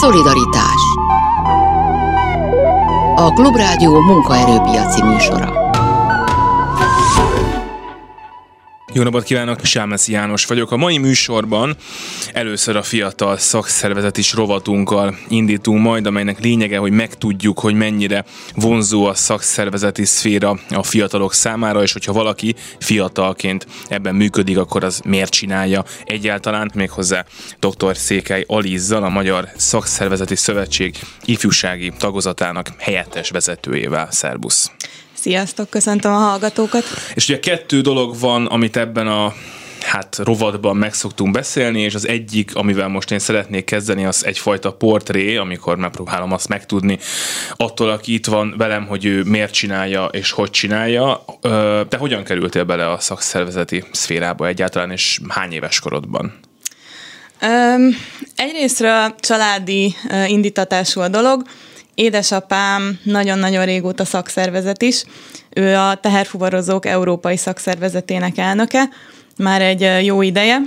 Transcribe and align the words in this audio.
Szolidaritás. 0.00 0.80
A 3.14 3.32
Klubrádió 3.32 4.00
munkaerőpiaci 4.00 5.02
műsora 5.02 5.65
Jó 8.96 9.02
napot 9.02 9.22
kívánok, 9.22 9.64
Sámeszi 9.64 10.12
János 10.12 10.44
vagyok. 10.44 10.70
A 10.70 10.76
mai 10.76 10.98
műsorban 10.98 11.76
először 12.32 12.76
a 12.76 12.82
fiatal 12.82 13.36
szakszervezet 13.36 14.16
is 14.16 14.32
rovatunkkal 14.32 15.16
indítunk 15.28 15.82
majd, 15.82 16.06
amelynek 16.06 16.40
lényege, 16.40 16.78
hogy 16.78 16.92
megtudjuk, 16.92 17.58
hogy 17.58 17.74
mennyire 17.74 18.24
vonzó 18.54 19.04
a 19.04 19.14
szakszervezeti 19.14 20.04
szféra 20.04 20.58
a 20.70 20.82
fiatalok 20.82 21.32
számára, 21.32 21.82
és 21.82 21.92
hogyha 21.92 22.12
valaki 22.12 22.54
fiatalként 22.80 23.66
ebben 23.88 24.14
működik, 24.14 24.58
akkor 24.58 24.84
az 24.84 25.00
miért 25.04 25.32
csinálja 25.32 25.84
egyáltalán, 26.04 26.70
méghozzá 26.74 27.24
dr. 27.60 27.96
Székely 27.96 28.44
Alizzal, 28.46 29.02
a 29.02 29.08
Magyar 29.08 29.48
Szakszervezeti 29.56 30.36
Szövetség 30.36 30.98
ifjúsági 31.24 31.92
tagozatának 31.98 32.68
helyettes 32.78 33.30
vezetőjével. 33.30 34.08
Szerbusz! 34.10 34.70
Sziasztok, 35.26 35.70
köszöntöm 35.70 36.12
a 36.12 36.16
hallgatókat. 36.16 36.84
És 37.14 37.28
ugye 37.28 37.40
kettő 37.40 37.80
dolog 37.80 38.18
van, 38.18 38.46
amit 38.46 38.76
ebben 38.76 39.06
a 39.06 39.34
hát 39.80 40.18
rovatban 40.18 40.76
meg 40.76 40.94
szoktunk 40.94 41.32
beszélni, 41.32 41.80
és 41.80 41.94
az 41.94 42.08
egyik, 42.08 42.54
amivel 42.54 42.88
most 42.88 43.10
én 43.10 43.18
szeretnék 43.18 43.64
kezdeni, 43.64 44.04
az 44.04 44.24
egyfajta 44.24 44.72
portré, 44.72 45.36
amikor 45.36 45.76
megpróbálom 45.76 46.32
azt 46.32 46.48
megtudni 46.48 46.98
attól, 47.56 47.90
aki 47.90 48.14
itt 48.14 48.26
van 48.26 48.54
velem, 48.56 48.86
hogy 48.86 49.04
ő 49.04 49.22
miért 49.22 49.52
csinálja 49.52 50.04
és 50.04 50.30
hogy 50.30 50.50
csinálja. 50.50 51.24
Te 51.88 51.96
hogyan 51.98 52.24
kerültél 52.24 52.64
bele 52.64 52.90
a 52.90 53.00
szakszervezeti 53.00 53.84
szférába 53.92 54.46
egyáltalán, 54.46 54.90
és 54.90 55.20
hány 55.28 55.52
éves 55.52 55.80
korodban? 55.80 56.38
Um, 57.42 57.96
egyrésztről 58.36 59.14
családi 59.20 59.94
uh, 60.08 60.30
indítatású 60.30 61.00
a 61.00 61.08
dolog, 61.08 61.42
Édesapám 61.96 62.98
nagyon-nagyon 63.02 63.64
régóta 63.64 64.04
szakszervezet 64.04 64.82
is. 64.82 65.04
Ő 65.50 65.76
a 65.76 65.94
teherfuvarozók 65.94 66.86
európai 66.86 67.36
szakszervezetének 67.36 68.38
elnöke, 68.38 68.88
már 69.36 69.62
egy 69.62 70.04
jó 70.04 70.22
ideje. 70.22 70.60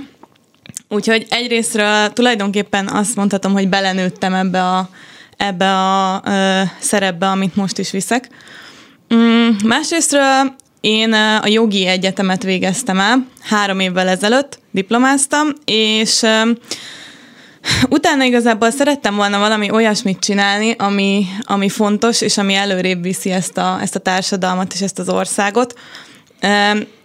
Úgyhogy 0.88 1.26
egyrésztről 1.30 2.12
tulajdonképpen 2.12 2.88
azt 2.88 3.16
mondhatom, 3.16 3.52
hogy 3.52 3.68
belenőttem 3.68 4.34
ebbe 4.34 4.62
a, 4.62 4.88
ebbe 5.36 5.76
a 5.76 6.22
ö, 6.24 6.62
szerepbe, 6.80 7.26
amit 7.26 7.56
most 7.56 7.78
is 7.78 7.90
viszek. 7.90 8.28
Mm, 9.14 9.48
másrésztről 9.64 10.54
én 10.80 11.12
a 11.12 11.46
jogi 11.46 11.86
egyetemet 11.86 12.42
végeztem 12.42 12.98
el, 13.00 13.26
három 13.40 13.80
évvel 13.80 14.08
ezelőtt 14.08 14.58
diplomáztam, 14.70 15.48
és 15.64 16.22
Utána 17.88 18.24
igazából 18.24 18.70
szerettem 18.70 19.16
volna 19.16 19.38
valami 19.38 19.70
olyasmit 19.70 20.18
csinálni, 20.18 20.74
ami, 20.78 21.26
ami 21.42 21.68
fontos, 21.68 22.20
és 22.20 22.38
ami 22.38 22.54
előrébb 22.54 23.02
viszi 23.02 23.30
ezt 23.30 23.58
a, 23.58 23.78
ezt 23.82 23.94
a 23.94 23.98
társadalmat 23.98 24.72
és 24.72 24.80
ezt 24.80 24.98
az 24.98 25.08
országot. 25.08 25.78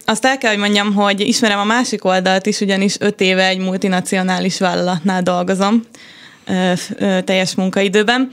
Azt 0.04 0.24
el 0.24 0.38
kell, 0.38 0.50
hogy 0.50 0.60
mondjam, 0.60 0.94
hogy 0.94 1.20
ismerem 1.20 1.58
a 1.58 1.64
másik 1.64 2.04
oldalt 2.04 2.46
is, 2.46 2.60
ugyanis 2.60 2.96
öt 3.00 3.20
éve 3.20 3.46
egy 3.46 3.58
multinacionális 3.58 4.58
vállalatnál 4.58 5.22
dolgozom 5.22 5.82
teljes 7.24 7.54
munkaidőben. 7.54 8.30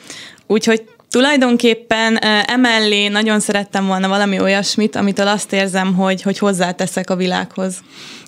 Úgyhogy 0.47 0.83
Tulajdonképpen 1.13 2.17
emellé 2.45 3.07
nagyon 3.07 3.39
szerettem 3.39 3.87
volna 3.87 4.07
valami 4.07 4.39
olyasmit, 4.39 4.95
amitől 4.95 5.27
azt 5.27 5.53
érzem, 5.53 5.95
hogy, 5.95 6.21
hogy 6.21 6.37
hozzáteszek 6.37 7.09
a 7.09 7.15
világhoz. 7.15 7.75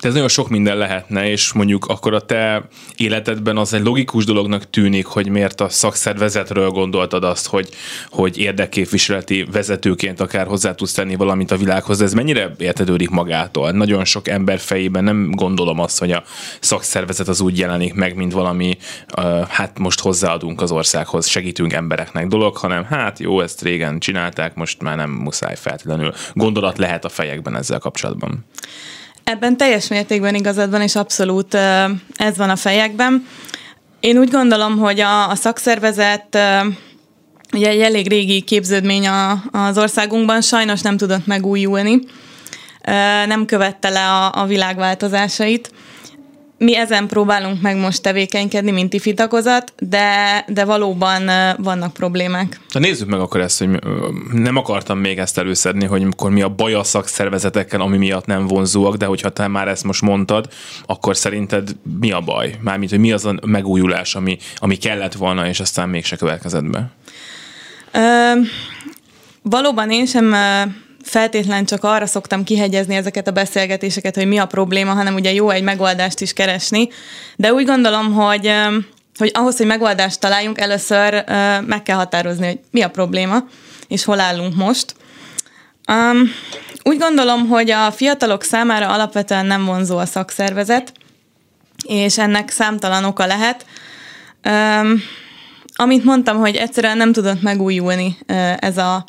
De 0.00 0.08
ez 0.08 0.14
nagyon 0.14 0.28
sok 0.28 0.48
minden 0.48 0.76
lehetne, 0.76 1.30
és 1.30 1.52
mondjuk 1.52 1.86
akkor 1.86 2.14
a 2.14 2.20
te 2.20 2.68
életedben 2.96 3.56
az 3.56 3.72
egy 3.72 3.82
logikus 3.82 4.24
dolognak 4.24 4.70
tűnik, 4.70 5.06
hogy 5.06 5.28
miért 5.28 5.60
a 5.60 5.68
szakszervezetről 5.68 6.70
gondoltad 6.70 7.24
azt, 7.24 7.46
hogy, 7.46 7.68
hogy 8.10 8.38
érdekképviseleti 8.38 9.46
vezetőként 9.52 10.20
akár 10.20 10.46
hozzá 10.46 10.74
tudsz 10.74 10.92
tenni 10.92 11.16
valamit 11.16 11.50
a 11.50 11.56
világhoz. 11.56 12.00
Ez 12.00 12.12
mennyire 12.12 12.54
értedődik 12.58 13.10
magától? 13.10 13.70
Nagyon 13.70 14.04
sok 14.04 14.28
ember 14.28 14.58
fejében 14.58 15.04
nem 15.04 15.30
gondolom 15.30 15.80
azt, 15.80 15.98
hogy 15.98 16.12
a 16.12 16.22
szakszervezet 16.60 17.28
az 17.28 17.40
úgy 17.40 17.58
jelenik 17.58 17.94
meg, 17.94 18.16
mint 18.16 18.32
valami, 18.32 18.78
hát 19.48 19.78
most 19.78 20.00
hozzáadunk 20.00 20.60
az 20.60 20.70
országhoz, 20.70 21.26
segítünk 21.26 21.72
embereknek 21.72 22.26
dolog, 22.26 22.56
hanem 22.56 22.84
hát 22.84 23.18
jó, 23.18 23.40
ezt 23.40 23.62
régen 23.62 23.98
csinálták, 23.98 24.54
most 24.54 24.82
már 24.82 24.96
nem 24.96 25.10
muszáj 25.10 25.56
feltétlenül. 25.56 26.12
Gondolat 26.34 26.78
lehet 26.78 27.04
a 27.04 27.08
fejekben 27.08 27.56
ezzel 27.56 27.78
kapcsolatban. 27.78 28.44
Ebben 29.30 29.56
teljes 29.56 29.88
mértékben 29.88 30.34
igazad 30.34 30.70
van, 30.70 30.80
és 30.80 30.96
abszolút 30.96 31.54
ez 32.14 32.36
van 32.36 32.50
a 32.50 32.56
fejekben. 32.56 33.26
Én 34.00 34.18
úgy 34.18 34.30
gondolom, 34.30 34.78
hogy 34.78 35.00
a, 35.00 35.30
a 35.30 35.34
szakszervezet 35.34 36.38
ugye 37.52 37.68
egy 37.68 37.80
elég 37.80 38.08
régi 38.08 38.40
képződmény 38.40 39.08
a, 39.08 39.42
az 39.50 39.78
országunkban, 39.78 40.40
sajnos 40.40 40.80
nem 40.80 40.96
tudott 40.96 41.26
megújulni, 41.26 41.98
nem 43.26 43.46
követte 43.46 43.88
le 43.88 44.08
a, 44.08 44.42
a 44.42 44.46
világváltozásait 44.46 45.70
mi 46.58 46.76
ezen 46.76 47.06
próbálunk 47.06 47.60
meg 47.60 47.76
most 47.76 48.02
tevékenykedni, 48.02 48.70
mint 48.70 48.92
ifi 48.92 49.14
tagozat, 49.14 49.72
de, 49.78 50.44
de 50.48 50.64
valóban 50.64 51.30
vannak 51.58 51.92
problémák. 51.92 52.60
Na 52.72 52.80
nézzük 52.80 53.08
meg 53.08 53.20
akkor 53.20 53.40
ezt, 53.40 53.58
hogy 53.58 53.68
nem 54.32 54.56
akartam 54.56 54.98
még 54.98 55.18
ezt 55.18 55.38
előszedni, 55.38 55.84
hogy 55.84 56.02
akkor 56.02 56.30
mi 56.30 56.42
a 56.42 56.48
baj 56.48 56.74
a 56.74 56.84
szakszervezetekkel, 56.84 57.80
ami 57.80 57.96
miatt 57.96 58.26
nem 58.26 58.46
vonzóak, 58.46 58.96
de 58.96 59.06
hogyha 59.06 59.30
te 59.30 59.46
már 59.46 59.68
ezt 59.68 59.84
most 59.84 60.02
mondtad, 60.02 60.48
akkor 60.86 61.16
szerinted 61.16 61.76
mi 62.00 62.10
a 62.10 62.20
baj? 62.20 62.54
Mármint, 62.60 62.90
hogy 62.90 63.00
mi 63.00 63.12
az 63.12 63.24
a 63.24 63.34
megújulás, 63.46 64.14
ami, 64.14 64.38
ami 64.56 64.76
kellett 64.76 65.14
volna, 65.14 65.48
és 65.48 65.60
aztán 65.60 65.88
mégse 65.88 66.16
következett 66.16 66.70
be? 66.70 66.90
Ö, 67.92 68.32
valóban 69.42 69.90
én 69.90 70.06
sem 70.06 70.34
feltétlen 71.06 71.64
csak 71.64 71.84
arra 71.84 72.06
szoktam 72.06 72.44
kihegyezni 72.44 72.94
ezeket 72.94 73.28
a 73.28 73.30
beszélgetéseket, 73.30 74.14
hogy 74.14 74.26
mi 74.26 74.38
a 74.38 74.46
probléma, 74.46 74.92
hanem 74.92 75.14
ugye 75.14 75.32
jó 75.32 75.50
egy 75.50 75.62
megoldást 75.62 76.20
is 76.20 76.32
keresni. 76.32 76.88
De 77.36 77.52
úgy 77.52 77.64
gondolom, 77.64 78.12
hogy 78.12 78.52
hogy 79.18 79.30
ahhoz, 79.34 79.56
hogy 79.56 79.66
megoldást 79.66 80.20
találjunk, 80.20 80.58
először 80.58 81.24
meg 81.66 81.82
kell 81.82 81.96
határozni, 81.96 82.46
hogy 82.46 82.58
mi 82.70 82.82
a 82.82 82.90
probléma, 82.90 83.44
és 83.88 84.04
hol 84.04 84.20
állunk 84.20 84.54
most. 84.54 84.94
Um, 85.92 86.30
úgy 86.82 86.98
gondolom, 86.98 87.48
hogy 87.48 87.70
a 87.70 87.92
fiatalok 87.92 88.42
számára 88.42 88.88
alapvetően 88.88 89.46
nem 89.46 89.64
vonzó 89.64 89.98
a 89.98 90.06
szakszervezet, 90.06 90.92
és 91.86 92.18
ennek 92.18 92.50
számtalan 92.50 93.04
oka 93.04 93.26
lehet. 93.26 93.66
Um, 94.44 95.02
amint 95.74 96.04
mondtam, 96.04 96.38
hogy 96.38 96.56
egyszerűen 96.56 96.96
nem 96.96 97.12
tudott 97.12 97.42
megújulni 97.42 98.18
ez 98.58 98.78
a 98.78 99.04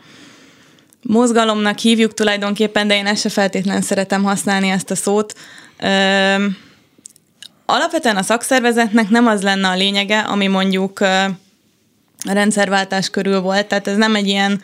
mozgalomnak 1.01 1.77
hívjuk 1.77 2.13
tulajdonképpen, 2.13 2.87
de 2.87 2.95
én 2.95 3.05
ezt 3.05 3.21
se 3.21 3.29
feltétlenül 3.29 3.81
szeretem 3.81 4.23
használni 4.23 4.69
ezt 4.69 4.91
a 4.91 4.95
szót. 4.95 5.33
Ö, 5.79 6.45
alapvetően 7.65 8.17
a 8.17 8.23
szakszervezetnek 8.23 9.09
nem 9.09 9.27
az 9.27 9.41
lenne 9.41 9.67
a 9.67 9.75
lényege, 9.75 10.19
ami 10.19 10.47
mondjuk 10.47 10.99
a 12.25 12.33
rendszerváltás 12.33 13.09
körül 13.09 13.39
volt, 13.39 13.67
tehát 13.67 13.87
ez 13.87 13.97
nem 13.97 14.15
egy 14.15 14.27
ilyen, 14.27 14.61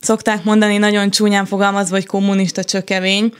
szokták 0.00 0.44
mondani 0.44 0.78
nagyon 0.78 1.10
csúnyán 1.10 1.46
fogalmazva, 1.46 1.94
hogy 1.94 2.06
kommunista 2.06 2.64
csökevény, 2.64 3.32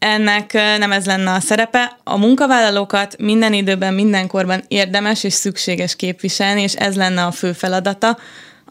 ennek 0.00 0.52
nem 0.52 0.92
ez 0.92 1.06
lenne 1.06 1.32
a 1.32 1.40
szerepe. 1.40 1.98
A 2.04 2.16
munkavállalókat 2.16 3.16
minden 3.18 3.52
időben, 3.52 3.94
mindenkorban 3.94 4.62
érdemes 4.68 5.24
és 5.24 5.32
szükséges 5.32 5.96
képviselni, 5.96 6.62
és 6.62 6.74
ez 6.74 6.96
lenne 6.96 7.24
a 7.24 7.30
fő 7.30 7.52
feladata 7.52 8.18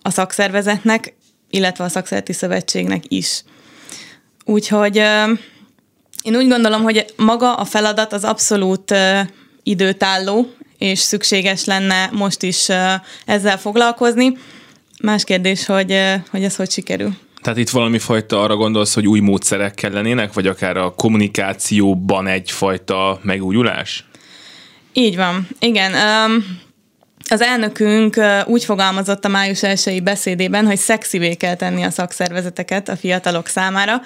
a 0.01 0.09
szakszervezetnek 0.09 1.13
illetve 1.49 1.83
a 1.83 1.89
szakszereti 1.89 2.33
szövetségnek 2.33 3.03
is. 3.07 3.43
Úgyhogy 4.45 4.95
én 6.23 6.35
úgy 6.35 6.47
gondolom, 6.47 6.81
hogy 6.81 7.13
maga 7.15 7.55
a 7.55 7.65
feladat 7.65 8.13
az 8.13 8.23
abszolút 8.23 8.93
időtálló, 9.63 10.53
és 10.77 10.99
szükséges 10.99 11.65
lenne 11.65 12.09
most 12.11 12.43
is 12.43 12.67
ezzel 13.25 13.57
foglalkozni. 13.57 14.37
Más 15.01 15.23
kérdés, 15.23 15.65
hogy, 15.65 15.97
hogy 16.29 16.43
ez 16.43 16.55
hogy 16.55 16.71
sikerül. 16.71 17.13
Tehát 17.41 17.59
itt 17.59 17.69
valami 17.69 17.99
fajta 17.99 18.41
arra 18.41 18.55
gondolsz, 18.55 18.93
hogy 18.93 19.07
új 19.07 19.19
módszerek 19.19 19.73
kellenének, 19.73 20.33
vagy 20.33 20.47
akár 20.47 20.77
a 20.77 20.93
kommunikációban 20.95 22.27
egyfajta 22.27 23.19
megújulás? 23.21 24.05
Így 24.93 25.15
van, 25.15 25.47
igen. 25.59 25.91
Um, 25.93 26.45
az 27.29 27.41
elnökünk 27.41 28.21
úgy 28.45 28.63
fogalmazott 28.63 29.25
a 29.25 29.27
május 29.27 29.63
1 29.63 30.03
beszédében, 30.03 30.65
hogy 30.65 30.77
szexivé 30.77 31.33
kell 31.33 31.55
tenni 31.55 31.83
a 31.83 31.89
szakszervezeteket 31.89 32.89
a 32.89 32.95
fiatalok 32.95 33.47
számára, 33.47 34.01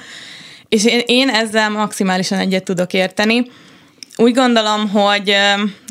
és 0.70 0.86
én, 0.86 1.02
én 1.06 1.30
ezzel 1.30 1.70
maximálisan 1.70 2.40
egyet 2.40 2.64
tudok 2.64 2.94
érteni. 2.94 3.52
Úgy 4.16 4.34
gondolom, 4.34 4.90
hogy 4.90 5.36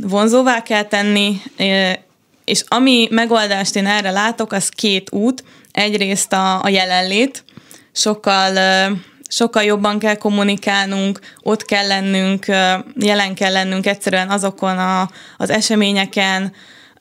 vonzóvá 0.03 0.63
kell 0.63 0.83
tenni, 0.83 1.43
és 2.45 2.65
ami 2.69 3.09
megoldást 3.11 3.77
én 3.77 3.87
erre 3.87 4.11
látok, 4.11 4.53
az 4.53 4.69
két 4.69 5.13
út. 5.13 5.45
Egyrészt 5.71 6.33
a, 6.33 6.63
a 6.63 6.69
jelenlét, 6.69 7.45
sokkal 7.93 8.59
sokkal 9.29 9.63
jobban 9.63 9.99
kell 9.99 10.15
kommunikálnunk, 10.15 11.21
ott 11.43 11.65
kell 11.65 11.87
lennünk, 11.87 12.47
jelen 12.97 13.35
kell 13.35 13.53
lennünk 13.53 13.87
egyszerűen 13.87 14.31
azokon 14.31 14.79
a, 14.79 15.11
az 15.37 15.51
eseményeken, 15.51 16.53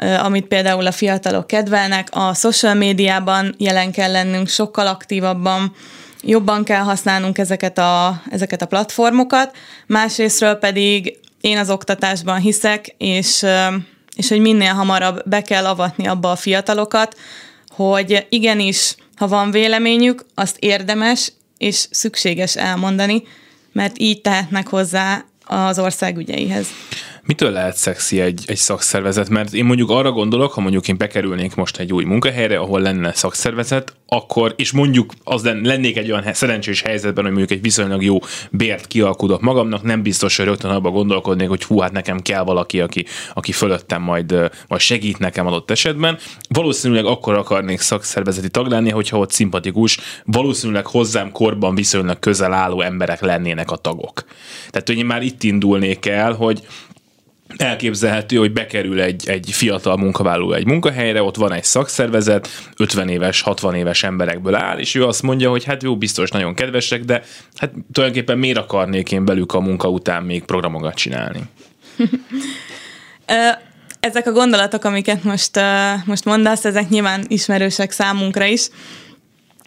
amit 0.01 0.45
például 0.45 0.87
a 0.87 0.91
fiatalok 0.91 1.47
kedvelnek, 1.47 2.07
a 2.11 2.33
social 2.33 2.73
médiában 2.73 3.55
jelen 3.57 3.91
kell 3.91 4.11
lennünk 4.11 4.47
sokkal 4.47 4.87
aktívabban, 4.87 5.75
jobban 6.21 6.63
kell 6.63 6.81
használnunk 6.81 7.37
ezeket 7.37 7.77
a, 7.77 8.21
ezeket 8.29 8.61
a 8.61 8.65
platformokat, 8.65 9.55
másrésztről 9.87 10.55
pedig 10.55 11.19
én 11.41 11.57
az 11.57 11.69
oktatásban 11.69 12.39
hiszek, 12.39 12.95
és, 12.97 13.45
és 14.15 14.29
hogy 14.29 14.39
minél 14.39 14.73
hamarabb 14.73 15.29
be 15.29 15.41
kell 15.41 15.65
avatni 15.65 16.07
abba 16.07 16.31
a 16.31 16.35
fiatalokat, 16.35 17.17
hogy 17.69 18.25
igenis, 18.29 18.95
ha 19.15 19.27
van 19.27 19.51
véleményük, 19.51 20.25
azt 20.35 20.57
érdemes 20.59 21.31
és 21.57 21.87
szükséges 21.91 22.55
elmondani, 22.55 23.23
mert 23.71 23.99
így 23.99 24.21
tehetnek 24.21 24.67
hozzá 24.67 25.25
az 25.45 25.79
ország 25.79 26.17
ügyeihez. 26.17 26.67
Mitől 27.25 27.51
lehet 27.51 27.75
szexi 27.75 28.19
egy, 28.19 28.43
egy 28.45 28.57
szakszervezet? 28.57 29.29
Mert 29.29 29.53
én 29.53 29.65
mondjuk 29.65 29.89
arra 29.89 30.11
gondolok, 30.11 30.51
ha 30.51 30.61
mondjuk 30.61 30.87
én 30.87 30.97
bekerülnék 30.97 31.55
most 31.55 31.77
egy 31.77 31.93
új 31.93 32.03
munkahelyre, 32.03 32.57
ahol 32.57 32.81
lenne 32.81 33.13
szakszervezet, 33.13 33.95
akkor, 34.07 34.53
és 34.57 34.71
mondjuk 34.71 35.13
az 35.23 35.43
lennék 35.43 35.97
egy 35.97 36.11
olyan 36.11 36.33
szerencsés 36.33 36.81
helyzetben, 36.81 37.23
hogy 37.23 37.33
mondjuk 37.33 37.57
egy 37.57 37.63
viszonylag 37.63 38.03
jó 38.03 38.19
bért 38.51 38.87
kialkudok 38.87 39.41
magamnak, 39.41 39.83
nem 39.83 40.01
biztos, 40.01 40.37
hogy 40.37 40.45
rögtön 40.45 40.71
abba 40.71 40.89
gondolkodnék, 40.89 41.47
hogy 41.47 41.63
hú, 41.63 41.79
hát 41.79 41.91
nekem 41.91 42.19
kell 42.19 42.43
valaki, 42.43 42.81
aki, 42.81 43.05
aki 43.33 43.51
fölöttem 43.51 44.01
majd, 44.01 44.31
majd 44.67 44.81
segít 44.81 45.19
nekem 45.19 45.47
adott 45.47 45.71
esetben. 45.71 46.17
Valószínűleg 46.49 47.05
akkor 47.05 47.33
akarnék 47.33 47.79
szakszervezeti 47.79 48.49
tag 48.49 48.67
lenni, 48.67 48.89
hogyha 48.89 49.17
ott 49.17 49.31
szimpatikus, 49.31 49.99
valószínűleg 50.25 50.85
hozzám 50.85 51.31
korban 51.31 51.75
viszonylag 51.75 52.19
közel 52.19 52.53
álló 52.53 52.81
emberek 52.81 53.21
lennének 53.21 53.71
a 53.71 53.75
tagok. 53.75 54.25
Tehát, 54.69 54.87
hogy 54.87 54.97
én 54.97 55.05
már 55.05 55.21
itt 55.21 55.43
indulnék 55.43 56.05
el, 56.05 56.33
hogy 56.33 56.61
elképzelhető, 57.57 58.35
hogy 58.35 58.53
bekerül 58.53 59.01
egy, 59.01 59.29
egy 59.29 59.49
fiatal 59.51 59.97
munkavállaló 59.97 60.53
egy 60.53 60.65
munkahelyre, 60.65 61.23
ott 61.23 61.35
van 61.35 61.53
egy 61.53 61.63
szakszervezet, 61.63 62.47
50 62.77 63.09
éves, 63.09 63.41
60 63.41 63.75
éves 63.75 64.03
emberekből 64.03 64.55
áll, 64.55 64.77
és 64.77 64.95
ő 64.95 65.05
azt 65.05 65.21
mondja, 65.21 65.49
hogy 65.49 65.63
hát 65.63 65.83
jó, 65.83 65.97
biztos 65.97 66.29
nagyon 66.29 66.53
kedvesek, 66.53 67.03
de 67.03 67.21
hát 67.55 67.71
tulajdonképpen 67.93 68.37
miért 68.37 68.57
akarnék 68.57 69.11
én 69.11 69.25
belük 69.25 69.53
a 69.53 69.59
munka 69.59 69.89
után 69.89 70.23
még 70.23 70.43
programokat 70.43 70.95
csinálni? 70.95 71.41
Ezek 73.99 74.27
a 74.27 74.31
gondolatok, 74.31 74.83
amiket 74.83 75.23
most, 75.23 75.59
most 76.05 76.25
mondasz, 76.25 76.65
ezek 76.65 76.89
nyilván 76.89 77.25
ismerősek 77.27 77.91
számunkra 77.91 78.45
is. 78.45 78.67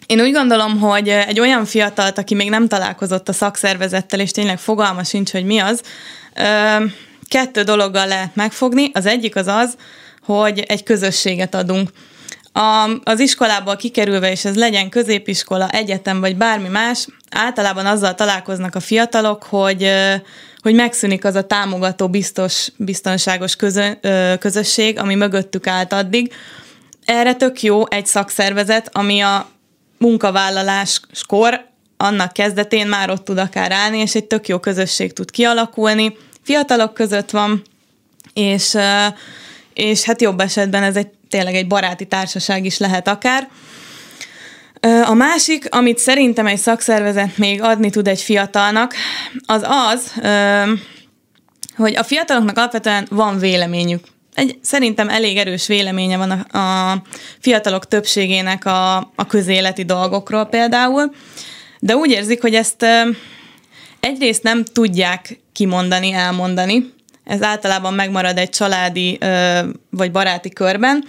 Én 0.05 0.21
úgy 0.21 0.31
gondolom, 0.31 0.79
hogy 0.79 1.09
egy 1.09 1.39
olyan 1.39 1.65
fiatalt, 1.65 2.17
aki 2.17 2.35
még 2.35 2.49
nem 2.49 2.67
találkozott 2.67 3.29
a 3.29 3.33
szakszervezettel, 3.33 4.19
és 4.19 4.31
tényleg 4.31 4.59
fogalma 4.59 5.03
sincs, 5.03 5.31
hogy 5.31 5.45
mi 5.45 5.59
az, 5.59 5.81
kettő 7.27 7.61
dologgal 7.63 8.07
lehet 8.07 8.35
megfogni. 8.35 8.91
Az 8.93 9.05
egyik 9.05 9.35
az 9.35 9.47
az, 9.47 9.75
hogy 10.21 10.59
egy 10.59 10.83
közösséget 10.83 11.55
adunk. 11.55 11.89
A, 12.53 12.89
az 13.03 13.19
iskolából 13.19 13.75
kikerülve, 13.75 14.31
és 14.31 14.45
ez 14.45 14.55
legyen 14.55 14.89
középiskola, 14.89 15.69
egyetem 15.69 16.19
vagy 16.19 16.35
bármi 16.35 16.67
más, 16.67 17.07
általában 17.29 17.85
azzal 17.85 18.15
találkoznak 18.15 18.75
a 18.75 18.79
fiatalok, 18.79 19.43
hogy, 19.43 19.91
hogy 20.61 20.73
megszűnik 20.73 21.25
az 21.25 21.35
a 21.35 21.43
támogató, 21.43 22.09
biztos, 22.09 22.67
biztonságos 22.77 23.55
közö, 23.55 23.91
közösség, 24.39 24.99
ami 24.99 25.15
mögöttük 25.15 25.67
állt 25.67 25.93
addig. 25.93 26.33
Erre 27.05 27.35
tök 27.35 27.61
jó 27.61 27.89
egy 27.89 28.05
szakszervezet, 28.05 28.89
ami 28.93 29.19
a 29.19 29.47
munkavállaláskor 29.97 31.65
annak 31.97 32.33
kezdetén 32.33 32.87
már 32.87 33.09
ott 33.09 33.25
tud 33.25 33.37
akár 33.37 33.71
állni, 33.71 33.97
és 33.97 34.15
egy 34.15 34.25
tök 34.25 34.47
jó 34.47 34.59
közösség 34.59 35.13
tud 35.13 35.31
kialakulni, 35.31 36.17
fiatalok 36.45 36.93
között 36.93 37.29
van, 37.29 37.61
és, 38.33 38.77
és 39.73 40.03
hát 40.03 40.21
jobb 40.21 40.39
esetben 40.39 40.83
ez 40.83 40.95
egy 40.95 41.07
tényleg 41.29 41.55
egy 41.55 41.67
baráti 41.67 42.05
társaság 42.05 42.65
is 42.65 42.77
lehet 42.77 43.07
akár. 43.07 43.47
A 45.05 45.13
másik, 45.13 45.75
amit 45.75 45.97
szerintem 45.97 46.47
egy 46.47 46.57
szakszervezet 46.57 47.37
még 47.37 47.61
adni 47.61 47.89
tud 47.89 48.07
egy 48.07 48.21
fiatalnak, 48.21 48.93
az 49.45 49.65
az, 49.91 50.11
hogy 51.75 51.95
a 51.95 52.03
fiataloknak 52.03 52.57
alapvetően 52.57 53.07
van 53.09 53.39
véleményük. 53.39 54.03
Egy, 54.33 54.59
szerintem 54.61 55.09
elég 55.09 55.37
erős 55.37 55.67
véleménye 55.67 56.17
van 56.17 56.31
a, 56.31 56.57
a 56.57 57.01
fiatalok 57.39 57.87
többségének 57.87 58.65
a, 58.65 58.95
a 58.97 59.25
közéleti 59.27 59.85
dolgokról 59.85 60.45
például, 60.45 61.13
de 61.79 61.95
úgy 61.95 62.11
érzik, 62.11 62.41
hogy 62.41 62.53
ezt 62.53 62.85
egyrészt 64.05 64.43
nem 64.43 64.63
tudják 64.63 65.39
kimondani, 65.53 66.11
elmondani. 66.11 66.93
Ez 67.23 67.41
általában 67.41 67.93
megmarad 67.93 68.37
egy 68.37 68.49
családi 68.49 69.17
ö, 69.19 69.59
vagy 69.89 70.11
baráti 70.11 70.49
körben, 70.49 71.05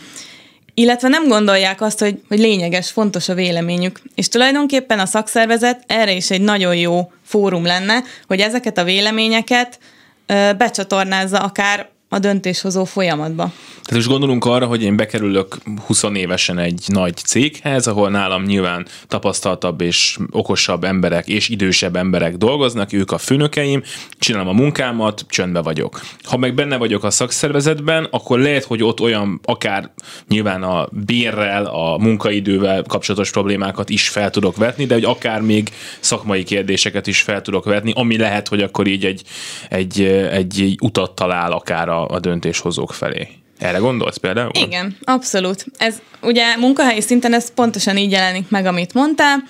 illetve 0.74 1.08
nem 1.08 1.28
gondolják 1.28 1.80
azt, 1.80 1.98
hogy, 1.98 2.20
hogy 2.28 2.38
lényeges, 2.38 2.90
fontos 2.90 3.28
a 3.28 3.34
véleményük. 3.34 4.00
És 4.14 4.28
tulajdonképpen 4.28 4.98
a 4.98 5.06
szakszervezet 5.06 5.82
erre 5.86 6.12
is 6.12 6.30
egy 6.30 6.40
nagyon 6.40 6.76
jó 6.76 7.12
fórum 7.24 7.64
lenne, 7.64 8.02
hogy 8.26 8.40
ezeket 8.40 8.78
a 8.78 8.84
véleményeket 8.84 9.78
ö, 10.26 10.50
becsatornázza 10.58 11.38
akár 11.38 11.88
a 12.08 12.18
döntéshozó 12.18 12.84
folyamatba. 12.84 13.52
Tehát 13.86 14.02
is 14.02 14.08
gondolunk 14.08 14.44
arra, 14.44 14.66
hogy 14.66 14.82
én 14.82 14.96
bekerülök 14.96 15.56
20 15.86 16.02
évesen 16.14 16.58
egy 16.58 16.84
nagy 16.86 17.16
céghez, 17.16 17.86
ahol 17.86 18.10
nálam 18.10 18.42
nyilván 18.42 18.86
tapasztaltabb 19.06 19.80
és 19.80 20.18
okosabb 20.30 20.84
emberek 20.84 21.28
és 21.28 21.48
idősebb 21.48 21.96
emberek 21.96 22.36
dolgoznak, 22.36 22.92
ők 22.92 23.10
a 23.10 23.18
főnökeim, 23.18 23.82
csinálom 24.18 24.48
a 24.48 24.52
munkámat, 24.52 25.24
csöndbe 25.28 25.60
vagyok. 25.60 26.00
Ha 26.22 26.36
meg 26.36 26.54
benne 26.54 26.76
vagyok 26.76 27.04
a 27.04 27.10
szakszervezetben, 27.10 28.08
akkor 28.10 28.38
lehet, 28.38 28.64
hogy 28.64 28.82
ott 28.82 29.00
olyan 29.00 29.40
akár 29.44 29.90
nyilván 30.28 30.62
a 30.62 30.88
bérrel, 30.90 31.64
a 31.64 31.98
munkaidővel 31.98 32.82
kapcsolatos 32.82 33.30
problémákat 33.30 33.90
is 33.90 34.08
fel 34.08 34.30
tudok 34.30 34.56
vetni, 34.56 34.86
de 34.86 34.94
hogy 34.94 35.04
akár 35.04 35.40
még 35.40 35.70
szakmai 36.00 36.42
kérdéseket 36.42 37.06
is 37.06 37.22
fel 37.22 37.42
tudok 37.42 37.64
vetni, 37.64 37.92
ami 37.94 38.16
lehet, 38.16 38.48
hogy 38.48 38.62
akkor 38.62 38.86
így 38.86 39.04
egy, 39.04 39.22
egy, 39.68 40.02
egy 40.30 40.76
utat 40.80 41.14
talál 41.14 41.52
akár 41.52 41.88
a, 41.88 41.95
a 42.04 42.18
döntéshozók 42.20 42.92
felé. 42.92 43.28
Erre 43.58 43.78
gondolsz 43.78 44.16
például? 44.16 44.50
Igen, 44.52 44.96
abszolút. 45.04 45.64
Ez 45.78 46.00
ugye 46.22 46.56
munkahelyi 46.56 47.00
szinten 47.00 47.34
ez 47.34 47.54
pontosan 47.54 47.96
így 47.96 48.10
jelenik 48.10 48.48
meg, 48.48 48.66
amit 48.66 48.94
mondtál. 48.94 49.42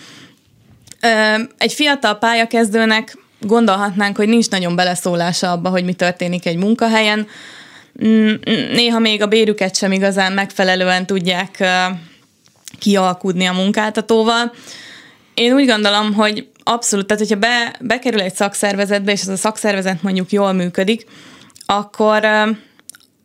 Egy 1.59 1.73
fiatal 1.73 2.15
pályakezdőnek 2.15 3.19
gondolhatnánk, 3.41 4.17
hogy 4.17 4.29
nincs 4.29 4.51
nagyon 4.51 4.77
beleszólása 4.77 5.51
abba, 5.51 5.69
hogy 5.69 5.85
mi 5.85 5.93
történik 5.93 6.47
egy 6.47 6.57
munkahelyen. 6.57 7.27
Néha 8.73 8.99
még 8.99 9.23
a 9.23 9.27
bérüket 9.27 9.77
sem 9.77 9.93
igazán 9.93 10.33
megfelelően 10.33 11.07
tudják 11.07 11.65
kialkudni 12.79 13.47
a 13.47 13.53
munkáltatóval. 13.53 14.53
Én 15.35 15.53
úgy 15.53 15.67
gondolom, 15.67 16.15
hogy 16.15 16.49
abszolút, 16.63 17.07
tehát 17.07 17.23
hogyha 17.23 17.39
be, 17.39 17.75
bekerül 17.81 18.21
egy 18.21 18.35
szakszervezetbe, 18.35 19.13
és 19.13 19.21
ez 19.21 19.29
a 19.29 19.37
szakszervezet 19.37 20.03
mondjuk 20.03 20.33
jól 20.33 20.53
működik, 20.53 21.07
akkor 21.67 22.25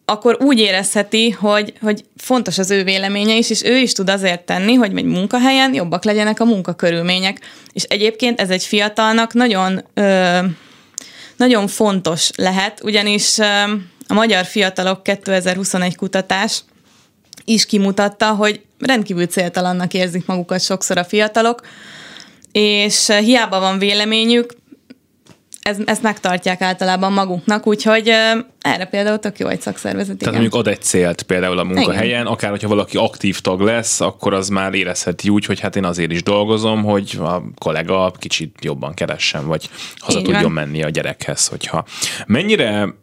akkor 0.05 0.38
úgy 0.41 0.60
érezheti, 0.60 1.29
hogy, 1.29 1.74
hogy 1.81 2.05
fontos 2.17 2.57
az 2.57 2.71
ő 2.71 2.83
véleménye 2.83 3.36
is, 3.36 3.50
és 3.50 3.63
ő 3.63 3.77
is 3.77 3.91
tud 3.91 4.10
azért 4.10 4.41
tenni, 4.41 4.74
hogy 4.74 4.98
egy 4.98 5.05
munkahelyen 5.05 5.74
jobbak 5.74 6.03
legyenek 6.03 6.39
a 6.39 6.45
munkakörülmények. 6.45 7.39
És 7.74 7.83
egyébként 7.83 8.41
ez 8.41 8.50
egy 8.50 8.63
fiatalnak 8.63 9.33
nagyon, 9.33 9.83
ö, 9.93 10.39
nagyon 11.38 11.67
fontos 11.67 12.29
lehet, 12.36 12.83
ugyanis 12.83 13.38
ö, 13.38 13.43
a 14.07 14.13
Magyar 14.13 14.45
Fiatalok 14.45 15.03
2021 15.03 15.95
kutatás 15.95 16.63
is 17.45 17.65
kimutatta, 17.65 18.27
hogy 18.27 18.62
rendkívül 18.79 19.25
céltalannak 19.25 19.93
érzik 19.93 20.25
magukat 20.25 20.62
sokszor 20.62 20.98
a 20.98 21.03
fiatalok, 21.03 21.62
és 22.51 23.07
hiába 23.07 23.60
van 23.60 23.79
véleményük, 23.79 24.53
ez, 25.62 25.77
ezt 25.86 26.01
megtartják 26.01 26.62
általában 26.62 27.13
maguknak, 27.13 27.68
úgyhogy 27.68 28.13
erre 28.62 28.86
például 28.86 29.20
tök 29.20 29.39
jó 29.39 29.48
egy 29.48 29.62
szakszervezet. 29.62 30.18
Tehát 30.18 30.34
mondjuk 30.34 30.56
ad 30.56 30.68
egy 30.68 30.82
célt 30.82 31.22
például 31.22 31.60
a 31.60 31.63
munkahelyen, 31.63 32.06
igen. 32.06 32.25
akár 32.25 32.50
hogyha 32.50 32.68
valaki 32.68 32.98
aktív 32.98 33.39
tag 33.39 33.62
lesz, 33.62 34.01
akkor 34.01 34.34
az 34.34 34.50
már 34.50 34.74
érezheti 34.74 35.30
úgy, 35.30 35.46
hogy 35.46 35.60
hát 35.60 35.75
én 35.75 35.86
azért 35.86 36.12
is 36.12 36.24
dolgozom, 36.24 36.84
hogy 36.84 37.18
a 37.20 37.41
kollega 37.58 38.13
kicsit 38.20 38.56
jobban 38.62 38.94
keressen, 38.94 39.48
vagy 39.48 39.70
haza 39.98 40.18
Így 40.18 40.24
tudjon 40.24 40.44
van. 40.44 40.51
menni 40.51 40.84
a 40.84 40.89
gyerekhez, 40.89 41.48
hogyha 41.48 41.86
mennyire 42.27 42.94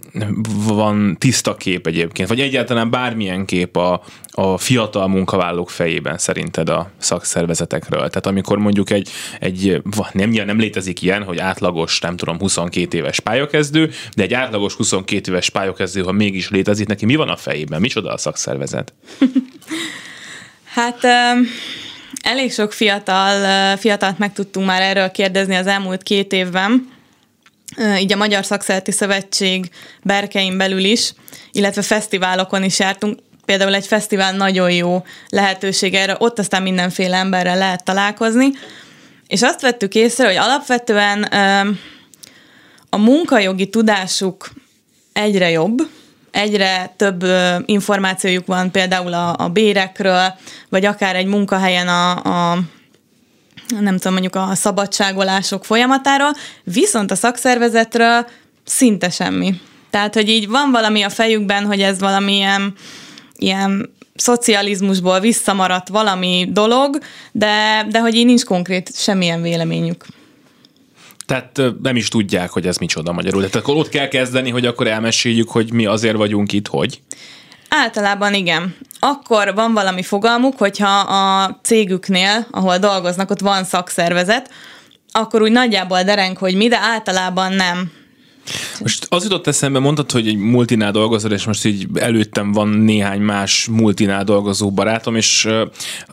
van 0.66 1.16
tiszta 1.18 1.54
kép 1.54 1.86
egyébként, 1.86 2.28
vagy 2.28 2.40
egyáltalán 2.40 2.90
bármilyen 2.90 3.44
kép 3.44 3.76
a, 3.76 4.02
a 4.30 4.58
fiatal 4.58 5.08
munkavállalók 5.08 5.70
fejében 5.70 6.18
szerinted 6.18 6.68
a 6.68 6.90
szakszervezetekről? 6.96 7.98
Tehát 7.98 8.26
amikor 8.26 8.58
mondjuk 8.58 8.90
egy, 8.90 9.08
egy 9.40 9.82
nem, 10.12 10.30
nem 10.30 10.58
létezik 10.58 11.02
ilyen, 11.02 11.22
hogy 11.22 11.38
átlagos, 11.38 12.00
nem 12.00 12.16
tudom, 12.16 12.38
22 12.38 12.96
éves 12.96 13.20
pályakezdő, 13.20 13.90
de 14.14 14.22
egy 14.22 14.34
átlagos 14.34 14.74
22 14.74 15.30
éves 15.30 15.47
pályakezdő, 15.48 16.02
ha 16.02 16.12
mégis 16.12 16.50
létezik, 16.50 16.86
neki 16.86 17.04
mi 17.04 17.14
van 17.14 17.28
a 17.28 17.36
fejében? 17.36 17.80
Micsoda 17.80 18.12
a 18.12 18.18
szakszervezet? 18.18 18.92
hát 20.76 21.04
elég 22.22 22.52
sok 22.52 22.72
fiatal, 22.72 23.76
fiatalt 23.76 24.18
meg 24.18 24.32
tudtunk 24.32 24.66
már 24.66 24.82
erről 24.82 25.10
kérdezni 25.10 25.54
az 25.54 25.66
elmúlt 25.66 26.02
két 26.02 26.32
évben, 26.32 26.96
így 27.98 28.12
a 28.12 28.16
Magyar 28.16 28.44
Szakszereti 28.44 28.92
Szövetség 28.92 29.70
berkein 30.02 30.56
belül 30.56 30.84
is, 30.84 31.12
illetve 31.52 31.82
fesztiválokon 31.82 32.62
is 32.62 32.78
jártunk. 32.78 33.18
Például 33.44 33.74
egy 33.74 33.86
fesztivál 33.86 34.32
nagyon 34.32 34.70
jó 34.70 35.04
lehetőség 35.28 35.94
erre, 35.94 36.16
ott 36.18 36.38
aztán 36.38 36.62
mindenféle 36.62 37.16
emberrel 37.16 37.58
lehet 37.58 37.84
találkozni. 37.84 38.50
És 39.26 39.42
azt 39.42 39.60
vettük 39.60 39.94
észre, 39.94 40.26
hogy 40.26 40.36
alapvetően 40.36 41.22
a 42.90 42.96
munkajogi 42.96 43.68
tudásuk 43.68 44.50
egyre 45.18 45.50
jobb, 45.50 45.78
egyre 46.30 46.94
több 46.96 47.24
információjuk 47.64 48.46
van 48.46 48.70
például 48.70 49.12
a, 49.12 49.34
a 49.38 49.48
bérekről, 49.48 50.34
vagy 50.68 50.84
akár 50.84 51.16
egy 51.16 51.26
munkahelyen 51.26 51.88
a, 51.88 52.10
a 52.10 52.58
nem 53.80 53.96
tudom, 53.96 54.12
mondjuk 54.12 54.34
a 54.34 54.54
szabadságolások 54.54 55.64
folyamatáról, 55.64 56.30
viszont 56.64 57.10
a 57.10 57.14
szakszervezetről 57.14 58.26
szinte 58.64 59.10
semmi. 59.10 59.54
Tehát, 59.90 60.14
hogy 60.14 60.28
így 60.28 60.48
van 60.48 60.70
valami 60.70 61.02
a 61.02 61.08
fejükben, 61.08 61.64
hogy 61.64 61.80
ez 61.80 61.98
valamilyen 61.98 62.74
ilyen 63.36 63.94
szocializmusból 64.14 65.20
visszamaradt 65.20 65.88
valami 65.88 66.48
dolog, 66.50 66.98
de, 67.32 67.86
de 67.90 67.98
hogy 67.98 68.14
így 68.14 68.26
nincs 68.26 68.44
konkrét 68.44 68.90
semmilyen 68.94 69.42
véleményük. 69.42 70.04
Tehát 71.28 71.60
nem 71.82 71.96
is 71.96 72.08
tudják, 72.08 72.50
hogy 72.50 72.66
ez 72.66 72.76
micsoda 72.76 73.12
magyarul. 73.12 73.40
Tehát 73.40 73.56
akkor 73.56 73.76
ott 73.76 73.88
kell 73.88 74.08
kezdeni, 74.08 74.50
hogy 74.50 74.66
akkor 74.66 74.86
elmeséljük, 74.86 75.50
hogy 75.50 75.72
mi 75.72 75.86
azért 75.86 76.16
vagyunk 76.16 76.52
itt, 76.52 76.66
hogy? 76.66 77.00
Általában 77.68 78.34
igen. 78.34 78.76
Akkor 78.98 79.54
van 79.54 79.72
valami 79.72 80.02
fogalmuk, 80.02 80.58
hogyha 80.58 80.98
a 80.98 81.58
cégüknél, 81.62 82.46
ahol 82.50 82.78
dolgoznak, 82.78 83.30
ott 83.30 83.40
van 83.40 83.64
szakszervezet, 83.64 84.50
akkor 85.12 85.42
úgy 85.42 85.52
nagyjából 85.52 86.02
dereng, 86.02 86.36
hogy 86.36 86.54
mi, 86.54 86.68
de 86.68 86.78
általában 86.78 87.52
nem. 87.52 87.92
Most 88.80 89.06
az 89.08 89.22
jutott 89.22 89.46
eszembe, 89.46 89.78
mondtad, 89.78 90.10
hogy 90.10 90.28
egy 90.28 90.36
multinál 90.36 90.92
dolgozol, 90.92 91.32
és 91.32 91.44
most 91.44 91.64
így 91.64 91.86
előttem 91.94 92.52
van 92.52 92.68
néhány 92.68 93.20
más 93.20 93.66
multinál 93.70 94.24
dolgozó 94.24 94.70
barátom, 94.70 95.16
és 95.16 95.44
uh, 95.44 95.60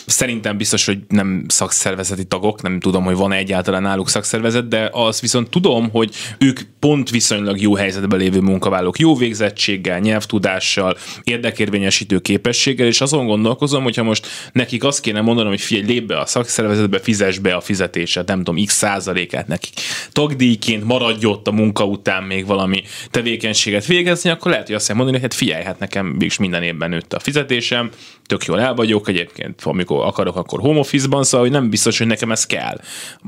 szerintem 0.05 0.57
biztos, 0.57 0.85
hogy 0.85 0.99
nem 1.07 1.45
szakszervezeti 1.47 2.23
tagok, 2.25 2.61
nem 2.61 2.79
tudom, 2.79 3.03
hogy 3.03 3.15
van 3.15 3.31
egyáltalán 3.31 3.81
náluk 3.81 4.09
szakszervezet, 4.09 4.67
de 4.67 4.89
azt 4.91 5.21
viszont 5.21 5.49
tudom, 5.49 5.89
hogy 5.89 6.13
ők 6.37 6.59
pont 6.79 7.09
viszonylag 7.09 7.61
jó 7.61 7.75
helyzetben 7.75 8.19
lévő 8.19 8.39
munkavállalók, 8.39 8.99
jó 8.99 9.15
végzettséggel, 9.15 9.99
nyelvtudással, 9.99 10.97
érdekérvényesítő 11.23 12.19
képességgel, 12.19 12.87
és 12.87 13.01
azon 13.01 13.25
gondolkozom, 13.25 13.83
hogyha 13.83 14.03
most 14.03 14.27
nekik 14.51 14.83
azt 14.83 14.99
kéne 14.99 15.21
mondanom, 15.21 15.51
hogy 15.51 15.61
figyelj, 15.61 15.85
lép 15.85 16.07
be 16.07 16.19
a 16.19 16.25
szakszervezetbe, 16.25 16.99
fizes 16.99 17.39
be 17.39 17.55
a 17.55 17.61
fizetésed, 17.61 18.27
nem 18.27 18.43
tudom, 18.43 18.65
x 18.65 18.73
százalékát 18.73 19.47
nekik. 19.47 19.73
Tagdíjként 20.11 20.83
maradj 20.83 21.25
ott 21.25 21.47
a 21.47 21.51
munka 21.51 21.85
után 21.85 22.23
még 22.25 22.45
valami 22.45 22.83
tevékenységet 23.11 23.85
végezni, 23.85 24.29
akkor 24.29 24.51
lehet, 24.51 24.65
hogy 24.65 24.75
azt 24.75 24.87
mondani, 24.87 25.11
hogy 25.11 25.21
hát 25.21 25.33
figyelj, 25.33 25.63
hát 25.63 25.79
nekem 25.79 26.15
is 26.19 26.37
minden 26.37 26.63
évben 26.63 26.89
nőtt 26.89 27.13
a 27.13 27.19
fizetésem, 27.19 27.89
tök 28.25 28.45
jól 28.45 28.61
el 28.61 28.73
vagyok, 28.73 29.07
egyébként 29.07 29.61
amikor 29.63 30.05
akarok, 30.05 30.35
akkor 30.35 30.59
home 30.59 30.79
office-ban, 30.79 31.23
szóval 31.23 31.47
hogy 31.47 31.55
nem 31.55 31.69
biztos, 31.69 31.97
hogy 31.97 32.07
nekem 32.07 32.31
ez 32.31 32.45
kell. 32.45 32.79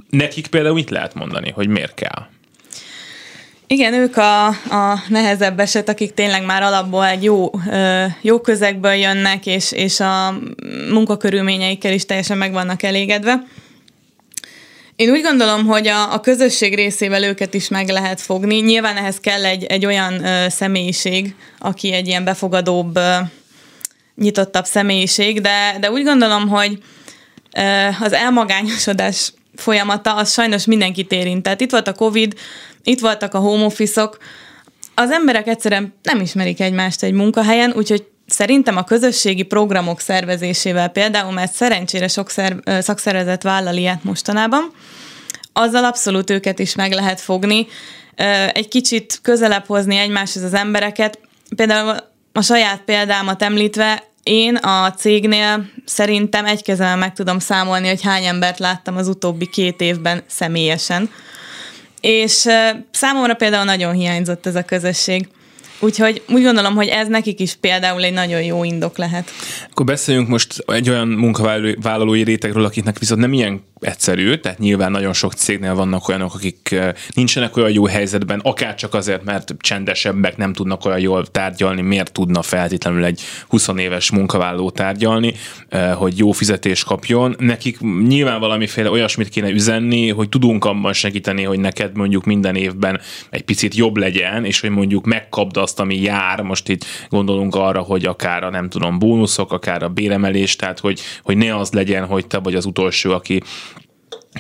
Nekik 0.09 0.47
például 0.47 0.73
mit 0.73 0.89
lehet 0.89 1.13
mondani, 1.13 1.51
hogy 1.51 1.67
miért 1.67 1.93
kell? 1.93 2.27
Igen, 3.69 3.93
ők 3.93 4.17
a, 4.17 4.47
a 4.47 4.99
nehezebb 5.07 5.59
eset, 5.59 5.89
akik 5.89 6.13
tényleg 6.13 6.45
már 6.45 6.63
alapból 6.63 7.05
egy 7.05 7.23
jó, 7.23 7.51
jó 8.21 8.41
közegből 8.41 8.93
jönnek, 8.93 9.45
és, 9.45 9.71
és 9.71 9.99
a 9.99 10.39
munkakörülményeikkel 10.89 11.93
is 11.93 12.05
teljesen 12.05 12.37
meg 12.37 12.51
vannak 12.51 12.83
elégedve. 12.83 13.43
Én 14.97 15.09
úgy 15.09 15.21
gondolom, 15.21 15.65
hogy 15.65 15.87
a, 15.87 16.13
a 16.13 16.19
közösség 16.19 16.75
részével 16.75 17.23
őket 17.23 17.53
is 17.53 17.67
meg 17.67 17.87
lehet 17.87 18.21
fogni. 18.21 18.55
Nyilván 18.55 18.97
ehhez 18.97 19.19
kell 19.19 19.45
egy, 19.45 19.63
egy 19.63 19.85
olyan 19.85 20.25
ö, 20.25 20.49
személyiség, 20.49 21.35
aki 21.59 21.93
egy 21.93 22.07
ilyen 22.07 22.23
befogadóbb, 22.23 22.97
ö, 22.97 23.15
nyitottabb 24.15 24.65
személyiség, 24.65 25.41
de, 25.41 25.77
de 25.79 25.91
úgy 25.91 26.03
gondolom, 26.03 26.47
hogy 26.47 26.77
ö, 27.57 27.87
az 27.99 28.13
elmagányosodás 28.13 29.33
folyamata 29.55 30.15
az 30.15 30.31
sajnos 30.31 30.65
mindenkit 30.65 31.11
érint. 31.11 31.43
Tehát 31.43 31.61
itt 31.61 31.71
volt 31.71 31.87
a 31.87 31.93
Covid, 31.93 32.33
itt 32.83 32.99
voltak 32.99 33.33
a 33.33 33.39
home 33.39 33.65
office-ok, 33.65 34.17
az 34.95 35.11
emberek 35.11 35.47
egyszerűen 35.47 35.93
nem 36.03 36.19
ismerik 36.21 36.59
egymást 36.59 37.03
egy 37.03 37.13
munkahelyen, 37.13 37.73
úgyhogy 37.75 38.07
Szerintem 38.27 38.77
a 38.77 38.83
közösségi 38.83 39.43
programok 39.43 39.99
szervezésével 39.99 40.87
például, 40.87 41.31
mert 41.31 41.53
szerencsére 41.53 42.07
sok 42.07 42.29
szer- 42.29 42.83
szakszervezet 42.83 43.43
vállal 43.43 43.75
ilyet 43.75 44.03
mostanában, 44.03 44.71
azzal 45.53 45.85
abszolút 45.85 46.29
őket 46.29 46.59
is 46.59 46.75
meg 46.75 46.91
lehet 46.91 47.21
fogni, 47.21 47.67
egy 48.53 48.67
kicsit 48.67 49.19
közelebb 49.21 49.65
hozni 49.65 49.97
egymáshoz 49.97 50.43
az 50.43 50.53
embereket. 50.53 51.19
Például 51.55 51.95
a 52.31 52.41
saját 52.41 52.81
példámat 52.85 53.43
említve, 53.43 54.03
én 54.23 54.55
a 54.55 54.93
cégnél 54.93 55.69
szerintem 55.85 56.45
egy 56.45 56.63
kezemmel 56.63 56.97
meg 56.97 57.13
tudom 57.13 57.39
számolni, 57.39 57.87
hogy 57.87 58.01
hány 58.01 58.25
embert 58.25 58.59
láttam 58.59 58.97
az 58.97 59.07
utóbbi 59.07 59.49
két 59.49 59.81
évben 59.81 60.23
személyesen. 60.27 61.09
És 62.01 62.47
számomra 62.91 63.33
például 63.33 63.63
nagyon 63.63 63.93
hiányzott 63.93 64.45
ez 64.45 64.55
a 64.55 64.63
közösség. 64.63 65.27
Úgyhogy 65.79 66.21
úgy 66.29 66.43
gondolom, 66.43 66.75
hogy 66.75 66.87
ez 66.87 67.07
nekik 67.07 67.39
is 67.39 67.55
például 67.55 68.03
egy 68.03 68.13
nagyon 68.13 68.43
jó 68.43 68.63
indok 68.63 68.97
lehet. 68.97 69.31
Akkor 69.69 69.85
beszéljünk 69.85 70.27
most 70.27 70.63
egy 70.67 70.89
olyan 70.89 71.07
munkavállalói 71.07 72.23
rétegről, 72.23 72.65
akiknek 72.65 72.99
viszont 72.99 73.21
nem 73.21 73.33
ilyen 73.33 73.61
egyszerű, 73.79 74.35
tehát 74.35 74.59
nyilván 74.59 74.91
nagyon 74.91 75.13
sok 75.13 75.33
cégnél 75.33 75.75
vannak 75.75 76.07
olyanok, 76.07 76.33
akik 76.33 76.71
eh, 76.71 76.93
nincsenek 77.13 77.57
olyan 77.57 77.71
jó 77.71 77.85
helyzetben, 77.85 78.39
akár 78.43 78.75
csak 78.75 78.93
azért, 78.93 79.23
mert 79.23 79.55
csendesebbek, 79.59 80.37
nem 80.37 80.53
tudnak 80.53 80.85
olyan 80.85 80.99
jól 80.99 81.25
tárgyalni, 81.25 81.81
miért 81.81 82.11
tudna 82.11 82.41
feltétlenül 82.41 83.03
egy 83.03 83.21
20 83.47 83.67
éves 83.77 84.11
munkavállaló 84.11 84.69
tárgyalni, 84.69 85.33
eh, 85.69 85.93
hogy 85.93 86.17
jó 86.17 86.31
fizetés 86.31 86.83
kapjon. 86.83 87.35
Nekik 87.39 87.79
nyilván 88.07 88.39
valamiféle 88.39 88.89
olyasmit 88.89 89.29
kéne 89.29 89.49
üzenni, 89.49 90.09
hogy 90.09 90.29
tudunk 90.29 90.65
abban 90.65 90.93
segíteni, 90.93 91.43
hogy 91.43 91.59
neked 91.59 91.95
mondjuk 91.95 92.25
minden 92.25 92.55
évben 92.55 92.99
egy 93.29 93.43
picit 93.43 93.75
jobb 93.75 93.97
legyen, 93.97 94.45
és 94.45 94.59
hogy 94.59 94.69
mondjuk 94.69 95.05
megkapd 95.05 95.57
azt, 95.67 95.79
ami 95.79 96.01
jár. 96.01 96.41
Most 96.41 96.69
itt 96.69 96.85
gondolunk 97.09 97.55
arra, 97.55 97.81
hogy 97.81 98.05
akár 98.05 98.43
a 98.43 98.49
nem 98.49 98.69
tudom, 98.69 98.99
bónuszok, 98.99 99.51
akár 99.51 99.83
a 99.83 99.89
béremelés, 99.89 100.55
tehát 100.55 100.79
hogy, 100.79 101.01
hogy 101.23 101.37
ne 101.37 101.57
az 101.57 101.71
legyen, 101.71 102.05
hogy 102.05 102.27
te 102.27 102.37
vagy 102.37 102.55
az 102.55 102.65
utolsó, 102.65 103.11
aki 103.11 103.41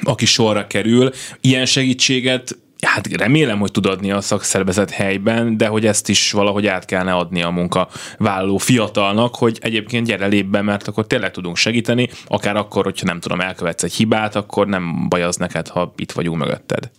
aki 0.03 0.25
sorra 0.25 0.67
kerül. 0.67 1.11
Ilyen 1.41 1.65
segítséget 1.65 2.57
hát 2.81 3.07
remélem, 3.07 3.59
hogy 3.59 3.71
tud 3.71 3.85
adni 3.85 4.11
a 4.11 4.21
szakszervezet 4.21 4.91
helyben, 4.91 5.57
de 5.57 5.67
hogy 5.67 5.85
ezt 5.85 6.09
is 6.09 6.31
valahogy 6.31 6.67
át 6.67 6.85
kellene 6.85 7.13
adni 7.13 7.41
a 7.41 7.49
munkavállaló 7.49 8.57
fiatalnak, 8.57 9.35
hogy 9.35 9.57
egyébként 9.61 10.05
gyere 10.05 10.27
lép 10.27 10.45
be, 10.45 10.61
mert 10.61 10.87
akkor 10.87 11.07
tényleg 11.07 11.31
tudunk 11.31 11.57
segíteni, 11.57 12.09
akár 12.27 12.55
akkor, 12.55 12.83
hogyha 12.83 13.05
nem 13.05 13.19
tudom, 13.19 13.41
elkövetsz 13.41 13.83
egy 13.83 13.93
hibát, 13.93 14.35
akkor 14.35 14.67
nem 14.67 15.09
baj 15.09 15.23
az 15.23 15.35
neked, 15.35 15.67
ha 15.67 15.93
itt 15.95 16.11
vagyunk 16.11 16.37
mögötted. 16.37 16.89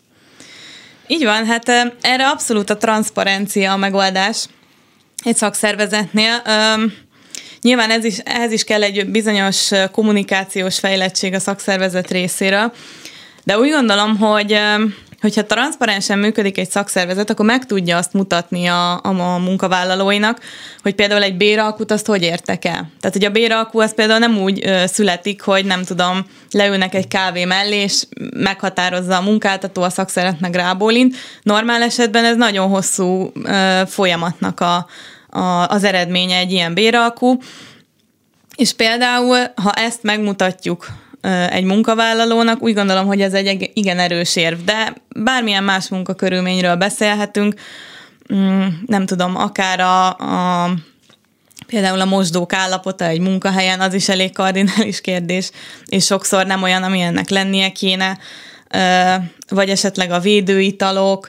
Így 1.10 1.24
van, 1.24 1.46
hát 1.46 1.68
erre 2.00 2.28
abszolút 2.28 2.70
a 2.70 2.76
transzparencia 2.76 3.72
a 3.72 3.76
megoldás 3.76 4.46
egy 5.24 5.36
szakszervezetnél. 5.36 6.42
Nyilván 7.60 7.90
ez 7.90 8.04
is, 8.04 8.18
ehhez 8.18 8.52
is 8.52 8.64
kell 8.64 8.82
egy 8.82 9.06
bizonyos 9.10 9.70
kommunikációs 9.92 10.78
fejlettség 10.78 11.34
a 11.34 11.38
szakszervezet 11.38 12.10
részéről, 12.10 12.72
de 13.44 13.58
úgy 13.58 13.70
gondolom, 13.70 14.16
hogy 14.16 14.60
hogyha 15.20 15.46
transzparensen 15.46 16.18
működik 16.18 16.58
egy 16.58 16.70
szakszervezet, 16.70 17.30
akkor 17.30 17.46
meg 17.46 17.66
tudja 17.66 17.96
azt 17.96 18.12
mutatni 18.12 18.66
a, 18.66 18.92
a, 18.92 19.34
a 19.34 19.38
munkavállalóinak, 19.38 20.40
hogy 20.82 20.94
például 20.94 21.22
egy 21.22 21.36
béralkut 21.36 21.90
azt 21.90 22.06
hogy 22.06 22.22
értek 22.22 22.64
el. 22.64 22.90
Tehát, 23.00 23.16
hogy 23.16 23.24
a 23.24 23.30
béralkú 23.30 23.80
az 23.80 23.94
például 23.94 24.18
nem 24.18 24.38
úgy 24.38 24.66
ö, 24.66 24.84
születik, 24.86 25.40
hogy 25.40 25.64
nem 25.64 25.84
tudom, 25.84 26.26
leülnek 26.50 26.94
egy 26.94 27.08
kávé 27.08 27.44
mellé, 27.44 27.76
és 27.76 28.04
meghatározza 28.36 29.16
a 29.16 29.22
munkáltató, 29.22 29.82
a 29.82 29.90
szakszervezet 29.90 30.40
meg 30.40 30.54
rábólint. 30.54 31.16
Normál 31.42 31.82
esetben 31.82 32.24
ez 32.24 32.36
nagyon 32.36 32.68
hosszú 32.68 33.32
ö, 33.44 33.82
folyamatnak 33.86 34.60
a, 34.60 34.86
a, 35.38 35.66
az 35.68 35.84
eredménye 35.84 36.36
egy 36.36 36.52
ilyen 36.52 36.74
béralkú. 36.74 37.38
És 38.56 38.72
például, 38.72 39.38
ha 39.54 39.72
ezt 39.72 40.02
megmutatjuk 40.02 40.86
egy 41.50 41.64
munkavállalónak, 41.64 42.62
úgy 42.62 42.74
gondolom, 42.74 43.06
hogy 43.06 43.20
ez 43.20 43.34
egy 43.34 43.70
igen 43.74 43.98
erős 43.98 44.36
érv, 44.36 44.58
de 44.60 44.94
bármilyen 45.08 45.64
más 45.64 45.88
munkakörülményről 45.88 46.76
beszélhetünk, 46.76 47.54
mm, 48.34 48.66
nem 48.86 49.06
tudom, 49.06 49.36
akár 49.36 49.80
a, 49.80 50.06
a 50.06 50.70
például 51.66 52.00
a 52.00 52.04
mosdók 52.04 52.52
állapota 52.52 53.04
egy 53.04 53.20
munkahelyen, 53.20 53.80
az 53.80 53.94
is 53.94 54.08
elég 54.08 54.32
kardinális 54.32 55.00
kérdés, 55.00 55.50
és 55.86 56.04
sokszor 56.04 56.46
nem 56.46 56.62
olyan, 56.62 56.82
amilyennek 56.82 57.28
lennie 57.28 57.72
kéne, 57.72 58.18
vagy 59.48 59.70
esetleg 59.70 60.10
a 60.10 60.20
védőitalok, 60.20 61.28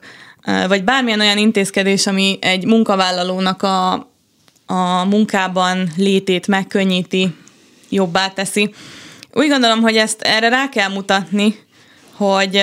vagy 0.67 0.83
bármilyen 0.83 1.19
olyan 1.19 1.37
intézkedés, 1.37 2.07
ami 2.07 2.37
egy 2.41 2.65
munkavállalónak 2.65 3.63
a, 3.63 3.93
a 4.65 5.05
munkában 5.09 5.91
létét 5.95 6.47
megkönnyíti, 6.47 7.35
jobbá 7.89 8.27
teszi. 8.27 8.73
Úgy 9.33 9.47
gondolom, 9.47 9.81
hogy 9.81 9.95
ezt 9.95 10.21
erre 10.21 10.49
rá 10.49 10.69
kell 10.69 10.89
mutatni, 10.89 11.55
hogy 12.11 12.61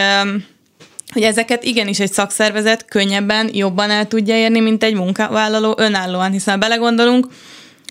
hogy 1.12 1.22
ezeket 1.22 1.64
igenis 1.64 2.00
egy 2.00 2.12
szakszervezet 2.12 2.84
könnyebben, 2.84 3.50
jobban 3.52 3.90
el 3.90 4.06
tudja 4.06 4.36
érni, 4.36 4.60
mint 4.60 4.82
egy 4.82 4.94
munkavállaló 4.94 5.74
önállóan, 5.78 6.30
hiszen 6.30 6.58
belegondolunk, 6.58 7.26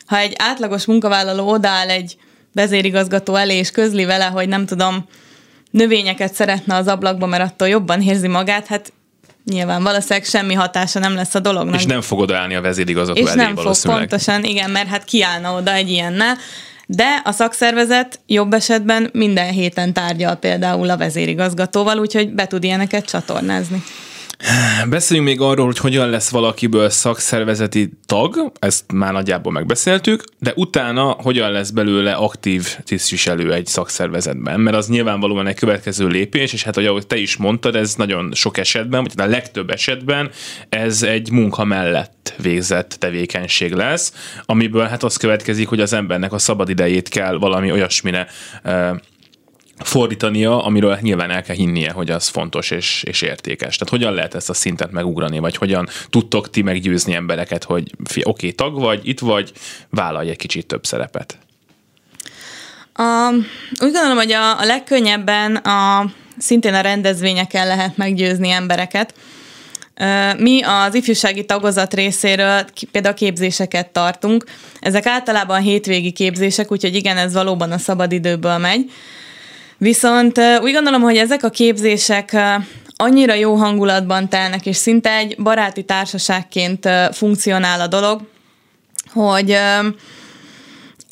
ha 0.06 0.18
egy 0.18 0.34
átlagos 0.38 0.86
munkavállaló 0.86 1.50
odáll 1.50 1.90
egy 1.90 2.18
vezérigazgató 2.54 3.36
elé, 3.36 3.56
és 3.56 3.72
közli 3.72 4.06
vele, 4.06 4.26
hogy 4.26 4.48
nem 4.48 4.66
tudom, 4.66 5.06
növényeket 5.72 6.34
szeretne 6.34 6.76
az 6.76 6.88
ablakba, 6.88 7.26
mert 7.26 7.44
attól 7.44 7.68
jobban 7.68 8.02
érzi 8.02 8.28
magát, 8.28 8.68
hát 8.68 8.94
nyilván 9.46 9.84
valószínűleg 9.84 10.26
semmi 10.26 10.54
hatása 10.54 11.00
nem 11.00 11.16
lesz 11.16 11.36
a 11.36 11.40
dolognak. 11.40 11.80
És 11.80 11.86
nem 11.86 12.02
fog 12.02 12.20
odaállni 12.20 12.56
a 12.56 12.62
vezérigazgató 12.62 13.20
és 13.20 13.30
elé 13.30 13.42
nem 13.42 13.56
fog, 13.56 13.76
pontosan, 13.82 14.44
igen, 14.44 14.70
mert 14.70 14.88
hát 14.88 15.04
kiállna 15.04 15.56
oda 15.56 15.74
egy 15.74 15.90
ilyennel. 15.90 16.38
De 16.88 17.22
a 17.24 17.32
szakszervezet 17.32 18.20
jobb 18.28 18.54
esetben 18.54 19.10
minden 19.14 19.52
héten 19.52 19.94
tárgyal 19.94 20.36
például 20.36 20.90
a 20.90 20.98
vezérigazgatóval, 20.98 22.00
úgyhogy 22.00 22.34
be 22.34 22.48
tud 22.48 22.64
ilyeneket 22.64 23.06
csatornázni. 23.06 23.84
Beszéljünk 24.90 25.30
még 25.30 25.42
arról, 25.42 25.66
hogy 25.66 25.78
hogyan 25.78 26.10
lesz 26.10 26.30
valakiből 26.30 26.90
szakszervezeti 26.90 27.90
tag, 28.06 28.52
ezt 28.60 28.92
már 28.94 29.14
nagyjából 29.14 29.52
megbeszéltük, 29.52 30.24
de 30.40 30.54
utána 30.56 31.10
hogyan 31.10 31.52
lesz 31.52 31.70
belőle 31.70 32.14
aktív 32.14 32.76
tisztviselő 32.84 33.54
egy 33.54 33.66
szakszervezetben, 33.66 34.60
mert 34.60 34.76
az 34.76 34.88
nyilvánvalóan 34.88 35.48
egy 35.48 35.56
következő 35.56 36.08
lépés, 36.08 36.54
és 36.54 36.64
hát 36.64 36.78
ahogy 36.78 37.08
te 37.08 37.18
is 37.18 37.36
mondtad, 37.36 37.76
ez 37.76 37.96
nagyon 37.96 38.32
sok 38.34 38.58
esetben, 38.58 39.04
vagy 39.04 39.26
a 39.26 39.30
legtöbb 39.30 39.70
esetben 39.70 40.30
ez 40.70 41.04
egy 41.04 41.32
munka 41.32 41.64
mellett 41.64 42.34
végzett 42.42 42.96
tevékenység 43.00 43.74
lesz, 43.74 44.14
amiből 44.46 44.86
hát 44.86 45.04
az 45.04 45.18
következik, 45.18 45.68
hogy 45.68 45.80
az 45.80 45.94
embernek 45.94 46.34
a 46.34 46.38
szabad 46.38 46.70
idejét 46.70 47.10
kell 47.10 47.38
valami 47.38 47.72
olyasmire 47.72 48.28
fordítania, 49.78 50.64
amiről 50.64 50.98
nyilván 51.02 51.32
el 51.32 51.44
kell 51.44 51.56
hinnie, 51.56 51.92
hogy 51.92 52.10
az 52.10 52.28
fontos 52.28 52.72
és, 52.72 53.04
és 53.04 53.22
értékes. 53.22 53.78
Tehát 53.78 53.94
hogyan 53.94 54.14
lehet 54.14 54.36
ezt 54.36 54.50
a 54.50 54.54
szintet 54.54 54.92
megugrani, 54.92 55.40
vagy 55.40 55.58
hogyan 55.58 55.90
tudtok 56.10 56.50
ti 56.50 56.62
meggyőzni 56.62 57.14
embereket, 57.14 57.64
hogy 57.64 57.92
oké, 58.00 58.22
okay, 58.24 58.52
tag 58.52 58.80
vagy, 58.80 59.08
itt 59.08 59.20
vagy, 59.20 59.52
vállalj 59.90 60.30
egy 60.30 60.38
kicsit 60.38 60.66
több 60.66 60.86
szerepet? 60.86 61.38
A, 62.94 63.30
úgy 63.82 63.92
gondolom, 63.92 64.18
hogy 64.18 64.32
a, 64.32 64.60
a 64.60 64.66
legkönnyebben 64.66 65.56
a, 65.56 66.12
szintén 66.38 66.74
a 66.74 66.82
rendezvényeken 66.82 67.68
lehet 67.68 67.98
meggyőzni 67.98 68.50
embereket. 68.50 69.14
Mi 70.38 70.62
az 70.64 70.96
ifjúsági 70.96 71.46
tagozat 71.46 71.94
részéről 71.94 72.66
például 72.92 73.16
képzéseket 73.16 73.90
tartunk. 73.90 74.46
Ezek 74.80 75.06
általában 75.06 75.62
hétvégi 75.62 76.12
képzések, 76.12 76.72
úgyhogy 76.72 76.96
igen, 76.96 77.18
ez 77.18 77.34
valóban 77.34 77.72
a 77.72 77.78
szabadidőből 77.78 78.58
megy. 78.58 78.92
Viszont 79.86 80.40
úgy 80.62 80.74
gondolom, 80.74 81.02
hogy 81.02 81.18
ezek 81.18 81.44
a 81.44 81.50
képzések 81.50 82.38
annyira 82.96 83.34
jó 83.34 83.56
hangulatban 83.56 84.30
telnek, 84.30 84.66
és 84.66 84.76
szinte 84.76 85.12
egy 85.12 85.36
baráti 85.38 85.84
társaságként 85.84 86.90
funkcionál 87.12 87.82
a 87.82 87.88
dolog, 87.88 88.22
hogy 89.14 89.58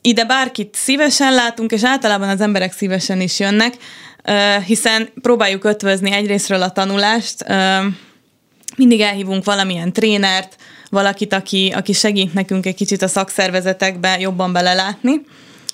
ide 0.02 0.26
bárkit 0.26 0.76
szívesen 0.76 1.34
látunk, 1.34 1.72
és 1.72 1.84
általában 1.84 2.30
az 2.30 2.42
emberek 2.42 2.74
szívesen 2.74 3.22
is 3.22 3.40
jönnek, 3.40 3.74
hiszen 4.66 5.10
próbáljuk 5.22 5.64
ötvözni 5.64 6.12
egyrésztről 6.12 6.62
a 6.62 6.72
tanulást, 6.72 7.46
mindig 8.76 9.00
elhívunk 9.00 9.44
valamilyen 9.44 9.94
trénert, 9.94 10.56
valakit, 10.90 11.34
aki, 11.34 11.74
aki 11.76 11.94
segít 11.94 12.34
nekünk 12.34 12.66
egy 12.66 12.76
kicsit 12.76 13.02
a 13.02 13.08
szakszervezetekbe 13.08 14.20
jobban 14.20 14.54
belelátni, 14.54 15.22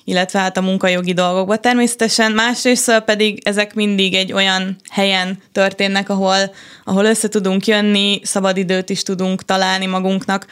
illetve 0.10 0.40
hát 0.40 0.58
a 0.58 0.62
munkajogi 0.62 1.14
dolgokba 1.14 1.58
természetesen. 1.58 2.32
Másrészt 2.32 3.00
pedig 3.06 3.42
ezek 3.44 3.74
mindig 3.74 4.14
egy 4.14 4.34
olyan 4.34 4.76
helyen 4.90 5.38
történnek, 5.52 6.10
ahol, 6.10 6.56
ahol 6.84 7.06
össze 7.06 7.28
tudunk 7.28 7.68
jönni, 7.68 8.20
szabadidőt 8.24 8.90
is 8.90 9.04
tudunk 9.04 9.46
találni 9.46 9.86
magunknak. 9.86 10.46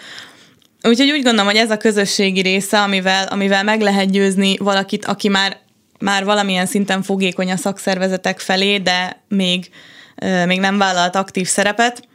Úgyhogy 0.81 1.11
úgy 1.11 1.23
gondolom, 1.23 1.45
hogy 1.45 1.55
ez 1.55 1.71
a 1.71 1.77
közösségi 1.77 2.41
része, 2.41 2.81
amivel, 2.81 3.27
amivel 3.27 3.63
meg 3.63 3.81
lehet 3.81 4.11
győzni 4.11 4.57
valakit, 4.57 5.05
aki 5.05 5.29
már, 5.29 5.57
már 5.99 6.25
valamilyen 6.25 6.65
szinten 6.65 7.03
fogékony 7.03 7.51
a 7.51 7.57
szakszervezetek 7.57 8.39
felé, 8.39 8.77
de 8.77 9.21
még, 9.27 9.69
még 10.45 10.59
nem 10.59 10.77
vállalt 10.77 11.15
aktív 11.15 11.47
szerepet. 11.47 12.07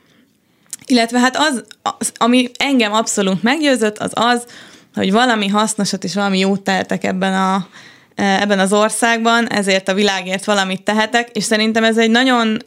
Illetve 0.87 1.19
hát 1.19 1.37
az, 1.37 1.65
az, 1.99 2.13
ami 2.17 2.51
engem 2.59 2.93
abszolút 2.93 3.43
meggyőzött, 3.43 3.99
az 3.99 4.11
az, 4.15 4.47
hogy 4.95 5.13
valami 5.13 5.49
hasznosat 5.49 6.05
és 6.05 6.15
valami 6.15 6.39
jót 6.39 6.61
tehetek 6.61 7.05
ebben 7.05 7.35
a, 7.35 7.67
e, 8.15 8.41
ebben 8.41 8.59
az 8.59 8.73
országban, 8.73 9.49
ezért 9.49 9.89
a 9.89 9.95
világért 9.95 10.45
valamit 10.45 10.83
tehetek, 10.83 11.29
és 11.33 11.45
szerintem 11.45 11.85
ez 11.85 11.99
egy 11.99 12.11
nagyon, 12.11 12.59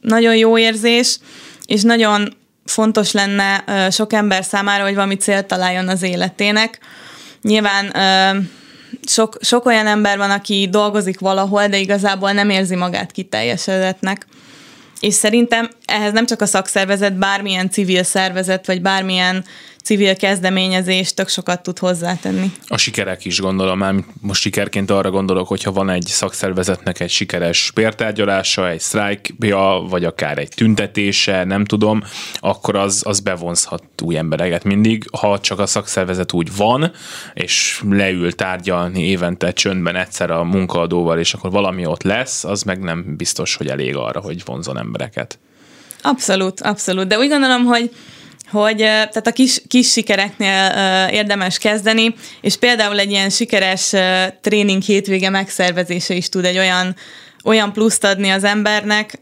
nagyon 0.00 0.36
jó 0.36 0.58
érzés, 0.58 1.18
és 1.66 1.82
nagyon 1.82 2.36
fontos 2.64 3.12
lenne 3.12 3.64
sok 3.90 4.12
ember 4.12 4.44
számára, 4.44 4.84
hogy 4.84 4.94
valami 4.94 5.16
célt 5.16 5.46
találjon 5.46 5.88
az 5.88 6.02
életének. 6.02 6.78
Nyilván 7.42 7.92
sok, 9.06 9.36
sok 9.40 9.66
olyan 9.66 9.86
ember 9.86 10.18
van, 10.18 10.30
aki 10.30 10.68
dolgozik 10.70 11.20
valahol, 11.20 11.66
de 11.66 11.78
igazából 11.78 12.32
nem 12.32 12.50
érzi 12.50 12.74
magát 12.74 13.12
kiteljesedetnek. 13.12 14.26
És 15.00 15.14
szerintem 15.14 15.70
ehhez 15.84 16.12
nem 16.12 16.26
csak 16.26 16.40
a 16.40 16.46
szakszervezet, 16.46 17.18
bármilyen 17.18 17.70
civil 17.70 18.02
szervezet, 18.02 18.66
vagy 18.66 18.82
bármilyen 18.82 19.44
civil 19.86 20.16
kezdeményezés 20.16 21.14
tök 21.14 21.28
sokat 21.28 21.62
tud 21.62 21.78
hozzátenni. 21.78 22.52
A 22.66 22.76
sikerek 22.76 23.24
is 23.24 23.40
gondolom, 23.40 23.78
már 23.78 23.94
most 24.20 24.40
sikerként 24.40 24.90
arra 24.90 25.10
gondolok, 25.10 25.48
hogyha 25.48 25.72
van 25.72 25.90
egy 25.90 26.06
szakszervezetnek 26.06 27.00
egy 27.00 27.10
sikeres 27.10 27.70
pértárgyalása, 27.74 28.68
egy 28.68 28.80
sztrájkja, 28.80 29.84
vagy 29.88 30.04
akár 30.04 30.38
egy 30.38 30.48
tüntetése, 30.48 31.44
nem 31.44 31.64
tudom, 31.64 32.02
akkor 32.34 32.76
az, 32.76 33.02
az 33.04 33.20
bevonzhat 33.20 33.82
új 34.02 34.16
embereket 34.16 34.64
mindig. 34.64 35.04
Ha 35.20 35.40
csak 35.40 35.58
a 35.58 35.66
szakszervezet 35.66 36.32
úgy 36.32 36.56
van, 36.56 36.92
és 37.34 37.82
leül 37.90 38.32
tárgyalni 38.32 39.08
évente 39.08 39.52
csöndben 39.52 39.96
egyszer 39.96 40.30
a 40.30 40.44
munkaadóval, 40.44 41.18
és 41.18 41.34
akkor 41.34 41.50
valami 41.50 41.86
ott 41.86 42.02
lesz, 42.02 42.44
az 42.44 42.62
meg 42.62 42.78
nem 42.78 43.16
biztos, 43.16 43.56
hogy 43.56 43.68
elég 43.68 43.96
arra, 43.96 44.20
hogy 44.20 44.42
vonzon 44.44 44.78
embereket. 44.78 45.38
Abszolút, 46.02 46.60
abszolút. 46.60 47.06
De 47.06 47.18
úgy 47.18 47.28
gondolom, 47.28 47.64
hogy 47.64 47.90
hogy 48.50 48.76
tehát 48.76 49.26
a 49.26 49.32
kis, 49.32 49.62
kis 49.68 49.90
sikereknél 49.90 50.72
érdemes 51.10 51.58
kezdeni, 51.58 52.14
és 52.40 52.56
például 52.56 52.98
egy 52.98 53.10
ilyen 53.10 53.30
sikeres 53.30 53.92
tréning 54.40 54.82
hétvége 54.82 55.30
megszervezése 55.30 56.14
is 56.14 56.28
tud 56.28 56.44
egy 56.44 56.58
olyan, 56.58 56.96
olyan 57.44 57.72
pluszt 57.72 58.04
adni 58.04 58.30
az 58.30 58.44
embernek, 58.44 59.18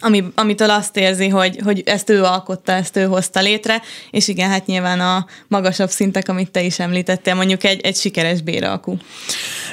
ami, 0.00 0.24
amitől 0.34 0.70
azt 0.70 0.96
érzi, 0.96 1.28
hogy, 1.28 1.58
hogy 1.64 1.82
ezt 1.86 2.10
ő 2.10 2.22
alkotta, 2.22 2.72
ezt 2.72 2.96
ő 2.96 3.04
hozta 3.04 3.40
létre, 3.40 3.82
és 4.10 4.28
igen, 4.28 4.50
hát 4.50 4.66
nyilván 4.66 5.00
a 5.00 5.26
magasabb 5.48 5.88
szintek, 5.88 6.28
amit 6.28 6.50
te 6.50 6.62
is 6.62 6.78
említettél, 6.78 7.34
mondjuk 7.34 7.64
egy, 7.64 7.80
egy 7.80 7.96
sikeres 7.96 8.42
béralkú. 8.42 8.96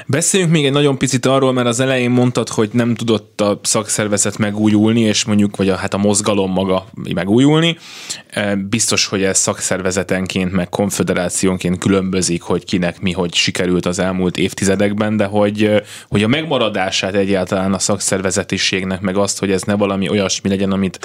Beszéljünk 0.05 0.51
még 0.51 0.65
egy 0.65 0.71
nagyon 0.71 0.97
picit 0.97 1.25
arról, 1.25 1.53
mert 1.53 1.67
az 1.67 1.79
elején 1.79 2.09
mondtad, 2.09 2.49
hogy 2.49 2.69
nem 2.71 2.95
tudott 2.95 3.41
a 3.41 3.59
szakszervezet 3.63 4.37
megújulni, 4.37 5.01
és 5.01 5.25
mondjuk, 5.25 5.55
vagy 5.55 5.69
a, 5.69 5.75
hát 5.75 5.93
a 5.93 5.97
mozgalom 5.97 6.51
maga 6.51 6.85
megújulni. 7.13 7.77
E, 8.37 8.55
biztos, 8.55 9.05
hogy 9.05 9.23
ez 9.23 9.37
szakszervezetenként, 9.37 10.51
meg 10.51 10.69
konfederációnként 10.69 11.77
különbözik, 11.77 12.41
hogy 12.41 12.65
kinek 12.65 13.01
mi, 13.01 13.11
hogy 13.11 13.33
sikerült 13.33 13.85
az 13.85 13.99
elmúlt 13.99 14.37
évtizedekben, 14.37 15.17
de 15.17 15.25
hogy, 15.25 15.83
hogy 16.07 16.23
a 16.23 16.27
megmaradását 16.27 17.13
egyáltalán 17.13 17.73
a 17.73 17.79
szakszervezetiségnek, 17.79 19.01
meg 19.01 19.17
azt, 19.17 19.39
hogy 19.39 19.51
ez 19.51 19.61
ne 19.61 19.73
valami 19.73 20.09
olyasmi 20.09 20.49
legyen, 20.49 20.71
amit 20.71 20.99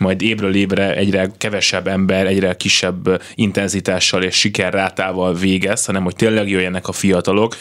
majd 0.00 0.22
évről 0.22 0.54
évre 0.54 0.96
egyre 0.96 1.30
kevesebb 1.38 1.86
ember, 1.86 2.26
egyre 2.26 2.56
kisebb 2.56 3.22
intenzitással 3.34 4.22
és 4.22 4.34
sikerrátával 4.34 5.34
végez, 5.34 5.84
hanem 5.84 6.02
hogy 6.02 6.16
tényleg 6.16 6.48
jöjjenek 6.48 6.88
a 6.88 6.92
fiatalok, 6.92 7.56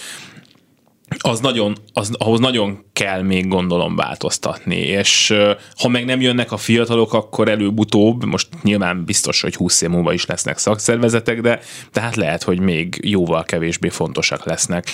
az 1.18 1.40
nagyon, 1.40 1.78
az, 1.94 2.12
ahhoz 2.18 2.40
nagyon 2.40 2.86
kell 2.94 3.22
még 3.22 3.48
gondolom 3.48 3.96
változtatni, 3.96 4.76
és 4.76 5.34
ha 5.78 5.88
meg 5.88 6.06
nem 6.06 6.22
jönnek 6.22 6.52
a 6.52 6.58
fiatalok, 6.58 7.14
akkor 7.14 7.50
előbb-utóbb, 7.50 8.26
most 8.26 8.48
nyilván 8.64 9.06
biztos, 9.06 9.42
hogy 9.42 9.56
20 9.56 9.82
év 9.82 9.90
múlva 9.90 10.14
is 10.14 10.26
lesznek 10.26 10.58
szakszervezetek, 10.58 11.42
de 11.42 11.60
tehát 11.92 12.16
lehet, 12.16 12.44
hogy 12.44 12.60
még 12.60 13.00
jóval 13.04 13.44
kevésbé 13.44 13.90
fontosak 13.90 14.46
lesznek, 14.46 14.88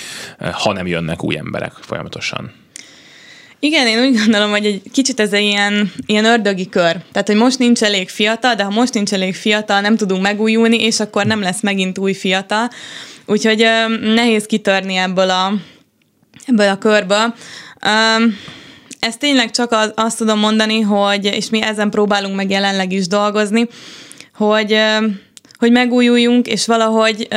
ha 0.52 0.74
nem 0.74 0.88
jönnek 0.88 1.24
új 1.24 1.38
emberek 1.38 1.72
folyamatosan. 1.72 2.52
Igen, 3.60 3.88
én 3.88 4.00
úgy 4.00 4.18
gondolom, 4.18 4.50
hogy 4.50 4.66
egy 4.66 4.82
kicsit 4.92 5.20
ez 5.20 5.34
egy 5.34 5.44
ilyen, 5.44 5.92
ilyen 6.06 6.26
ördögi 6.26 6.70
kör. 6.70 6.96
Tehát, 7.12 7.28
hogy 7.28 7.36
most 7.36 7.60
nincs 7.60 7.82
elég 7.82 8.10
fiatal, 8.10 8.56
de 8.56 8.64
ha 8.64 8.70
most 8.70 8.94
nincs 8.94 9.14
elég 9.14 9.36
fiatal, 9.36 9.82
nem 9.82 9.98
tudunk 9.98 10.22
megújulni, 10.22 10.84
és 10.84 11.00
akkor 11.00 11.26
nem 11.26 11.42
lesz 11.42 11.62
megint 11.62 11.98
új 11.98 12.14
fiatal. 12.14 12.70
Úgyhogy 13.26 13.66
nehéz 14.02 14.46
kitörni 14.46 14.96
ebből 14.96 15.30
a, 15.30 15.54
ebből 16.48 16.70
a 16.70 16.78
körből. 16.78 17.34
Um, 17.86 18.38
ezt 19.00 19.20
tényleg 19.20 19.52
csak 19.52 19.72
az, 19.72 19.92
azt 19.96 20.18
tudom 20.18 20.40
mondani, 20.40 20.82
hogy, 20.82 21.26
és 21.26 21.50
mi 21.50 21.62
ezen 21.62 21.90
próbálunk 21.90 22.36
meg 22.36 22.50
jelenleg 22.50 22.92
is 22.92 23.08
dolgozni, 23.08 23.68
hogy, 24.36 24.78
hogy 25.58 25.72
megújuljunk, 25.72 26.48
és 26.48 26.66
valahogy 26.66 27.28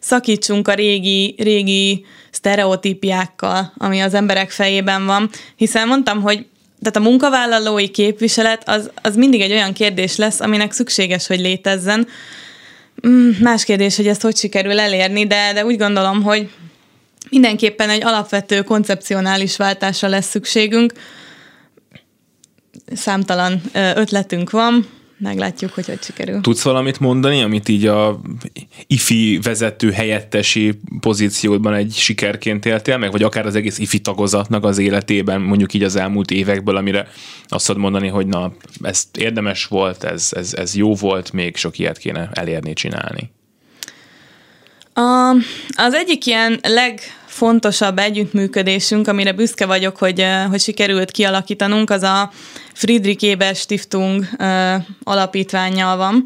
szakítsunk 0.00 0.68
a 0.68 0.74
régi, 0.74 1.34
régi 1.38 2.04
sztereotípiákkal, 2.30 3.72
ami 3.76 4.00
az 4.00 4.14
emberek 4.14 4.50
fejében 4.50 5.06
van, 5.06 5.30
hiszen 5.56 5.88
mondtam, 5.88 6.22
hogy 6.22 6.46
tehát 6.80 6.96
a 6.96 7.10
munkavállalói 7.10 7.88
képviselet 7.88 8.68
az, 8.68 8.90
az 9.02 9.16
mindig 9.16 9.40
egy 9.40 9.50
olyan 9.50 9.72
kérdés 9.72 10.16
lesz, 10.16 10.40
aminek 10.40 10.72
szükséges, 10.72 11.26
hogy 11.26 11.40
létezzen. 11.40 12.06
Mm, 13.06 13.30
más 13.40 13.64
kérdés, 13.64 13.96
hogy 13.96 14.06
ezt 14.06 14.22
hogy 14.22 14.36
sikerül 14.36 14.80
elérni, 14.80 15.26
de, 15.26 15.52
de 15.52 15.64
úgy 15.64 15.76
gondolom, 15.76 16.22
hogy 16.22 16.48
mindenképpen 17.30 17.90
egy 17.90 18.04
alapvető 18.04 18.62
koncepcionális 18.62 19.56
váltásra 19.56 20.08
lesz 20.08 20.28
szükségünk. 20.28 20.92
Számtalan 22.94 23.60
ötletünk 23.94 24.50
van, 24.50 24.86
meglátjuk, 25.20 25.72
hogy 25.72 25.86
hogy 25.86 26.02
sikerül. 26.02 26.40
Tudsz 26.40 26.62
valamit 26.62 27.00
mondani, 27.00 27.42
amit 27.42 27.68
így 27.68 27.86
a 27.86 28.20
IFI 28.86 29.38
vezető 29.42 29.90
helyettesi 29.90 30.80
pozícióban 31.00 31.74
egy 31.74 31.92
sikerként 31.92 32.66
éltél 32.66 32.98
meg, 32.98 33.10
vagy 33.10 33.22
akár 33.22 33.46
az 33.46 33.54
egész 33.54 33.78
IFI 33.78 33.98
tagozatnak 34.00 34.64
az 34.64 34.78
életében, 34.78 35.40
mondjuk 35.40 35.74
így 35.74 35.82
az 35.82 35.96
elmúlt 35.96 36.30
évekből, 36.30 36.76
amire 36.76 37.08
azt 37.48 37.66
tudod 37.66 37.82
mondani, 37.82 38.08
hogy 38.08 38.26
na, 38.26 38.52
ez 38.82 39.02
érdemes 39.18 39.64
volt, 39.66 40.04
ez, 40.04 40.28
ez, 40.36 40.54
ez 40.54 40.74
jó 40.74 40.94
volt, 40.94 41.32
még 41.32 41.56
sok 41.56 41.78
ilyet 41.78 41.98
kéne 41.98 42.30
elérni, 42.32 42.72
csinálni? 42.72 43.30
A, 44.94 45.30
az 45.74 45.94
egyik 45.94 46.26
ilyen 46.26 46.58
legfontosabb 47.30 47.98
együttműködésünk, 47.98 49.08
amire 49.08 49.32
büszke 49.32 49.66
vagyok, 49.66 49.96
hogy, 49.96 50.26
hogy 50.48 50.60
sikerült 50.60 51.10
kialakítanunk, 51.10 51.90
az 51.90 52.02
a 52.02 52.30
Friedrich 52.72 53.30
Eber 53.30 53.54
Stiftung 53.54 54.24
alapítványjal 55.02 55.96
van. 55.96 56.24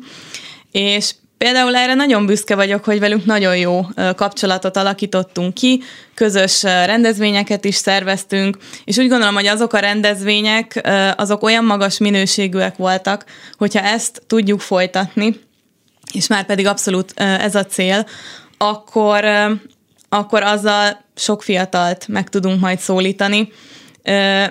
És 0.73 1.15
Például 1.39 1.77
erre 1.77 1.95
nagyon 1.95 2.27
büszke 2.27 2.55
vagyok, 2.55 2.85
hogy 2.85 2.99
velünk 3.01 3.25
nagyon 3.25 3.57
jó 3.57 3.87
kapcsolatot 4.17 4.77
alakítottunk 4.77 5.55
ki, 5.55 5.83
közös 6.15 6.63
rendezvényeket 6.63 7.65
is 7.65 7.75
szerveztünk, 7.75 8.57
és 8.85 8.97
úgy 8.97 9.09
gondolom, 9.09 9.35
hogy 9.35 9.47
azok 9.47 9.73
a 9.73 9.79
rendezvények, 9.79 10.89
azok 11.17 11.43
olyan 11.43 11.65
magas 11.65 11.99
minőségűek 11.99 12.77
voltak, 12.77 13.25
hogyha 13.59 13.81
ezt 13.81 14.23
tudjuk 14.27 14.61
folytatni, 14.61 15.41
és 16.13 16.27
már 16.27 16.47
pedig 16.47 16.67
abszolút 16.67 17.13
ez 17.21 17.55
a 17.55 17.65
cél, 17.65 18.07
akkor, 18.59 19.25
akkor 20.15 20.43
azzal 20.43 21.05
sok 21.17 21.43
fiatalt 21.43 22.09
meg 22.09 22.29
tudunk 22.29 22.61
majd 22.61 22.79
szólítani. 22.79 23.53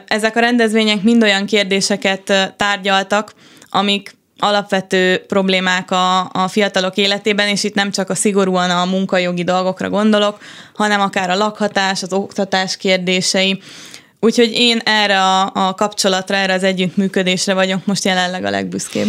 Ezek 0.08 0.36
a 0.36 0.39
rendezvények 0.39 1.02
mind 1.02 1.23
olyan 1.23 1.45
kérdéseket 1.45 2.54
tárgyaltak, 2.58 3.34
amik 3.69 4.15
alapvető 4.38 5.17
problémák 5.28 5.91
a, 5.91 6.19
a 6.19 6.47
fiatalok 6.47 6.97
életében, 6.97 7.47
és 7.47 7.63
itt 7.63 7.73
nem 7.73 7.91
csak 7.91 8.10
a 8.10 8.15
szigorúan 8.15 8.69
a 8.69 8.86
munkajogi 8.86 9.43
dolgokra 9.43 9.89
gondolok, 9.89 10.38
hanem 10.73 11.02
akár 11.02 11.30
a 11.30 11.36
lakhatás, 11.36 12.04
az 12.04 12.13
oktatás 12.13 12.78
kérdései. 12.78 13.62
Úgyhogy 14.19 14.52
én 14.54 14.82
erre 14.84 15.21
a, 15.21 15.52
a 15.54 15.73
kapcsolatra, 15.73 16.36
erre 16.36 16.54
az 16.54 16.63
együttműködésre 16.63 17.54
vagyok 17.54 17.86
most 17.86 18.06
jelenleg 18.06 18.45
a 18.45 18.49
legbüszkébb. 18.49 19.08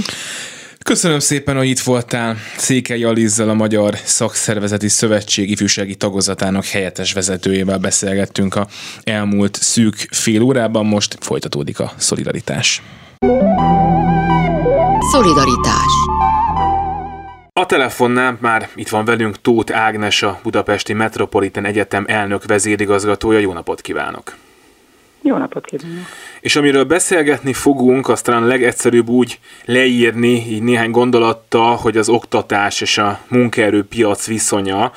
Köszönöm 0.84 1.18
szépen, 1.18 1.56
hogy 1.56 1.68
itt 1.68 1.80
voltál. 1.80 2.36
Székely 2.56 3.04
Alizzal, 3.04 3.48
a 3.48 3.54
Magyar 3.54 3.96
Szakszervezeti 3.96 4.88
Szövetség 4.88 5.50
ifjúsági 5.50 5.94
tagozatának 5.94 6.64
helyettes 6.64 7.12
vezetőjével 7.12 7.78
beszélgettünk 7.78 8.54
a 8.54 8.66
elmúlt 9.02 9.54
szűk 9.54 9.94
fél 10.10 10.42
órában. 10.42 10.86
Most 10.86 11.16
folytatódik 11.20 11.80
a 11.80 11.92
szolidaritás. 11.96 12.82
Szolidaritás 15.12 15.92
a 17.60 17.66
telefonnál 17.66 18.38
már 18.40 18.68
itt 18.74 18.88
van 18.88 19.04
velünk 19.04 19.40
Tóth 19.40 19.76
Ágnes, 19.76 20.22
a 20.22 20.40
Budapesti 20.42 20.92
Metropolitan 20.92 21.64
Egyetem 21.64 22.04
elnök 22.08 22.44
vezérigazgatója. 22.44 23.38
Jó 23.38 23.52
napot 23.52 23.80
kívánok! 23.80 24.43
Jó 25.26 25.36
napot 25.36 25.64
kívánok! 25.64 26.04
És 26.40 26.56
amiről 26.56 26.84
beszélgetni 26.84 27.52
fogunk, 27.52 28.08
azt 28.08 28.24
talán 28.24 28.46
legegyszerűbb 28.46 29.08
úgy 29.08 29.38
leírni, 29.64 30.46
így 30.48 30.62
néhány 30.62 30.90
gondolattal, 30.90 31.76
hogy 31.76 31.96
az 31.96 32.08
oktatás 32.08 32.80
és 32.80 32.98
a 32.98 33.20
munkaerőpiac 33.28 34.26
viszonya, 34.26 34.92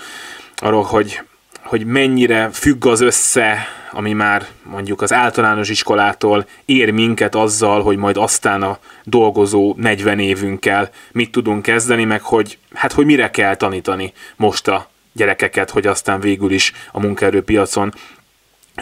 arról, 0.56 0.84
hogy, 0.84 1.22
hogy 1.62 1.86
mennyire 1.86 2.50
függ 2.54 2.86
az 2.86 3.02
össze, 3.02 3.68
ami 3.92 4.13
már 4.13 4.48
mondjuk 4.63 5.02
az 5.02 5.13
általános 5.13 5.70
iskolától 5.70 6.48
ér 6.66 6.92
minket 6.92 7.36
azzal, 7.36 7.82
hogy 7.82 7.98
majd 7.98 8.18
aztán 8.18 8.62
a 8.62 8.80
dolgozó 9.04 9.74
40 9.78 10.20
évünkkel 10.20 10.90
mit 11.12 11.32
tudunk 11.32 11.62
kezdeni, 11.62 12.04
meg 12.04 12.22
hogy, 12.22 12.58
hát, 12.74 12.92
hogy 12.92 13.06
mire 13.06 13.30
kell 13.30 13.56
tanítani 13.56 14.13
most 14.36 14.68
a 14.68 14.90
gyerekeket, 15.13 15.70
hogy 15.70 15.88
aztán 15.88 16.20
végül 16.20 16.52
is 16.52 16.74
a 16.92 17.00
munkaerőpiacon 17.00 17.94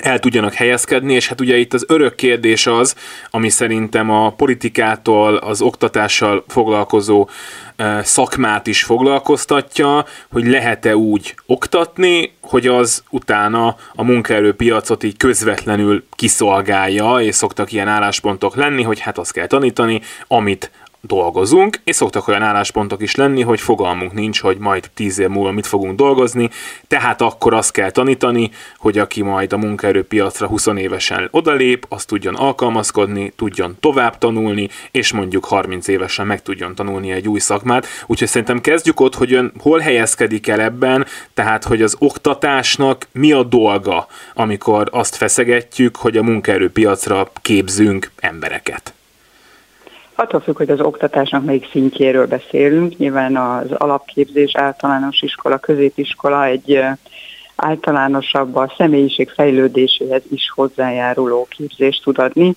el 0.01 0.19
tudjanak 0.19 0.53
helyezkedni, 0.53 1.13
és 1.13 1.27
hát 1.27 1.41
ugye 1.41 1.57
itt 1.57 1.73
az 1.73 1.85
örök 1.87 2.15
kérdés 2.15 2.67
az, 2.67 2.95
ami 3.29 3.49
szerintem 3.49 4.09
a 4.09 4.31
politikától, 4.31 5.35
az 5.35 5.61
oktatással 5.61 6.43
foglalkozó 6.47 7.29
szakmát 8.01 8.67
is 8.67 8.83
foglalkoztatja, 8.83 10.05
hogy 10.31 10.47
lehet-e 10.47 10.97
úgy 10.97 11.35
oktatni, 11.45 12.33
hogy 12.41 12.67
az 12.67 13.03
utána 13.09 13.75
a 13.95 14.03
munkaerőpiacot 14.03 15.03
így 15.03 15.17
közvetlenül 15.17 16.03
kiszolgálja, 16.11 17.15
és 17.19 17.35
szoktak 17.35 17.71
ilyen 17.71 17.87
álláspontok 17.87 18.55
lenni, 18.55 18.83
hogy 18.83 18.99
hát 18.99 19.17
azt 19.17 19.31
kell 19.31 19.47
tanítani, 19.47 20.01
amit 20.27 20.71
dolgozunk, 21.07 21.79
és 21.83 21.95
szoktak 21.95 22.27
olyan 22.27 22.41
álláspontok 22.41 23.01
is 23.01 23.15
lenni, 23.15 23.41
hogy 23.41 23.59
fogalmunk 23.59 24.13
nincs, 24.13 24.41
hogy 24.41 24.57
majd 24.57 24.89
tíz 24.93 25.19
év 25.19 25.27
múlva 25.27 25.51
mit 25.51 25.67
fogunk 25.67 25.95
dolgozni, 25.95 26.49
tehát 26.87 27.21
akkor 27.21 27.53
azt 27.53 27.71
kell 27.71 27.91
tanítani, 27.91 28.51
hogy 28.77 28.97
aki 28.97 29.21
majd 29.21 29.53
a 29.53 29.57
munkaerőpiacra 29.57 30.47
20 30.47 30.65
évesen 30.65 31.27
odalép, 31.31 31.85
az 31.89 32.05
tudjon 32.05 32.35
alkalmazkodni, 32.35 33.33
tudjon 33.35 33.77
tovább 33.79 34.17
tanulni, 34.17 34.69
és 34.91 35.13
mondjuk 35.13 35.45
30 35.45 35.87
évesen 35.87 36.27
meg 36.27 36.41
tudjon 36.41 36.75
tanulni 36.75 37.11
egy 37.11 37.27
új 37.27 37.39
szakmát. 37.39 37.87
Úgyhogy 38.05 38.27
szerintem 38.27 38.61
kezdjük 38.61 38.99
ott, 38.99 39.15
hogy 39.15 39.33
ön 39.33 39.53
hol 39.59 39.79
helyezkedik 39.79 40.47
el 40.47 40.61
ebben, 40.61 41.05
tehát 41.33 41.63
hogy 41.63 41.81
az 41.81 41.95
oktatásnak 41.99 43.07
mi 43.11 43.31
a 43.31 43.43
dolga, 43.43 44.07
amikor 44.33 44.87
azt 44.91 45.15
feszegetjük, 45.15 45.95
hogy 45.95 46.17
a 46.17 46.23
munkaerőpiacra 46.23 47.31
képzünk 47.41 48.11
embereket. 48.19 48.93
Attól 50.15 50.39
függ, 50.39 50.57
hogy 50.57 50.69
az 50.69 50.79
oktatásnak 50.79 51.45
melyik 51.45 51.69
szintjéről 51.71 52.27
beszélünk. 52.27 52.97
Nyilván 52.97 53.37
az 53.37 53.71
alapképzés, 53.71 54.55
általános 54.55 55.21
iskola, 55.21 55.57
középiskola 55.57 56.45
egy 56.45 56.79
általánosabb 57.55 58.55
a 58.55 58.73
személyiség 58.77 59.29
fejlődéséhez 59.29 60.21
is 60.31 60.49
hozzájáruló 60.55 61.47
képzést 61.49 62.03
tud 62.03 62.17
adni, 62.17 62.55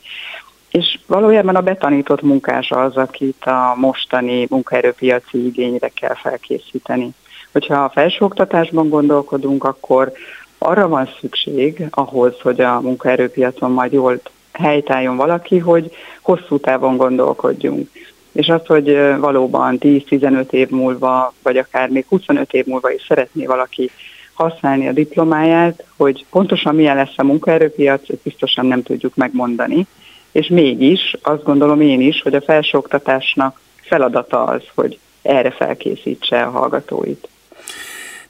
és 0.70 0.98
valójában 1.06 1.56
a 1.56 1.60
betanított 1.60 2.22
munkás 2.22 2.70
az, 2.70 2.96
akit 2.96 3.44
a 3.44 3.74
mostani 3.76 4.46
munkaerőpiaci 4.50 5.46
igényre 5.46 5.88
kell 5.88 6.14
felkészíteni. 6.14 7.10
Hogyha 7.52 7.84
a 7.84 7.90
felsőoktatásban 7.90 8.88
gondolkodunk, 8.88 9.64
akkor 9.64 10.12
arra 10.58 10.88
van 10.88 11.08
szükség 11.20 11.86
ahhoz, 11.90 12.40
hogy 12.40 12.60
a 12.60 12.80
munkaerőpiacon 12.80 13.70
majd 13.70 13.92
jól 13.92 14.20
helytálljon 14.58 15.16
valaki, 15.16 15.58
hogy 15.58 15.90
hosszú 16.22 16.58
távon 16.58 16.96
gondolkodjunk. 16.96 17.90
És 18.32 18.48
az, 18.48 18.66
hogy 18.66 18.98
valóban 19.18 19.78
10-15 19.80 20.52
év 20.52 20.68
múlva, 20.68 21.34
vagy 21.42 21.56
akár 21.56 21.88
még 21.88 22.04
25 22.08 22.52
év 22.52 22.66
múlva 22.66 22.92
is 22.92 23.04
szeretné 23.08 23.46
valaki 23.46 23.90
használni 24.32 24.88
a 24.88 24.92
diplomáját, 24.92 25.84
hogy 25.96 26.26
pontosan 26.30 26.74
milyen 26.74 26.96
lesz 26.96 27.14
a 27.16 27.24
munkaerőpiac, 27.24 28.08
ezt 28.08 28.22
biztosan 28.22 28.66
nem 28.66 28.82
tudjuk 28.82 29.14
megmondani. 29.14 29.86
És 30.32 30.46
mégis 30.46 31.16
azt 31.22 31.42
gondolom 31.42 31.80
én 31.80 32.00
is, 32.00 32.22
hogy 32.22 32.34
a 32.34 32.40
felsőoktatásnak 32.40 33.60
feladata 33.80 34.44
az, 34.44 34.62
hogy 34.74 34.98
erre 35.22 35.50
felkészítse 35.50 36.42
a 36.42 36.50
hallgatóit. 36.50 37.28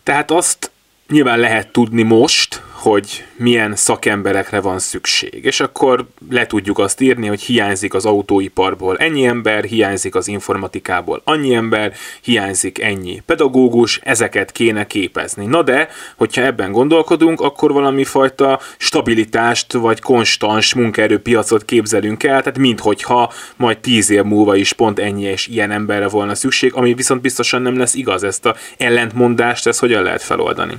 Tehát 0.03 0.31
azt 0.31 0.71
nyilván 1.09 1.39
lehet 1.39 1.69
tudni 1.69 2.03
most, 2.03 2.63
hogy 2.79 3.25
milyen 3.37 3.77
szakemberekre 3.77 4.61
van 4.61 4.79
szükség. 4.79 5.45
És 5.45 5.61
akkor 5.61 6.07
le 6.31 6.47
tudjuk 6.47 6.79
azt 6.79 7.01
írni, 7.01 7.27
hogy 7.27 7.41
hiányzik 7.41 7.95
az 7.95 8.05
autóiparból 8.05 8.97
ennyi 8.97 9.27
ember, 9.27 9.65
hiányzik 9.65 10.15
az 10.15 10.29
informatikából 10.29 11.21
annyi 11.25 11.55
ember, 11.55 11.93
hiányzik 12.21 12.83
ennyi 12.83 13.23
pedagógus, 13.27 14.01
ezeket 14.03 14.53
kéne 14.53 14.87
képezni. 14.87 15.47
Na 15.47 15.63
de, 15.63 15.89
hogyha 16.17 16.43
ebben 16.43 16.73
gondolkodunk, 16.73 17.41
akkor 17.41 17.73
valami 17.73 18.05
fajta 18.05 18.61
stabilitást 18.77 19.73
vagy 19.73 20.01
konstans 20.01 20.75
munkaerőpiacot 20.75 21.65
képzelünk 21.65 22.23
el, 22.23 22.43
tehát 22.43 22.59
minthogyha 22.59 23.33
majd 23.57 23.79
tíz 23.79 24.11
év 24.11 24.23
múlva 24.23 24.57
is 24.57 24.73
pont 24.73 24.99
ennyi 24.99 25.23
és 25.23 25.47
ilyen 25.47 25.71
emberre 25.71 26.09
volna 26.09 26.35
szükség, 26.35 26.75
ami 26.75 26.95
viszont 26.95 27.21
biztosan 27.21 27.63
nem 27.63 27.79
lesz 27.79 27.95
igaz. 27.95 28.23
Ezt 28.23 28.47
a 28.47 28.57
ellentmondást, 28.77 29.67
ezt 29.67 29.81
hogyan 29.81 30.03
lehet 30.03 30.23
feloldani? 30.23 30.75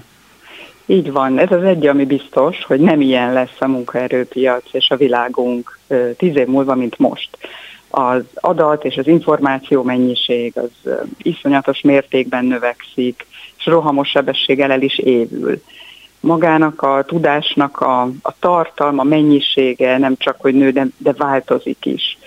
Így 0.90 1.12
van, 1.12 1.40
ez 1.40 1.52
az 1.52 1.64
egy, 1.64 1.88
ami 1.88 2.06
biztos, 2.06 2.64
hogy 2.64 2.80
nem 2.80 3.02
ilyen 3.02 3.34
lesz 3.34 3.56
a 3.60 3.68
munkaerőpiac 3.68 4.64
és 4.72 4.90
a 4.90 4.96
világunk 4.96 5.80
tíz 6.18 6.36
év 6.36 6.48
múlva, 6.48 6.76
mint 6.76 6.98
most. 6.98 7.30
Az 7.90 8.24
adat 8.34 8.86
és 8.86 8.98
az 8.98 9.08
információ 9.08 9.84
mennyiség 9.84 10.58
az 10.58 10.92
iszonyatos 11.22 11.82
mértékben 11.82 12.46
növekszik, 12.46 13.26
és 13.58 13.66
rohamos 13.66 14.10
sebességgel 14.10 14.72
el 14.72 14.82
is 14.82 14.98
évül. 14.98 15.62
magának 16.20 16.82
a 16.82 17.04
tudásnak 17.08 17.80
a, 17.82 18.02
a 18.22 18.40
tartalma, 18.40 19.04
mennyisége 19.04 19.98
nem 19.98 20.16
csak, 20.18 20.36
hogy 20.40 20.54
nő, 20.54 20.72
de, 20.72 20.88
de 20.98 21.14
változik 21.14 21.86
is. 21.86 22.18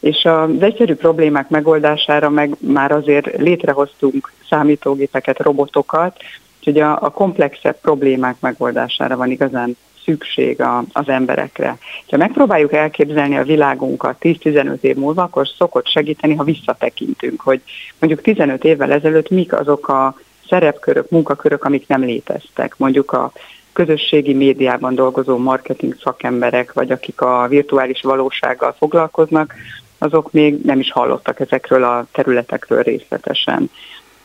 És 0.00 0.24
az 0.24 0.60
egyszerű 0.62 0.94
problémák 0.94 1.48
megoldására 1.48 2.30
meg 2.30 2.56
már 2.58 2.92
azért 2.92 3.36
létrehoztunk 3.36 4.32
számítógépeket, 4.48 5.38
robotokat, 5.38 6.16
úgyhogy 6.64 6.80
a, 6.80 7.02
a 7.02 7.10
komplexebb 7.10 7.80
problémák 7.80 8.36
megoldására 8.40 9.16
van 9.16 9.30
igazán 9.30 9.76
szükség 10.04 10.60
a, 10.60 10.84
az 10.92 11.08
emberekre. 11.08 11.78
Ha 12.08 12.16
megpróbáljuk 12.16 12.72
elképzelni 12.72 13.36
a 13.36 13.44
világunkat 13.44 14.16
10-15 14.20 14.80
év 14.80 14.96
múlva, 14.96 15.22
akkor 15.22 15.48
szokott 15.48 15.88
segíteni, 15.88 16.34
ha 16.34 16.44
visszatekintünk, 16.44 17.40
hogy 17.40 17.62
mondjuk 17.98 18.22
15 18.22 18.64
évvel 18.64 18.92
ezelőtt 18.92 19.30
mik 19.30 19.52
azok 19.52 19.88
a 19.88 20.14
szerepkörök, 20.48 21.10
munkakörök, 21.10 21.64
amik 21.64 21.88
nem 21.88 22.00
léteztek. 22.00 22.74
Mondjuk 22.76 23.12
a 23.12 23.32
közösségi 23.72 24.34
médiában 24.34 24.94
dolgozó 24.94 25.38
marketing 25.38 25.96
szakemberek, 26.02 26.72
vagy 26.72 26.90
akik 26.90 27.20
a 27.20 27.46
virtuális 27.48 28.00
valósággal 28.00 28.74
foglalkoznak, 28.78 29.54
azok 29.98 30.32
még 30.32 30.64
nem 30.64 30.80
is 30.80 30.92
hallottak 30.92 31.40
ezekről 31.40 31.84
a 31.84 32.06
területekről 32.12 32.82
részletesen. 32.82 33.70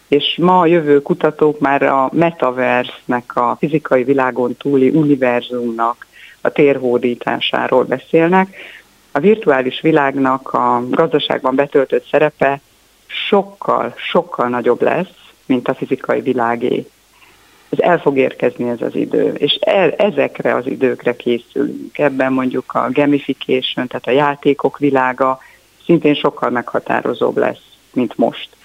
És 0.08 0.38
ma 0.42 0.60
a 0.60 0.66
jövő 0.66 1.02
kutatók 1.02 1.60
már 1.60 1.84
a 1.84 2.10
metaverse-nek, 2.14 3.36
a 3.36 3.56
fizikai 3.60 4.04
világon 4.04 4.56
túli 4.56 4.90
univerzumnak 4.90 6.08
a 6.42 6.50
térhódításáról 6.50 7.84
beszélnek. 7.84 8.56
A 9.12 9.20
virtuális 9.20 9.82
világnak 9.82 10.54
a 10.54 10.84
gazdaságban 10.90 11.56
betöltött 11.56 12.08
szerepe 12.12 12.62
sokkal, 13.08 13.94
sokkal 13.98 14.48
nagyobb 14.48 14.82
lesz, 14.82 15.14
mint 15.46 15.68
a 15.68 15.76
fizikai 15.76 16.22
világé. 16.22 16.86
Ez 17.70 17.80
el 17.80 18.00
fog 18.00 18.18
érkezni 18.18 18.70
ez 18.70 18.82
az 18.82 18.96
idő, 18.96 19.34
és 19.34 19.54
el, 19.54 19.92
ezekre 19.92 20.56
az 20.56 20.66
időkre 20.66 21.16
készülünk. 21.16 21.98
Ebben 21.98 22.34
mondjuk 22.34 22.74
a 22.74 22.90
gamification, 22.92 23.88
tehát 23.88 24.08
a 24.08 24.12
játékok 24.12 24.78
világa 24.78 25.40
szintén 25.86 26.16
sokkal 26.16 26.50
meghatározóbb 26.50 27.38
lesz, 27.38 27.64
mint 27.94 28.18
most. 28.18 28.57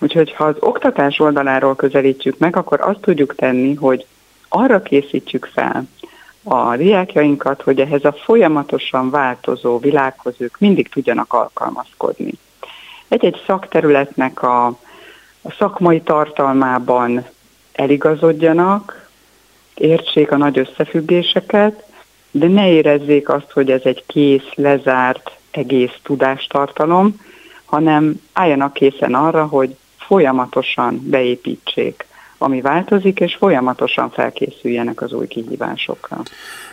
Úgyhogy 0.00 0.32
ha 0.32 0.44
az 0.44 0.56
oktatás 0.60 1.18
oldaláról 1.18 1.76
közelítjük 1.76 2.38
meg, 2.38 2.56
akkor 2.56 2.80
azt 2.80 3.00
tudjuk 3.00 3.34
tenni, 3.34 3.74
hogy 3.74 4.06
arra 4.48 4.82
készítjük 4.82 5.50
fel 5.52 5.88
a 6.42 6.76
diákjainkat, 6.76 7.62
hogy 7.62 7.80
ehhez 7.80 8.04
a 8.04 8.12
folyamatosan 8.12 9.10
változó 9.10 9.78
világhoz 9.78 10.34
ők 10.38 10.58
mindig 10.58 10.88
tudjanak 10.88 11.32
alkalmazkodni. 11.32 12.32
Egy-egy 13.08 13.42
szakterületnek 13.46 14.42
a, 14.42 14.66
a 15.42 15.50
szakmai 15.58 16.00
tartalmában 16.00 17.26
eligazodjanak, 17.72 19.08
értsék 19.74 20.30
a 20.30 20.36
nagy 20.36 20.58
összefüggéseket, 20.58 21.84
de 22.30 22.46
ne 22.46 22.68
érezzék 22.68 23.28
azt, 23.28 23.50
hogy 23.50 23.70
ez 23.70 23.80
egy 23.84 24.04
kész, 24.06 24.54
lezárt, 24.54 25.30
egész 25.50 25.94
tudástartalom, 26.02 27.20
hanem 27.64 28.20
álljanak 28.32 28.72
készen 28.72 29.14
arra, 29.14 29.46
hogy 29.46 29.76
folyamatosan 30.10 31.00
beépítsék, 31.04 32.06
ami 32.38 32.60
változik, 32.60 33.20
és 33.20 33.34
folyamatosan 33.34 34.10
felkészüljenek 34.10 35.02
az 35.02 35.12
új 35.12 35.26
kihívásokra. 35.26 36.22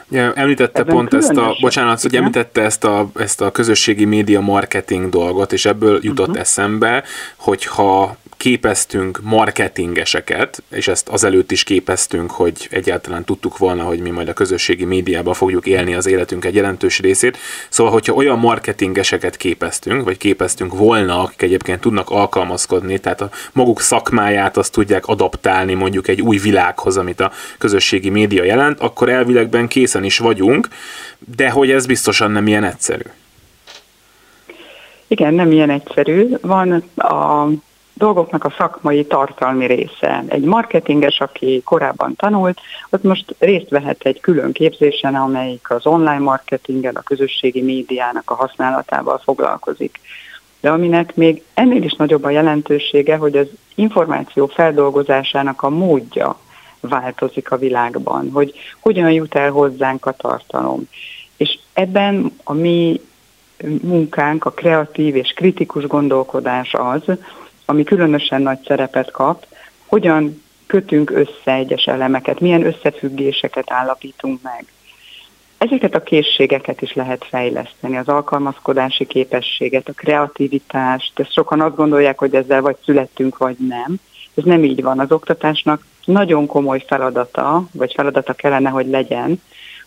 Ja, 0.10 0.34
említette 0.34 0.80
Ebben 0.80 0.95
pont 0.95 1.13
ezt 1.13 1.38
a, 1.38 1.56
bocsánat, 1.62 2.02
hogy 2.02 2.15
említette 2.15 2.62
ezt 2.62 2.84
a, 2.84 3.10
ezt 3.15 3.41
a 3.41 3.52
közösségi 3.52 4.06
média 4.06 4.39
marketing 4.39 5.10
dolgot, 5.10 5.54
és 5.54 5.65
ebből 5.65 6.00
jutott 6.02 6.28
uh-huh. 6.28 6.41
eszembe, 6.41 7.04
hogyha 7.36 8.17
képeztünk 8.38 9.19
marketingeseket, 9.23 10.63
és 10.69 10.88
ezt 10.88 11.10
azelőtt 11.10 11.52
is 11.52 11.63
képeztünk, 11.63 12.32
hogy 12.32 12.67
egyáltalán 12.71 13.23
tudtuk 13.23 13.58
volna, 13.58 13.84
hogy 13.84 14.00
mi 14.00 14.10
majd 14.10 14.28
a 14.28 14.34
közösségi 14.34 14.86
médiában 14.86 15.34
fogjuk 15.34 15.65
élni 15.65 15.93
az 15.93 16.06
életünk 16.06 16.45
egy 16.45 16.56
jelentős 16.56 17.00
részét. 17.00 17.38
Szóval, 17.69 17.93
hogyha 17.93 18.13
olyan 18.13 18.39
marketingeseket 18.39 19.38
képeztünk, 19.38 20.04
vagy 20.04 20.17
képeztünk 20.17 20.73
volna, 20.73 21.21
akik 21.23 21.41
egyébként 21.41 21.82
tudnak 21.82 22.10
alkalmazkodni, 22.10 23.00
tehát 23.00 23.21
a 23.21 23.30
maguk 23.52 23.82
szakmáját 23.82 24.58
azt 24.58 24.71
tudják 24.71 25.06
adaptálni 25.06 25.73
mondjuk 25.73 26.08
egy 26.08 26.21
új 26.21 26.38
világhoz, 26.38 26.97
amit 26.97 27.19
a 27.19 27.32
közösségi 27.58 28.10
média 28.10 28.43
jelent, 28.43 28.80
akkor 28.80 29.10
elvilegben 29.10 29.67
készen 29.67 30.04
is 30.04 30.17
vagyunk, 30.17 30.67
de 31.36 31.50
hogy 31.50 31.71
ez 31.71 31.86
biztosan 31.86 32.32
nem 32.32 32.47
ilyen 32.47 32.63
egyszerű. 32.63 33.04
Igen, 35.08 35.34
nem 35.34 35.52
ilyen 35.52 35.69
egyszerű. 35.69 36.30
Van 36.41 36.84
a 36.95 37.47
dolgoknak 37.97 38.43
a 38.43 38.53
szakmai 38.57 39.05
tartalmi 39.05 39.65
része. 39.65 40.23
Egy 40.27 40.43
marketinges, 40.43 41.19
aki 41.19 41.62
korábban 41.65 42.15
tanult, 42.15 42.60
az 42.89 42.99
most 43.01 43.36
részt 43.39 43.69
vehet 43.69 44.01
egy 44.01 44.19
külön 44.19 44.51
képzésen, 44.51 45.15
amelyik 45.15 45.69
az 45.69 45.86
online 45.86 46.19
marketinggel, 46.19 46.95
a 46.95 47.01
közösségi 47.01 47.62
médiának 47.62 48.29
a 48.29 48.36
használatával 48.36 49.17
foglalkozik. 49.23 49.99
De 50.62 50.69
aminek 50.69 51.15
még 51.15 51.43
ennél 51.53 51.83
is 51.83 51.93
nagyobb 51.93 52.23
a 52.23 52.29
jelentősége, 52.29 53.15
hogy 53.15 53.38
az 53.38 53.47
információ 53.75 54.45
feldolgozásának 54.45 55.62
a 55.62 55.69
módja 55.69 56.38
változik 56.79 57.51
a 57.51 57.57
világban, 57.57 58.29
hogy 58.31 58.53
hogyan 58.79 59.12
jut 59.12 59.36
el 59.36 59.51
hozzánk 59.51 60.05
a 60.05 60.12
tartalom. 60.12 60.88
És 61.38 61.60
ebben 61.73 62.31
a 62.43 62.53
mi 62.53 63.01
munkánk, 63.81 64.45
a 64.45 64.51
kreatív 64.51 65.15
és 65.15 65.31
kritikus 65.36 65.88
gondolkodás 65.88 66.73
az, 66.73 67.01
ami 67.69 67.84
különösen 67.84 68.41
nagy 68.41 68.60
szerepet 68.65 69.12
kap, 69.12 69.45
hogyan 69.86 70.43
kötünk 70.65 71.12
össze 71.12 71.53
egyes 71.53 71.86
elemeket, 71.86 72.39
milyen 72.39 72.65
összefüggéseket 72.65 73.71
állapítunk 73.71 74.41
meg. 74.41 74.65
Ezeket 75.58 75.95
a 75.95 76.03
készségeket 76.03 76.82
is 76.82 76.93
lehet 76.93 77.25
fejleszteni, 77.30 77.97
az 77.97 78.08
alkalmazkodási 78.08 79.06
képességet, 79.06 79.88
a 79.88 79.93
kreativitást. 79.93 81.19
Ezt 81.19 81.32
sokan 81.32 81.62
azt 81.62 81.75
gondolják, 81.75 82.19
hogy 82.19 82.36
ezzel 82.36 82.62
vagy 82.62 82.77
születtünk, 82.84 83.38
vagy 83.38 83.56
nem. 83.67 83.95
Ez 84.36 84.43
nem 84.43 84.63
így 84.63 84.82
van. 84.82 84.99
Az 84.99 85.12
oktatásnak 85.12 85.86
nagyon 86.06 86.45
komoly 86.45 86.84
feladata, 86.88 87.67
vagy 87.71 87.93
feladata 87.93 88.34
kellene, 88.34 88.69
hogy 88.69 88.88
legyen, 88.88 89.41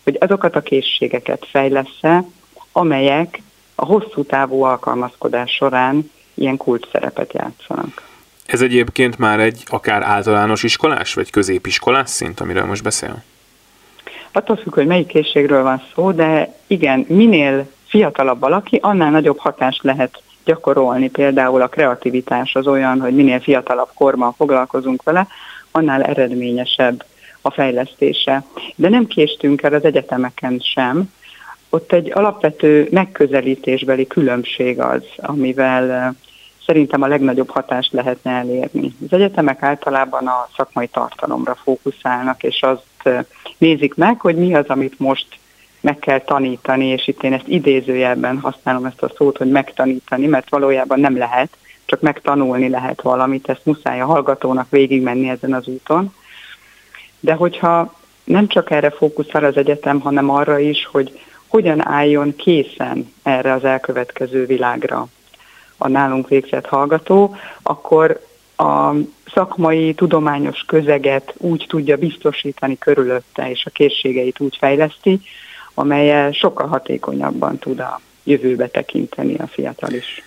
hogy 0.05 0.16
azokat 0.21 0.57
a 0.57 0.61
készségeket 0.61 1.47
fejlesz 1.51 2.01
amelyek 2.73 3.43
a 3.75 3.85
hosszú 3.85 4.25
távú 4.25 4.62
alkalmazkodás 4.62 5.51
során 5.51 6.11
ilyen 6.35 6.57
kult 6.57 6.88
szerepet 6.93 7.33
játszanak. 7.33 8.03
Ez 8.47 8.61
egyébként 8.61 9.19
már 9.19 9.40
egy 9.40 9.62
akár 9.66 10.03
általános 10.03 10.62
iskolás, 10.62 11.14
vagy 11.14 11.31
középiskolás 11.31 12.11
szint, 12.11 12.40
amiről 12.40 12.64
most 12.64 12.83
beszél? 12.83 13.23
Attól 14.33 14.57
függ, 14.57 14.75
hogy 14.75 14.87
melyik 14.87 15.07
készségről 15.07 15.62
van 15.62 15.83
szó, 15.95 16.12
de 16.12 16.55
igen, 16.66 17.05
minél 17.09 17.69
fiatalabb 17.87 18.40
valaki, 18.40 18.79
annál 18.83 19.11
nagyobb 19.11 19.38
hatást 19.38 19.83
lehet 19.83 20.23
gyakorolni. 20.45 21.11
Például 21.11 21.62
a 21.62 21.69
kreativitás 21.69 22.55
az 22.55 22.66
olyan, 22.66 23.01
hogy 23.01 23.14
minél 23.14 23.40
fiatalabb 23.40 23.90
korban 23.95 24.33
foglalkozunk 24.33 25.03
vele, 25.03 25.27
annál 25.71 26.03
eredményesebb 26.03 27.05
a 27.43 27.51
fejlesztése. 27.51 28.45
De 28.75 28.88
nem 28.88 29.07
késtünk 29.07 29.62
el 29.62 29.75
az 29.75 29.85
egyetemeken 29.85 30.59
sem, 30.59 31.12
ott 31.71 31.93
egy 31.93 32.13
alapvető 32.15 32.89
megközelítésbeli 32.91 34.07
különbség 34.07 34.81
az, 34.81 35.03
amivel 35.17 36.15
szerintem 36.67 37.03
a 37.03 37.07
legnagyobb 37.07 37.51
hatást 37.51 37.93
lehetne 37.93 38.31
elérni. 38.31 38.95
Az 39.05 39.13
egyetemek 39.13 39.63
általában 39.63 40.27
a 40.27 40.49
szakmai 40.57 40.87
tartalomra 40.87 41.55
fókuszálnak, 41.55 42.43
és 42.43 42.63
azt 42.63 43.25
nézik 43.59 43.95
meg, 43.95 44.21
hogy 44.21 44.37
mi 44.37 44.55
az, 44.55 44.67
amit 44.67 44.99
most 44.99 45.27
meg 45.81 45.99
kell 45.99 46.21
tanítani, 46.21 46.87
és 46.87 47.09
itt 47.09 47.23
én 47.23 47.33
ezt 47.33 47.49
idézőjelben 47.49 48.39
használom 48.39 48.85
ezt 48.85 49.03
a 49.03 49.13
szót, 49.17 49.37
hogy 49.37 49.51
megtanítani, 49.51 50.27
mert 50.27 50.51
valójában 50.51 51.01
nem 51.01 51.17
lehet, 51.17 51.57
csak 51.85 52.01
megtanulni 52.01 52.69
lehet 52.69 53.03
valamit, 53.03 53.49
ezt 53.49 53.65
muszáj 53.65 54.01
a 54.01 54.07
hallgatónak 54.07 54.71
végigmenni 54.71 55.29
ezen 55.29 55.53
az 55.53 55.67
úton. 55.67 56.15
De 57.21 57.35
hogyha 57.35 57.95
nem 58.25 58.47
csak 58.47 58.71
erre 58.71 58.91
fókuszál 58.91 59.45
az 59.45 59.57
egyetem, 59.57 60.01
hanem 60.01 60.31
arra 60.31 60.59
is, 60.59 60.89
hogy 60.93 61.21
hogyan 61.51 61.87
álljon 61.87 62.37
készen 62.37 63.13
erre 63.23 63.53
az 63.53 63.65
elkövetkező 63.65 64.47
világra 64.47 65.07
a 65.77 65.89
nálunk 65.89 66.29
végzett 66.29 66.67
hallgató, 66.67 67.37
akkor 67.63 68.27
a 68.57 68.93
szakmai, 69.35 69.95
tudományos 69.95 70.65
közeget 70.67 71.35
úgy 71.37 71.65
tudja 71.69 71.97
biztosítani 71.97 72.79
körülötte, 72.79 73.51
és 73.51 73.65
a 73.65 73.71
készségeit 73.71 74.41
úgy 74.41 74.57
fejleszti, 74.57 75.21
amelyel 75.75 76.33
sokkal 76.33 76.67
hatékonyabban 76.67 77.59
tud 77.59 77.79
a 77.79 78.01
jövőbe 78.25 78.67
tekinteni 78.67 79.35
a 79.35 79.47
fiatal 79.47 79.93
is. 79.93 80.23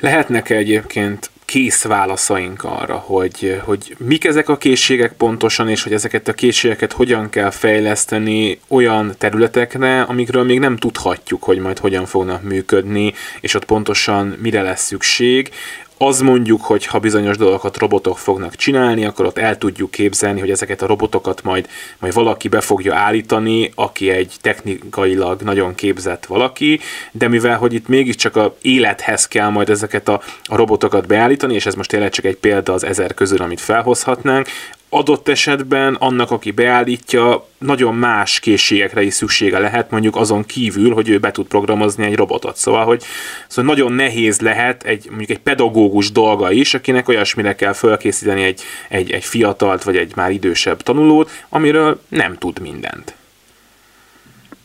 Lehetnek-e 0.00 0.54
egyébként 0.54 1.30
kész 1.52 1.84
válaszaink 1.84 2.64
arra, 2.64 2.94
hogy, 2.94 3.60
hogy 3.64 3.96
mik 3.98 4.24
ezek 4.24 4.48
a 4.48 4.56
készségek 4.56 5.12
pontosan, 5.12 5.68
és 5.68 5.82
hogy 5.82 5.92
ezeket 5.92 6.28
a 6.28 6.32
készségeket 6.32 6.92
hogyan 6.92 7.30
kell 7.30 7.50
fejleszteni 7.50 8.60
olyan 8.68 9.14
területekre, 9.18 10.00
amikről 10.02 10.44
még 10.44 10.58
nem 10.58 10.76
tudhatjuk, 10.76 11.42
hogy 11.42 11.58
majd 11.58 11.78
hogyan 11.78 12.06
fognak 12.06 12.42
működni, 12.42 13.14
és 13.40 13.54
ott 13.54 13.64
pontosan 13.64 14.36
mire 14.42 14.62
lesz 14.62 14.84
szükség. 14.84 15.50
Az 15.98 16.20
mondjuk, 16.20 16.62
hogy 16.62 16.86
ha 16.86 16.98
bizonyos 16.98 17.36
dolgokat 17.36 17.78
robotok 17.78 18.18
fognak 18.18 18.54
csinálni, 18.54 19.04
akkor 19.04 19.26
ott 19.26 19.38
el 19.38 19.58
tudjuk 19.58 19.90
képzelni, 19.90 20.40
hogy 20.40 20.50
ezeket 20.50 20.82
a 20.82 20.86
robotokat 20.86 21.42
majd, 21.42 21.68
majd 21.98 22.14
valaki 22.14 22.48
be 22.48 22.60
fogja 22.60 22.94
állítani, 22.94 23.70
aki 23.74 24.10
egy 24.10 24.34
technikailag 24.40 25.42
nagyon 25.42 25.74
képzett 25.74 26.26
valaki, 26.26 26.80
de 27.12 27.28
mivel, 27.28 27.56
hogy 27.56 27.74
itt 27.74 27.88
mégiscsak 27.88 28.36
a 28.36 28.56
élethez 28.62 29.28
kell 29.28 29.48
majd 29.48 29.68
ezeket 29.70 30.08
a, 30.08 30.20
a 30.44 30.56
robotokat 30.56 31.06
beállítani, 31.06 31.54
és 31.54 31.66
ez 31.66 31.74
most 31.74 31.90
tényleg 31.90 32.10
csak 32.10 32.24
egy 32.24 32.36
példa 32.36 32.72
az 32.72 32.84
ezer 32.84 33.14
közül, 33.14 33.42
amit 33.42 33.60
felhozhatnánk, 33.60 34.48
adott 34.94 35.28
esetben 35.28 35.94
annak, 35.94 36.30
aki 36.30 36.50
beállítja, 36.50 37.46
nagyon 37.58 37.94
más 37.94 38.40
készségekre 38.40 39.02
is 39.02 39.14
szüksége 39.14 39.58
lehet, 39.58 39.90
mondjuk 39.90 40.16
azon 40.16 40.44
kívül, 40.44 40.94
hogy 40.94 41.08
ő 41.08 41.18
be 41.18 41.30
tud 41.30 41.46
programozni 41.46 42.04
egy 42.04 42.16
robotot. 42.16 42.56
Szóval, 42.56 42.84
hogy 42.84 43.04
szóval 43.48 43.74
nagyon 43.74 43.92
nehéz 43.92 44.40
lehet 44.40 44.82
egy, 44.82 45.06
mondjuk 45.08 45.30
egy 45.30 45.38
pedagógus 45.38 46.12
dolga 46.12 46.50
is, 46.50 46.74
akinek 46.74 47.08
olyasmire 47.08 47.54
kell 47.54 47.72
felkészíteni 47.72 48.42
egy, 48.42 48.60
egy, 48.88 49.10
egy 49.10 49.24
fiatalt 49.24 49.82
vagy 49.82 49.96
egy 49.96 50.12
már 50.16 50.30
idősebb 50.30 50.82
tanulót, 50.82 51.30
amiről 51.48 52.00
nem 52.08 52.38
tud 52.38 52.60
mindent. 52.60 53.14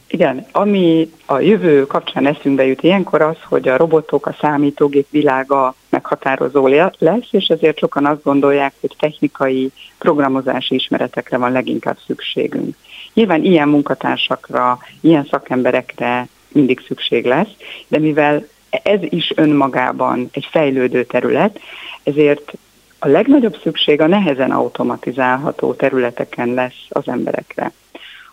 Igen, 0.08 0.46
ami 0.52 1.12
a 1.26 1.40
jövő 1.40 1.86
kapcsán 1.86 2.28
eszünkbe 2.28 2.66
jut 2.66 2.84
ilyenkor 2.84 3.22
az, 3.22 3.36
hogy 3.44 3.68
a 3.68 3.78
robotok, 3.78 4.26
a 4.26 4.36
számítógép 4.42 5.08
világa 5.10 5.76
meghatározó 5.90 6.68
lesz, 6.98 7.28
és 7.32 7.46
ezért 7.46 7.78
sokan 7.78 8.06
azt 8.06 8.24
gondolják, 8.24 8.74
hogy 8.80 8.96
technikai 9.00 9.72
programozási 9.98 10.76
ismeretekre 10.76 11.38
van 11.38 11.52
leginkább 11.52 11.98
szükségünk. 12.06 12.76
Nyilván 13.14 13.44
ilyen 13.44 13.68
munkatársakra, 13.68 14.80
ilyen 15.02 15.28
szakemberekre 15.30 16.28
mindig 16.52 16.84
szükség 16.88 17.26
lesz, 17.26 17.52
de 17.88 18.00
mivel 18.00 18.48
ez 18.70 19.00
is 19.02 19.34
önmagában 19.36 20.30
egy 20.32 20.48
fejlődő 20.52 21.04
terület, 21.06 21.60
ezért 22.04 22.52
a 23.00 23.08
legnagyobb 23.08 23.58
szükség 23.62 24.02
a 24.02 24.08
nehezen 24.08 24.52
automatizálható 24.52 25.74
területeken 25.74 26.54
lesz 26.54 26.86
az 26.90 27.08
emberekre, 27.08 27.72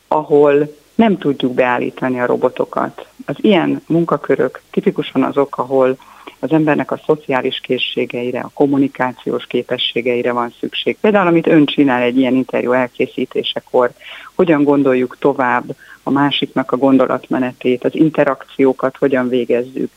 ahol 0.08 0.74
nem 0.94 1.18
tudjuk 1.18 1.54
beállítani 1.54 2.20
a 2.20 2.26
robotokat. 2.26 3.06
Az 3.26 3.36
ilyen 3.40 3.82
munkakörök 3.86 4.60
tipikusan 4.70 5.22
azok, 5.22 5.58
ahol 5.58 5.96
az 6.38 6.52
embernek 6.52 6.90
a 6.90 7.00
szociális 7.06 7.60
készségeire, 7.60 8.40
a 8.40 8.50
kommunikációs 8.54 9.46
képességeire 9.46 10.32
van 10.32 10.54
szükség. 10.60 10.96
Például, 11.00 11.26
amit 11.26 11.46
ön 11.46 11.64
csinál 11.64 12.02
egy 12.02 12.18
ilyen 12.18 12.34
interjú 12.34 12.72
elkészítésekor, 12.72 13.90
hogyan 14.34 14.64
gondoljuk 14.64 15.16
tovább 15.18 15.76
a 16.02 16.10
másiknak 16.10 16.72
a 16.72 16.76
gondolatmenetét, 16.76 17.84
az 17.84 17.94
interakciókat 17.94 18.96
hogyan 18.96 19.28
végezzük. 19.28 19.90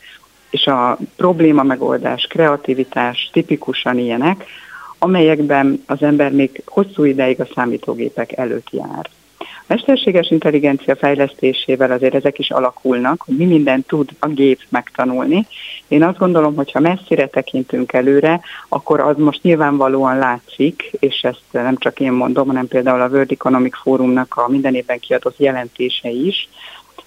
És 0.49 0.65
a 0.65 0.97
probléma 1.15 1.63
megoldás, 1.63 2.27
kreativitás 2.29 3.29
tipikusan 3.33 3.97
ilyenek, 3.97 4.45
amelyekben 4.99 5.83
az 5.85 6.01
ember 6.01 6.31
még 6.31 6.61
hosszú 6.65 7.03
ideig 7.03 7.41
a 7.41 7.47
számítógépek 7.55 8.37
előtt 8.37 8.69
jár 8.71 9.09
mesterséges 9.67 10.31
intelligencia 10.31 10.95
fejlesztésével 10.95 11.91
azért 11.91 12.13
ezek 12.13 12.39
is 12.39 12.51
alakulnak, 12.51 13.21
hogy 13.25 13.35
mi 13.35 13.45
mindent 13.45 13.87
tud 13.87 14.09
a 14.19 14.27
gép 14.27 14.59
megtanulni. 14.69 15.47
Én 15.87 16.03
azt 16.03 16.17
gondolom, 16.17 16.55
hogy 16.55 16.71
ha 16.71 16.79
messzire 16.79 17.27
tekintünk 17.27 17.93
előre, 17.93 18.41
akkor 18.69 18.99
az 18.99 19.17
most 19.17 19.43
nyilvánvalóan 19.43 20.17
látszik, 20.17 20.91
és 20.99 21.21
ezt 21.21 21.43
nem 21.51 21.77
csak 21.77 21.99
én 21.99 22.11
mondom, 22.11 22.47
hanem 22.47 22.67
például 22.67 23.01
a 23.01 23.07
World 23.07 23.31
Economic 23.31 23.77
Forumnak 23.77 24.35
a 24.35 24.47
minden 24.47 24.75
évben 24.75 24.99
kiadott 24.99 25.37
jelentése 25.37 26.09
is, 26.09 26.49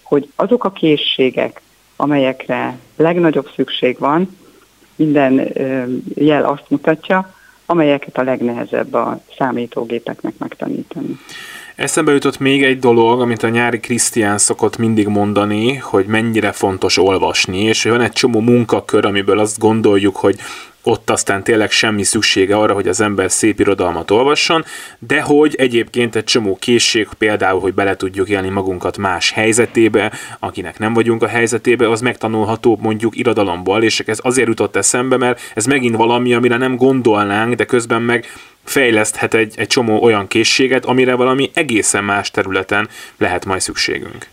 hogy 0.02 0.28
azok 0.36 0.64
a 0.64 0.72
készségek, 0.72 1.60
amelyekre 1.96 2.78
legnagyobb 2.96 3.50
szükség 3.54 3.98
van, 3.98 4.36
minden 4.96 5.48
jel 6.14 6.44
azt 6.44 6.64
mutatja, 6.68 7.34
amelyeket 7.66 8.18
a 8.18 8.22
legnehezebb 8.22 8.94
a 8.94 9.20
számítógépeknek 9.38 10.38
megtanítani. 10.38 11.18
Eszembe 11.80 12.12
jutott 12.12 12.38
még 12.38 12.64
egy 12.64 12.78
dolog, 12.78 13.20
amit 13.20 13.42
a 13.42 13.48
nyári 13.48 13.80
Krisztián 13.80 14.38
szokott 14.38 14.76
mindig 14.76 15.06
mondani, 15.06 15.76
hogy 15.76 16.06
mennyire 16.06 16.52
fontos 16.52 16.96
olvasni, 16.96 17.58
és 17.62 17.84
van 17.84 18.00
egy 18.00 18.12
csomó 18.12 18.40
munkakör, 18.40 19.06
amiből 19.06 19.38
azt 19.38 19.58
gondoljuk, 19.58 20.16
hogy 20.16 20.38
ott 20.82 21.10
aztán 21.10 21.42
tényleg 21.42 21.70
semmi 21.70 22.02
szüksége 22.02 22.56
arra, 22.56 22.74
hogy 22.74 22.88
az 22.88 23.00
ember 23.00 23.30
szép 23.30 23.60
irodalmat 23.60 24.10
olvasson, 24.10 24.64
de 24.98 25.20
hogy 25.20 25.54
egyébként 25.54 26.16
egy 26.16 26.24
csomó 26.24 26.56
készség, 26.60 27.08
például, 27.18 27.60
hogy 27.60 27.74
bele 27.74 27.96
tudjuk 27.96 28.28
élni 28.28 28.48
magunkat 28.48 28.98
más 28.98 29.30
helyzetébe, 29.30 30.12
akinek 30.38 30.78
nem 30.78 30.92
vagyunk 30.92 31.22
a 31.22 31.28
helyzetébe, 31.28 31.90
az 31.90 32.00
megtanulható 32.00 32.78
mondjuk 32.82 33.16
irodalomból, 33.16 33.82
és 33.82 34.00
ez 34.00 34.18
azért 34.22 34.48
jutott 34.48 34.76
eszembe, 34.76 35.16
mert 35.16 35.40
ez 35.54 35.64
megint 35.64 35.96
valami, 35.96 36.34
amire 36.34 36.56
nem 36.56 36.76
gondolnánk, 36.76 37.54
de 37.54 37.64
közben 37.64 38.02
meg 38.02 38.26
fejleszthet 38.70 39.34
egy, 39.34 39.54
egy 39.56 39.66
csomó 39.66 40.02
olyan 40.02 40.26
készséget, 40.26 40.84
amire 40.84 41.14
valami 41.14 41.50
egészen 41.54 42.04
más 42.04 42.30
területen 42.30 42.88
lehet 43.16 43.44
majd 43.44 43.60
szükségünk. 43.60 44.28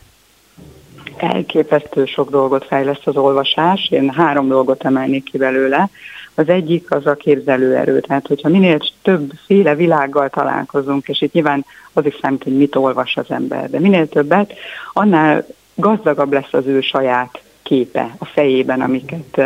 Elképesztő 1.17 2.05
sok 2.05 2.29
dolgot 2.29 2.65
fejleszt 2.65 3.07
az 3.07 3.15
olvasás. 3.15 3.89
Én 3.91 4.09
három 4.09 4.47
dolgot 4.47 4.85
emelnék 4.85 5.23
ki 5.23 5.37
belőle. 5.37 5.89
Az 6.35 6.49
egyik 6.49 6.91
az 6.91 7.05
a 7.05 7.15
képzelőerő, 7.15 7.99
tehát 7.99 8.27
hogyha 8.27 8.49
minél 8.49 8.79
többféle 9.01 9.75
világgal 9.75 10.29
találkozunk, 10.29 11.07
és 11.07 11.21
itt 11.21 11.33
nyilván 11.33 11.65
az 11.93 12.05
is 12.05 12.17
számít, 12.21 12.43
hogy 12.43 12.57
mit 12.57 12.75
olvas 12.75 13.17
az 13.17 13.25
ember, 13.29 13.69
de 13.69 13.79
minél 13.79 14.09
többet, 14.09 14.53
annál 14.93 15.45
gazdagabb 15.75 16.33
lesz 16.33 16.53
az 16.53 16.65
ő 16.65 16.81
saját 16.81 17.41
képe 17.67 18.15
a 18.17 18.25
fejében, 18.25 18.81
amiket 18.81 19.41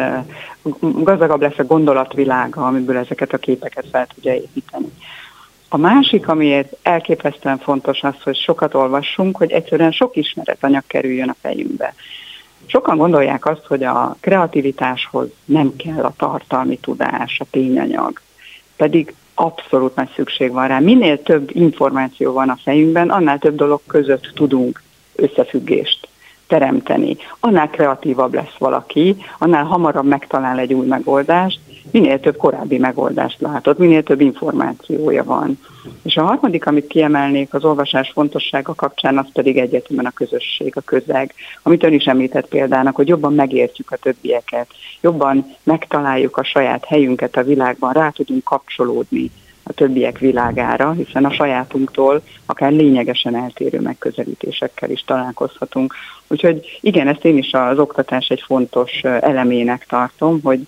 gazdagabb 0.81 1.41
lesz 1.41 1.57
a 1.57 1.63
gondolatvilága, 1.63 2.65
amiből 2.65 2.97
ezeket 2.97 3.33
a 3.33 3.37
képeket 3.37 3.85
fel 3.91 4.07
tudja 4.13 4.33
építeni. 4.33 4.91
A 5.69 5.77
másik, 5.77 6.27
amiért 6.27 6.77
elképesztően 6.81 7.57
fontos 7.57 8.03
az, 8.03 8.21
hogy 8.23 8.35
sokat 8.35 8.73
olvassunk, 8.73 9.37
hogy 9.37 9.51
egyszerűen 9.51 9.91
sok 9.91 10.15
ismeretanyag 10.15 10.83
kerüljön 10.87 11.29
a 11.29 11.35
fejünkbe. 11.41 11.93
Sokan 12.65 12.97
gondolják 12.97 13.45
azt, 13.45 13.65
hogy 13.65 13.83
a 13.83 14.15
kreativitáshoz 14.19 15.27
nem 15.45 15.75
kell 15.75 16.03
a 16.03 16.13
tartalmi 16.17 16.77
tudás, 16.77 17.39
a 17.39 17.45
tényanyag. 17.51 18.21
Pedig 18.75 19.13
abszolút 19.33 19.95
nagy 19.95 20.09
szükség 20.15 20.51
van 20.51 20.67
rá. 20.67 20.79
Minél 20.79 21.23
több 21.23 21.49
információ 21.53 22.33
van 22.33 22.49
a 22.49 22.59
fejünkben, 22.63 23.09
annál 23.09 23.39
több 23.39 23.55
dolog 23.55 23.81
között 23.87 24.31
tudunk 24.33 24.81
összefüggést 25.15 26.09
teremteni. 26.51 27.17
Annál 27.39 27.69
kreatívabb 27.69 28.33
lesz 28.33 28.55
valaki, 28.57 29.15
annál 29.39 29.63
hamarabb 29.63 30.05
megtalál 30.05 30.59
egy 30.59 30.73
új 30.73 30.87
megoldást, 30.87 31.59
minél 31.91 32.19
több 32.19 32.37
korábbi 32.37 32.77
megoldást 32.77 33.41
látott, 33.41 33.77
minél 33.77 34.03
több 34.03 34.21
információja 34.21 35.23
van. 35.23 35.59
És 36.03 36.17
a 36.17 36.23
harmadik, 36.23 36.65
amit 36.65 36.87
kiemelnék 36.87 37.53
az 37.53 37.63
olvasás 37.63 38.11
fontossága 38.13 38.75
kapcsán, 38.75 39.17
az 39.17 39.25
pedig 39.33 39.57
egyetemen 39.57 40.05
a 40.05 40.11
közösség, 40.11 40.73
a 40.75 40.81
közeg, 40.81 41.33
amit 41.63 41.83
ön 41.83 41.93
is 41.93 42.05
említett 42.05 42.47
példának, 42.47 42.95
hogy 42.95 43.07
jobban 43.07 43.33
megértjük 43.33 43.91
a 43.91 43.95
többieket, 43.95 44.67
jobban 45.01 45.55
megtaláljuk 45.63 46.37
a 46.37 46.43
saját 46.43 46.85
helyünket 46.85 47.35
a 47.35 47.43
világban, 47.43 47.93
rá 47.93 48.09
tudunk 48.09 48.43
kapcsolódni 48.43 49.31
a 49.63 49.73
többiek 49.73 50.17
világára, 50.17 50.91
hiszen 50.91 51.25
a 51.25 51.33
sajátunktól 51.33 52.21
akár 52.45 52.71
lényegesen 52.71 53.35
eltérő 53.35 53.79
megközelítésekkel 53.79 54.89
is 54.89 55.03
találkozhatunk. 55.03 55.93
Úgyhogy 56.27 56.79
igen, 56.81 57.07
ezt 57.07 57.25
én 57.25 57.37
is 57.37 57.53
az 57.53 57.79
oktatás 57.79 58.27
egy 58.27 58.43
fontos 58.45 59.01
elemének 59.01 59.85
tartom, 59.85 60.39
hogy 60.43 60.67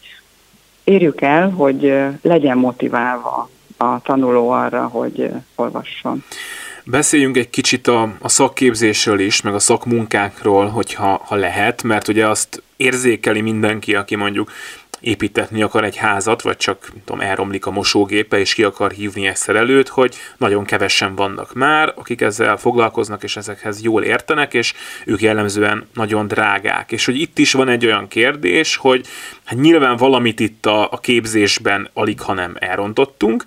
érjük 0.83 1.21
el, 1.21 1.49
hogy 1.49 1.93
legyen 2.21 2.57
motiválva 2.57 3.49
a 3.77 4.01
tanuló 4.01 4.49
arra, 4.49 4.87
hogy 4.87 5.29
olvasson. 5.55 6.23
Beszéljünk 6.85 7.37
egy 7.37 7.49
kicsit 7.49 7.87
a, 7.87 8.13
a 8.19 8.29
szakképzésről 8.29 9.19
is, 9.19 9.41
meg 9.41 9.53
a 9.53 9.59
szakmunkákról, 9.59 10.67
hogyha 10.67 11.21
ha 11.25 11.35
lehet, 11.35 11.83
mert 11.83 12.07
ugye 12.07 12.27
azt 12.27 12.63
érzékeli 12.75 13.41
mindenki, 13.41 13.95
aki 13.95 14.15
mondjuk 14.15 14.51
építetni 15.03 15.61
akar 15.61 15.83
egy 15.83 15.95
házat, 15.95 16.41
vagy 16.41 16.57
csak 16.57 16.91
tudom, 17.05 17.21
elromlik 17.21 17.65
a 17.65 17.71
mosógépe, 17.71 18.39
és 18.39 18.53
ki 18.53 18.63
akar 18.63 18.91
hívni 18.91 19.27
egy 19.27 19.35
szerelőt, 19.35 19.87
hogy 19.87 20.15
nagyon 20.37 20.65
kevesen 20.65 21.15
vannak 21.15 21.53
már, 21.53 21.93
akik 21.95 22.21
ezzel 22.21 22.57
foglalkoznak, 22.57 23.23
és 23.23 23.37
ezekhez 23.37 23.81
jól 23.81 24.03
értenek, 24.03 24.53
és 24.53 24.73
ők 25.05 25.21
jellemzően 25.21 25.87
nagyon 25.93 26.27
drágák. 26.27 26.91
És 26.91 27.05
hogy 27.05 27.19
itt 27.19 27.37
is 27.37 27.53
van 27.53 27.69
egy 27.69 27.85
olyan 27.85 28.07
kérdés, 28.07 28.75
hogy 28.75 29.07
hát 29.43 29.59
nyilván 29.59 29.97
valamit 29.97 30.39
itt 30.39 30.65
a, 30.65 30.91
a 30.91 30.99
képzésben 30.99 31.89
alig, 31.93 32.21
ha 32.21 32.33
nem 32.33 32.55
elrontottunk, 32.59 33.45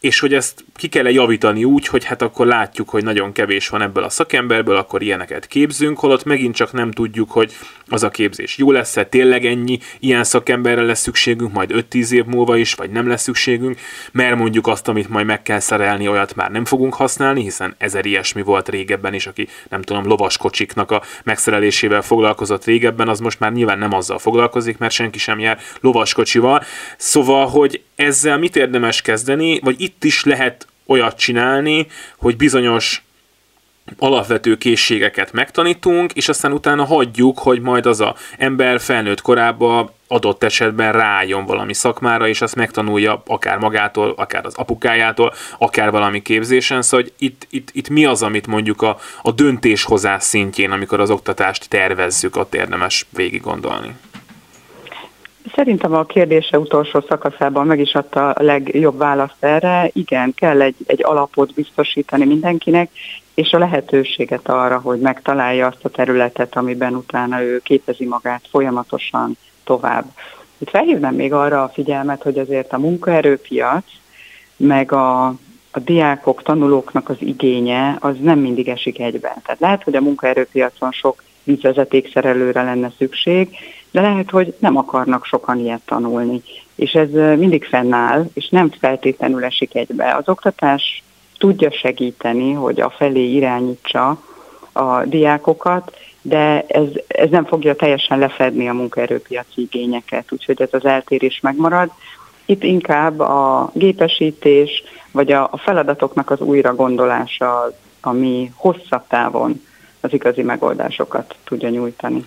és 0.00 0.20
hogy 0.20 0.34
ezt 0.34 0.64
ki 0.76 0.88
kell 0.88 1.10
javítani 1.10 1.64
úgy, 1.64 1.86
hogy 1.86 2.04
hát 2.04 2.22
akkor 2.22 2.46
látjuk, 2.46 2.88
hogy 2.88 3.04
nagyon 3.04 3.32
kevés 3.32 3.68
van 3.68 3.82
ebből 3.82 4.04
a 4.04 4.08
szakemberből, 4.08 4.76
akkor 4.76 5.02
ilyeneket 5.02 5.46
képzünk, 5.46 5.98
holott 5.98 6.24
megint 6.24 6.54
csak 6.54 6.72
nem 6.72 6.90
tudjuk, 6.90 7.30
hogy 7.30 7.52
az 7.88 8.02
a 8.02 8.10
képzés 8.10 8.56
jó 8.56 8.72
lesz-e, 8.72 9.04
tényleg 9.04 9.46
ennyi 9.46 9.78
ilyen 9.98 10.24
szakemberre 10.24 10.82
lesz 10.82 11.00
szükségünk, 11.00 11.52
majd 11.52 11.70
5-10 11.90 12.10
év 12.10 12.24
múlva 12.24 12.56
is, 12.56 12.74
vagy 12.74 12.90
nem 12.90 13.08
lesz 13.08 13.22
szükségünk, 13.22 13.78
mert 14.12 14.36
mondjuk 14.36 14.66
azt, 14.66 14.88
amit 14.88 15.08
majd 15.08 15.26
meg 15.26 15.42
kell 15.42 15.58
szerelni, 15.58 16.08
olyat 16.08 16.34
már 16.34 16.50
nem 16.50 16.64
fogunk 16.64 16.94
használni, 16.94 17.42
hiszen 17.42 17.74
ezer 17.78 18.06
ilyesmi 18.06 18.42
volt 18.42 18.68
régebben 18.68 19.14
is, 19.14 19.26
aki 19.26 19.48
nem 19.68 19.82
tudom, 19.82 20.06
lovaskocsiknak 20.06 20.90
a 20.90 21.02
megszerelésével 21.24 22.02
foglalkozott 22.02 22.64
régebben, 22.64 23.08
az 23.08 23.20
most 23.20 23.40
már 23.40 23.52
nyilván 23.52 23.78
nem 23.78 23.92
azzal 23.92 24.18
foglalkozik, 24.18 24.78
mert 24.78 24.92
senki 24.92 25.18
sem 25.18 25.38
jár 25.38 25.58
lovaskocsival. 25.80 26.64
Szóval, 26.96 27.46
hogy 27.46 27.82
ezzel 27.96 28.38
mit 28.38 28.56
érdemes 28.56 29.02
kezdeni, 29.02 29.60
vagy 29.62 29.80
itt 29.90 30.04
is 30.04 30.24
lehet 30.24 30.66
olyat 30.86 31.18
csinálni, 31.18 31.86
hogy 32.16 32.36
bizonyos 32.36 33.02
alapvető 33.98 34.56
készségeket 34.56 35.32
megtanítunk, 35.32 36.12
és 36.12 36.28
aztán 36.28 36.52
utána 36.52 36.84
hagyjuk, 36.84 37.38
hogy 37.38 37.60
majd 37.60 37.86
az 37.86 38.00
a 38.00 38.16
ember 38.38 38.80
felnőtt 38.80 39.20
korában 39.20 39.90
adott 40.08 40.42
esetben 40.42 40.92
rájön 40.92 41.44
valami 41.44 41.74
szakmára, 41.74 42.28
és 42.28 42.40
azt 42.40 42.54
megtanulja 42.54 43.22
akár 43.26 43.58
magától, 43.58 44.14
akár 44.16 44.46
az 44.46 44.54
apukájától, 44.54 45.34
akár 45.58 45.90
valami 45.90 46.22
képzésen. 46.22 46.82
Szóval 46.82 47.06
hogy 47.06 47.12
itt, 47.18 47.46
itt, 47.50 47.68
itt 47.72 47.88
mi 47.88 48.04
az, 48.04 48.22
amit 48.22 48.46
mondjuk 48.46 48.82
a, 48.82 48.98
a 49.22 49.32
döntéshozás 49.32 50.22
szintjén, 50.22 50.70
amikor 50.70 51.00
az 51.00 51.10
oktatást 51.10 51.68
tervezzük, 51.68 52.36
ott 52.36 52.54
érdemes 52.54 53.06
végig 53.10 53.40
gondolni. 53.40 53.94
Szerintem 55.54 55.94
a 55.94 56.04
kérdése 56.04 56.58
utolsó 56.58 57.00
szakaszában 57.08 57.66
meg 57.66 57.80
is 57.80 57.94
adta 57.94 58.30
a 58.30 58.42
legjobb 58.42 58.98
választ 58.98 59.36
erre. 59.44 59.90
Igen, 59.92 60.34
kell 60.34 60.60
egy, 60.60 60.74
egy 60.86 61.04
alapot 61.04 61.54
biztosítani 61.54 62.24
mindenkinek, 62.24 62.90
és 63.34 63.52
a 63.52 63.58
lehetőséget 63.58 64.48
arra, 64.48 64.78
hogy 64.78 65.00
megtalálja 65.00 65.66
azt 65.66 65.84
a 65.84 65.88
területet, 65.88 66.56
amiben 66.56 66.94
utána 66.94 67.42
ő 67.42 67.58
képezi 67.58 68.04
magát 68.04 68.42
folyamatosan 68.50 69.36
tovább. 69.64 70.04
Itt 70.58 70.70
felhívnám 70.70 71.14
még 71.14 71.32
arra 71.32 71.62
a 71.62 71.68
figyelmet, 71.68 72.22
hogy 72.22 72.38
azért 72.38 72.72
a 72.72 72.78
munkaerőpiac, 72.78 73.84
meg 74.56 74.92
a, 74.92 75.26
a 75.70 75.78
diákok, 75.84 76.42
tanulóknak 76.42 77.08
az 77.08 77.16
igénye, 77.18 77.96
az 78.00 78.16
nem 78.20 78.38
mindig 78.38 78.68
esik 78.68 79.00
egyben. 79.00 79.34
Tehát 79.42 79.60
lehet, 79.60 79.82
hogy 79.82 79.94
a 79.94 80.00
munkaerőpiacon 80.00 80.92
sok 80.92 81.22
vízvezetékszerelőre 81.42 82.62
lenne 82.62 82.92
szükség, 82.98 83.48
de 83.90 84.00
lehet, 84.00 84.30
hogy 84.30 84.54
nem 84.58 84.76
akarnak 84.76 85.24
sokan 85.24 85.58
ilyet 85.58 85.80
tanulni. 85.84 86.42
És 86.74 86.92
ez 86.92 87.10
mindig 87.38 87.64
fennáll, 87.64 88.26
és 88.34 88.48
nem 88.48 88.70
feltétlenül 88.80 89.44
esik 89.44 89.74
egybe. 89.74 90.14
Az 90.14 90.28
oktatás 90.28 91.02
tudja 91.38 91.70
segíteni, 91.70 92.52
hogy 92.52 92.80
a 92.80 92.90
felé 92.90 93.32
irányítsa 93.32 94.18
a 94.72 95.04
diákokat, 95.04 95.96
de 96.22 96.64
ez, 96.68 96.86
ez 97.06 97.30
nem 97.30 97.44
fogja 97.44 97.74
teljesen 97.74 98.18
lefedni 98.18 98.68
a 98.68 98.72
munkaerőpiaci 98.72 99.60
igényeket, 99.60 100.32
úgyhogy 100.32 100.62
ez 100.62 100.68
az 100.72 100.84
eltérés 100.84 101.40
megmarad. 101.42 101.90
Itt 102.44 102.62
inkább 102.62 103.20
a 103.20 103.70
gépesítés, 103.74 104.82
vagy 105.12 105.32
a, 105.32 105.48
a 105.50 105.56
feladatoknak 105.56 106.30
az 106.30 106.40
újra 106.40 106.74
gondolása, 106.74 107.72
ami 108.00 108.52
hosszabb 108.54 109.06
távon 109.08 109.62
az 110.00 110.12
igazi 110.12 110.42
megoldásokat 110.42 111.34
tudja 111.44 111.68
nyújtani. 111.68 112.26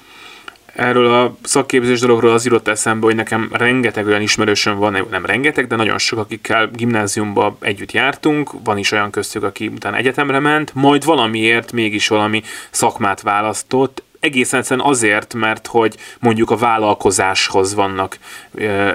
Erről 0.75 1.13
a 1.13 1.35
szakképzés 1.43 1.99
dologról 1.99 2.31
az 2.31 2.45
írott 2.45 2.67
eszembe, 2.67 3.05
hogy 3.05 3.15
nekem 3.15 3.49
rengeteg 3.51 4.05
olyan 4.05 4.21
ismerősöm 4.21 4.77
van, 4.77 5.07
nem 5.09 5.25
rengeteg, 5.25 5.67
de 5.67 5.75
nagyon 5.75 5.97
sok, 5.97 6.19
akikkel 6.19 6.69
gimnáziumba 6.73 7.57
együtt 7.59 7.91
jártunk, 7.91 8.51
van 8.63 8.77
is 8.77 8.91
olyan 8.91 9.11
köztük, 9.11 9.43
aki 9.43 9.67
utána 9.67 9.97
egyetemre 9.97 10.39
ment, 10.39 10.73
majd 10.73 11.05
valamiért 11.05 11.71
mégis 11.71 12.07
valami 12.07 12.43
szakmát 12.71 13.21
választott, 13.21 14.03
egészen 14.23 14.59
egyszerűen 14.59 14.87
azért, 14.87 15.33
mert 15.33 15.67
hogy 15.67 15.95
mondjuk 16.19 16.51
a 16.51 16.55
vállalkozáshoz 16.55 17.73
vannak, 17.73 18.17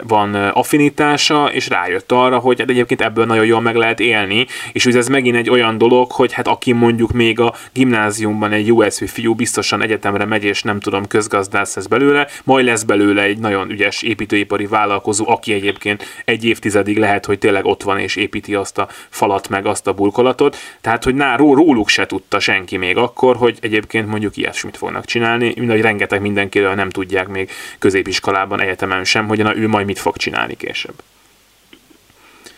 van 0.02 0.34
affinitása, 0.34 1.50
és 1.52 1.68
rájött 1.68 2.12
arra, 2.12 2.38
hogy 2.38 2.58
hát 2.58 2.70
egyébként 2.70 3.00
ebből 3.00 3.26
nagyon 3.26 3.44
jól 3.44 3.60
meg 3.60 3.76
lehet 3.76 4.00
élni, 4.00 4.46
és 4.72 4.86
ugye 4.86 4.98
ez 4.98 5.08
megint 5.08 5.36
egy 5.36 5.50
olyan 5.50 5.78
dolog, 5.78 6.12
hogy 6.12 6.32
hát 6.32 6.48
aki 6.48 6.72
mondjuk 6.72 7.12
még 7.12 7.40
a 7.40 7.54
gimnáziumban 7.72 8.52
egy 8.52 8.72
USV 8.72 9.04
fiú 9.04 9.34
biztosan 9.34 9.82
egyetemre 9.82 10.24
megy, 10.24 10.44
és 10.44 10.62
nem 10.62 10.80
tudom, 10.80 11.06
közgazdász 11.06 11.74
lesz 11.74 11.86
belőle, 11.86 12.26
majd 12.44 12.64
lesz 12.64 12.82
belőle 12.82 13.22
egy 13.22 13.38
nagyon 13.38 13.70
ügyes 13.70 14.02
építőipari 14.02 14.66
vállalkozó, 14.66 15.28
aki 15.28 15.52
egyébként 15.52 16.04
egy 16.24 16.44
évtizedig 16.44 16.98
lehet, 16.98 17.26
hogy 17.26 17.38
tényleg 17.38 17.64
ott 17.64 17.82
van 17.82 17.98
és 17.98 18.16
építi 18.16 18.54
azt 18.54 18.78
a 18.78 18.88
falat 19.08 19.48
meg 19.48 19.66
azt 19.66 19.86
a 19.86 19.92
burkolatot, 19.92 20.56
tehát 20.80 21.04
hogy 21.04 21.14
ná, 21.14 21.36
róluk 21.36 21.88
se 21.88 22.06
tudta 22.06 22.40
senki 22.40 22.76
még 22.76 22.96
akkor, 22.96 23.36
hogy 23.36 23.58
egyébként 23.60 24.08
mondjuk 24.08 24.36
ilyesmit 24.36 24.76
fognak 24.76 25.04
csinálni 25.04 25.16
csinálni, 25.18 25.54
mind 25.56 25.70
hogy 25.70 25.80
rengeteg 25.80 26.20
mindenkiről 26.20 26.74
nem 26.74 26.90
tudják 26.90 27.28
még 27.28 27.50
középiskolában, 27.78 28.60
egyetemen 28.60 29.04
sem, 29.04 29.26
hogy 29.26 29.42
na, 29.42 29.56
ő 29.56 29.68
majd 29.68 29.86
mit 29.86 29.98
fog 29.98 30.16
csinálni 30.16 30.54
később. 30.54 30.94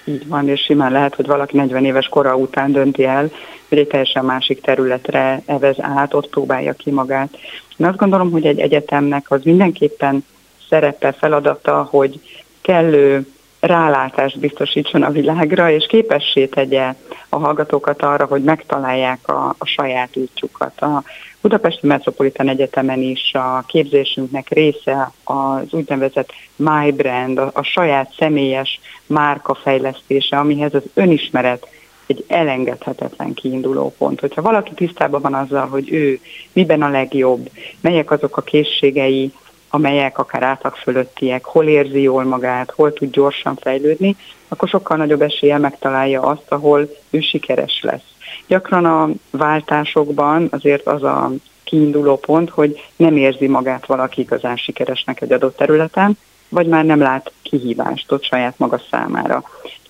Így 0.05 0.27
van, 0.27 0.49
és 0.49 0.61
simán 0.61 0.93
lehet, 0.93 1.15
hogy 1.15 1.27
valaki 1.27 1.57
40 1.57 1.85
éves 1.85 2.09
kora 2.09 2.37
után 2.37 2.73
dönti 2.73 3.05
el, 3.05 3.31
hogy 3.69 3.79
egy 3.79 3.87
teljesen 3.87 4.25
másik 4.25 4.61
területre 4.61 5.43
evez 5.47 5.77
át, 5.81 6.15
ott 6.15 6.31
próbálja 6.31 6.73
ki 6.73 6.91
magát. 6.91 7.39
Én 7.77 7.87
azt 7.87 7.97
gondolom, 7.97 8.31
hogy 8.31 8.47
egy 8.47 8.59
egyetemnek 8.59 9.31
az 9.31 9.43
mindenképpen 9.43 10.25
szerepe, 10.69 11.13
feladata, 11.13 11.83
hogy 11.91 12.21
kellő 12.61 13.27
rálátást 13.61 14.39
biztosítson 14.39 15.03
a 15.03 15.11
világra, 15.11 15.71
és 15.71 15.87
képessé 15.87 16.47
tegye 16.47 16.95
a 17.29 17.37
hallgatókat 17.37 18.03
arra, 18.03 18.25
hogy 18.25 18.43
megtalálják 18.43 19.29
a, 19.29 19.55
a 19.59 19.65
saját 19.67 20.17
útjukat. 20.17 20.81
A 20.81 21.03
Budapesti 21.41 21.87
Metropolitan 21.87 22.49
Egyetemen 22.49 23.01
is 23.01 23.35
a 23.35 23.65
képzésünknek 23.67 24.49
része 24.49 25.13
az 25.25 25.73
úgynevezett 25.73 26.33
My 26.57 26.93
Brand, 26.93 27.39
a, 27.39 27.51
a 27.55 27.63
saját 27.63 28.15
személyes 28.19 28.81
márka 29.07 29.55
fejlesztése, 29.55 30.39
amihez 30.39 30.75
az 30.75 30.83
önismeret 30.95 31.67
egy 32.07 32.25
elengedhetetlen 32.29 33.35
kiinduló 33.35 33.95
pont. 33.99 34.21
Hogyha 34.21 34.43
valaki 34.43 34.75
tisztában 34.75 35.21
van 35.21 35.35
azzal, 35.35 35.67
hogy 35.67 35.93
ő 35.93 36.21
miben 36.53 36.83
a 36.83 36.89
legjobb, 36.89 37.51
melyek 37.81 38.11
azok 38.11 38.37
a 38.37 38.43
készségei, 38.43 39.33
amelyek 39.71 40.18
akár 40.18 40.43
átlag 40.43 40.75
fölöttiek, 40.75 41.45
hol 41.45 41.66
érzi 41.66 42.03
jól 42.03 42.25
magát, 42.25 42.71
hol 42.71 42.93
tud 42.93 43.11
gyorsan 43.11 43.57
fejlődni, 43.57 44.16
akkor 44.49 44.68
sokkal 44.68 44.97
nagyobb 44.97 45.23
esélye 45.23 45.59
megtalálja 45.59 46.23
azt, 46.23 46.47
ahol 46.49 46.89
ő 47.11 47.21
sikeres 47.21 47.81
lesz. 47.83 48.05
Gyakran 48.47 48.85
a 48.85 49.09
váltásokban 49.31 50.49
azért 50.51 50.87
az 50.87 51.03
a 51.03 51.31
kiinduló 51.64 52.16
pont, 52.16 52.51
hogy 52.51 52.81
nem 52.97 53.16
érzi 53.16 53.47
magát 53.47 53.87
valaki 53.87 54.21
igazán 54.21 54.57
sikeresnek 54.57 55.21
egy 55.21 55.33
adott 55.33 55.57
területen, 55.57 56.18
vagy 56.49 56.66
már 56.66 56.85
nem 56.85 57.01
lát 57.01 57.33
kihívást 57.43 58.12
ott 58.12 58.25
saját 58.25 58.59
maga 58.59 58.81
számára. 58.91 59.43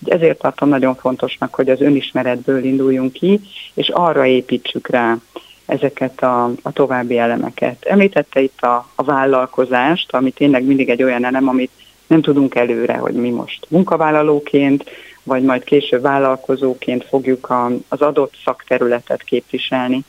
Ezért 0.05 0.39
tartom 0.39 0.69
nagyon 0.69 0.95
fontosnak, 0.95 1.55
hogy 1.55 1.69
az 1.69 1.81
önismeretből 1.81 2.63
induljunk 2.63 3.13
ki, 3.13 3.39
és 3.73 3.89
arra 3.89 4.25
építsük 4.25 4.87
rá 4.87 5.17
ezeket 5.71 6.23
a, 6.23 6.51
a 6.61 6.71
további 6.71 7.17
elemeket. 7.17 7.85
Említette 7.85 8.41
itt 8.41 8.61
a, 8.61 8.87
a 8.95 9.03
vállalkozást, 9.03 10.13
ami 10.13 10.31
tényleg 10.31 10.63
mindig 10.63 10.89
egy 10.89 11.03
olyan 11.03 11.25
elem, 11.25 11.47
amit 11.47 11.71
nem 12.07 12.21
tudunk 12.21 12.55
előre, 12.55 12.93
hogy 12.93 13.13
mi 13.13 13.29
most 13.29 13.65
munkavállalóként, 13.69 14.89
vagy 15.23 15.43
majd 15.43 15.63
később 15.63 16.01
vállalkozóként 16.01 17.05
fogjuk 17.05 17.49
a, 17.49 17.71
az 17.87 18.01
adott 18.01 18.33
szakterületet 18.43 19.23
képviselni. 19.23 20.03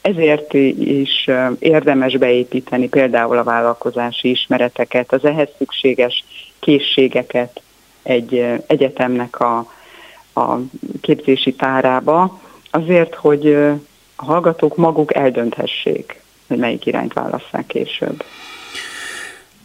Ezért 0.00 0.54
is 0.54 1.30
érdemes 1.58 2.16
beépíteni 2.16 2.88
például 2.88 3.38
a 3.38 3.44
vállalkozási 3.44 4.30
ismereteket, 4.30 5.12
az 5.12 5.24
ehhez 5.24 5.48
szükséges 5.58 6.24
készségeket 6.60 7.62
egy 8.02 8.44
egyetemnek 8.66 9.40
a, 9.40 9.56
a 10.34 10.58
képzési 11.00 11.54
tárába, 11.54 12.40
azért, 12.70 13.14
hogy 13.14 13.56
a 14.20 14.24
hallgatók 14.24 14.76
maguk 14.76 15.14
eldönthessék, 15.14 16.20
hogy 16.46 16.58
melyik 16.58 16.86
irányt 16.86 17.12
válasszák 17.12 17.66
később. 17.66 18.24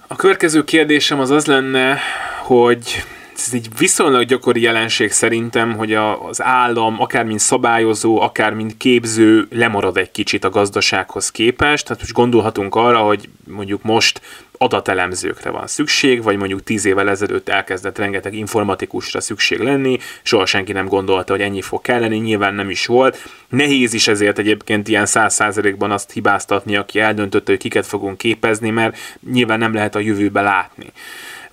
A 0.07 0.15
következő 0.15 0.63
kérdésem 0.63 1.19
az 1.19 1.29
az 1.29 1.45
lenne, 1.45 1.97
hogy 2.43 3.03
ez 3.35 3.53
egy 3.53 3.67
viszonylag 3.77 4.25
gyakori 4.25 4.61
jelenség 4.61 5.11
szerintem, 5.11 5.75
hogy 5.75 5.93
a, 5.93 6.27
az 6.27 6.41
állam, 6.41 7.01
akár 7.01 7.25
mint 7.25 7.39
szabályozó, 7.39 8.21
akár 8.21 8.53
mint 8.53 8.77
képző 8.77 9.47
lemarad 9.51 9.97
egy 9.97 10.11
kicsit 10.11 10.43
a 10.43 10.49
gazdasághoz 10.49 11.31
képest. 11.31 11.85
Tehát 11.85 12.01
most 12.01 12.13
gondolhatunk 12.13 12.75
arra, 12.75 12.97
hogy 12.97 13.29
mondjuk 13.47 13.83
most 13.83 14.21
adatelemzőkre 14.57 15.49
van 15.49 15.67
szükség, 15.67 16.23
vagy 16.23 16.37
mondjuk 16.37 16.63
tíz 16.63 16.85
évvel 16.85 17.09
ezelőtt 17.09 17.49
elkezdett 17.49 17.97
rengeteg 17.97 18.33
informatikusra 18.33 19.21
szükség 19.21 19.59
lenni, 19.59 19.97
soha 20.23 20.45
senki 20.45 20.71
nem 20.71 20.87
gondolta, 20.87 21.33
hogy 21.33 21.41
ennyi 21.41 21.61
fog 21.61 21.81
kelleni, 21.81 22.17
nyilván 22.17 22.55
nem 22.55 22.69
is 22.69 22.85
volt. 22.85 23.17
Nehéz 23.49 23.93
is 23.93 24.07
ezért 24.07 24.39
egyébként 24.39 24.87
ilyen 24.87 25.05
száz 25.05 25.33
százalékban 25.33 25.91
azt 25.91 26.11
hibáztatni, 26.11 26.75
aki 26.75 26.99
eldöntötte, 26.99 27.51
hogy 27.51 27.61
kiket 27.61 27.85
fogunk 27.85 28.17
képezni, 28.17 28.69
mert 28.69 28.97
nyilván 29.31 29.59
nem 29.59 29.73
lehet 29.73 29.95
a 29.95 29.99
jövőbe 29.99 30.41
látni 30.41 30.91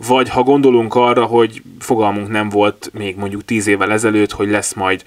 vagy 0.07 0.29
ha 0.29 0.43
gondolunk 0.43 0.95
arra, 0.95 1.25
hogy 1.25 1.63
fogalmunk 1.79 2.29
nem 2.29 2.49
volt 2.49 2.91
még 2.93 3.17
mondjuk 3.17 3.45
tíz 3.45 3.67
évvel 3.67 3.93
ezelőtt, 3.93 4.33
hogy 4.33 4.49
lesz 4.49 4.75
majd 4.75 5.05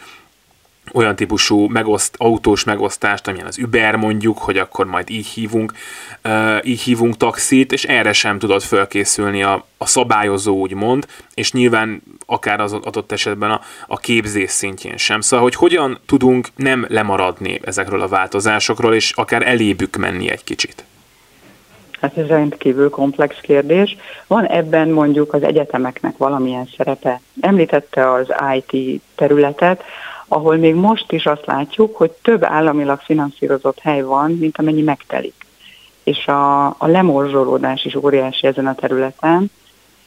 olyan 0.92 1.16
típusú 1.16 1.68
megoszt, 1.68 2.16
autós 2.18 2.64
megosztást, 2.64 3.28
amilyen 3.28 3.48
az 3.48 3.58
Uber 3.58 3.96
mondjuk, 3.96 4.38
hogy 4.38 4.58
akkor 4.58 4.86
majd 4.86 5.10
így 5.10 5.28
hívunk, 5.28 5.74
uh, 6.24 6.58
így 6.64 6.82
hívunk 6.82 7.18
taxit, 7.18 7.72
és 7.72 7.84
erre 7.84 8.14
sem 8.14 8.40
tudod 8.40 8.62
fölkészülni 8.62 9.44
a, 9.44 9.66
a 9.78 9.86
szabályozó, 9.86 10.56
úgymond, 10.56 11.08
és 11.34 11.52
nyilván 11.52 12.04
akár 12.26 12.60
az 12.60 12.74
adott 12.74 13.12
esetben 13.12 13.52
a, 13.52 13.62
a 13.88 13.98
képzés 13.98 14.52
szintjén 14.52 14.98
sem. 14.98 15.22
Szóval, 15.22 15.46
hogy 15.46 15.56
hogyan 15.56 16.00
tudunk 16.06 16.48
nem 16.56 16.86
lemaradni 16.90 17.60
ezekről 17.64 18.02
a 18.02 18.08
változásokról, 18.08 18.94
és 18.94 19.12
akár 19.12 19.48
elébük 19.48 19.96
menni 19.96 20.30
egy 20.30 20.44
kicsit. 20.44 20.84
Hát 22.04 22.18
ez 22.18 22.28
rendkívül 22.28 22.90
komplex 22.90 23.40
kérdés. 23.42 23.98
Van 24.28 24.46
ebben 24.46 24.90
mondjuk 24.90 25.34
az 25.34 25.44
egyetemeknek 25.44 26.18
valamilyen 26.18 26.70
szerepe. 26.78 27.22
Említette 27.42 28.12
az 28.12 28.34
IT 28.56 29.02
területet, 29.16 29.84
ahol 30.28 30.56
még 30.56 30.76
most 30.76 31.12
is 31.12 31.26
azt 31.26 31.46
látjuk, 31.46 31.96
hogy 31.98 32.12
több 32.12 32.44
államilag 32.44 33.00
finanszírozott 33.00 33.80
hely 33.80 34.02
van, 34.02 34.32
mint 34.32 34.58
amennyi 34.58 34.82
megtelik. 34.82 35.46
És 36.04 36.28
a, 36.28 36.66
a 36.66 36.88
lemorzsolódás 36.88 37.86
is 37.86 37.96
óriási 37.96 38.48
ezen 38.48 38.68
a 38.68 38.76
területen, 38.76 39.52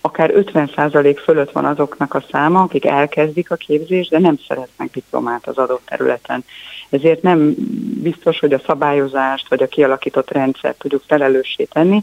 akár 0.01 0.31
50% 0.35 1.21
fölött 1.25 1.53
van 1.53 1.65
azoknak 1.65 2.15
a 2.15 2.25
száma, 2.31 2.61
akik 2.61 2.85
elkezdik 2.85 3.51
a 3.51 3.57
képzést, 3.57 4.11
de 4.11 4.19
nem 4.19 4.39
szeretnek 4.49 4.91
diplomát 4.91 5.47
az 5.47 5.59
adott 5.59 5.87
területen. 5.87 6.45
Ezért 6.91 7.23
nem 7.23 7.55
biztos, 8.03 8.39
hogy 8.39 8.53
a 8.53 8.63
szabályozást 8.67 9.49
vagy 9.49 9.63
a 9.63 9.69
kialakított 9.69 10.31
rendszert 10.31 10.79
tudjuk 10.79 11.03
felelőssé 11.07 11.65
tenni, 11.65 12.03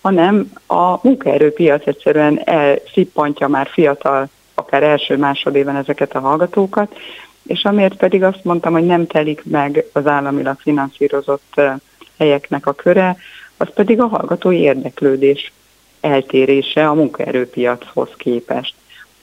hanem 0.00 0.52
a 0.66 1.06
munkaerőpiac 1.06 1.86
egyszerűen 1.86 2.40
elszippantja 2.44 3.48
már 3.48 3.68
fiatal, 3.68 4.28
akár 4.54 4.82
első 4.82 5.16
másodében 5.16 5.76
ezeket 5.76 6.14
a 6.14 6.20
hallgatókat, 6.20 6.96
és 7.46 7.64
amiért 7.64 7.96
pedig 7.96 8.22
azt 8.22 8.44
mondtam, 8.44 8.72
hogy 8.72 8.86
nem 8.86 9.06
telik 9.06 9.42
meg 9.44 9.84
az 9.92 10.06
államilag 10.06 10.60
finanszírozott 10.60 11.60
helyeknek 12.18 12.66
a 12.66 12.72
köre, 12.72 13.16
az 13.56 13.68
pedig 13.74 14.00
a 14.00 14.06
hallgatói 14.06 14.58
érdeklődés 14.58 15.52
eltérése 16.00 16.88
a 16.88 16.94
munkaerőpiachoz 16.94 18.08
képest. 18.16 18.74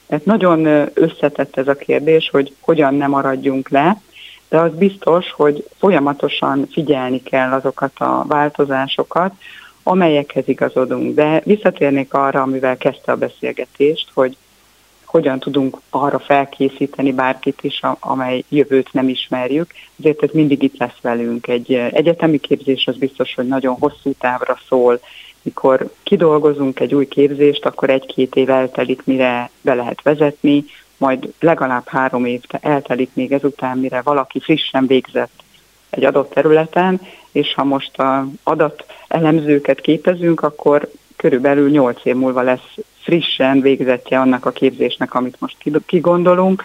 Tehát 0.06 0.24
nagyon 0.24 0.90
összetett 0.94 1.56
ez 1.56 1.68
a 1.68 1.74
kérdés, 1.74 2.28
hogy 2.30 2.54
hogyan 2.60 2.94
nem 2.94 3.10
maradjunk 3.10 3.68
le, 3.68 4.00
de 4.50 4.58
az 4.58 4.74
biztos, 4.74 5.32
hogy 5.32 5.68
folyamatosan 5.78 6.66
figyelni 6.70 7.22
kell 7.22 7.52
azokat 7.52 7.92
a 7.98 8.24
változásokat, 8.28 9.32
amelyekhez 9.82 10.48
igazodunk. 10.48 11.14
De 11.14 11.42
visszatérnék 11.44 12.14
arra, 12.14 12.42
amivel 12.42 12.76
kezdte 12.76 13.12
a 13.12 13.16
beszélgetést, 13.16 14.10
hogy 14.14 14.36
hogyan 15.04 15.38
tudunk 15.38 15.80
arra 15.90 16.18
felkészíteni 16.18 17.12
bárkit 17.12 17.58
is, 17.62 17.80
amely 18.00 18.44
jövőt 18.48 18.92
nem 18.92 19.08
ismerjük. 19.08 19.70
Ezért 19.98 20.22
ez 20.22 20.30
mindig 20.32 20.62
itt 20.62 20.78
lesz 20.78 21.00
velünk. 21.02 21.46
Egy 21.46 21.72
egyetemi 21.74 22.38
képzés 22.38 22.86
az 22.86 22.96
biztos, 22.96 23.34
hogy 23.34 23.46
nagyon 23.46 23.76
hosszú 23.78 24.12
távra 24.18 24.58
szól. 24.68 25.00
Mikor 25.42 25.92
kidolgozunk 26.02 26.80
egy 26.80 26.94
új 26.94 27.08
képzést, 27.08 27.64
akkor 27.64 27.90
egy-két 27.90 28.36
év 28.36 28.50
eltelik, 28.50 29.04
mire 29.04 29.50
be 29.60 29.74
lehet 29.74 30.02
vezetni, 30.02 30.64
majd 31.00 31.32
legalább 31.40 31.88
három 31.88 32.24
év 32.24 32.40
eltelik 32.60 33.10
még 33.12 33.32
ezután, 33.32 33.78
mire 33.78 34.00
valaki 34.02 34.40
frissen 34.40 34.86
végzett 34.86 35.42
egy 35.90 36.04
adott 36.04 36.32
területen, 36.32 37.00
és 37.32 37.54
ha 37.54 37.64
most 37.64 37.98
a 37.98 38.26
adat 38.42 38.84
elemzőket 39.08 39.80
képezünk, 39.80 40.42
akkor 40.42 40.90
körülbelül 41.16 41.70
8 41.70 42.04
év 42.04 42.14
múlva 42.14 42.42
lesz 42.42 42.74
frissen 43.02 43.60
végzetje 43.60 44.18
annak 44.18 44.46
a 44.46 44.50
képzésnek, 44.50 45.14
amit 45.14 45.40
most 45.40 45.56
kigondolunk. 45.86 46.64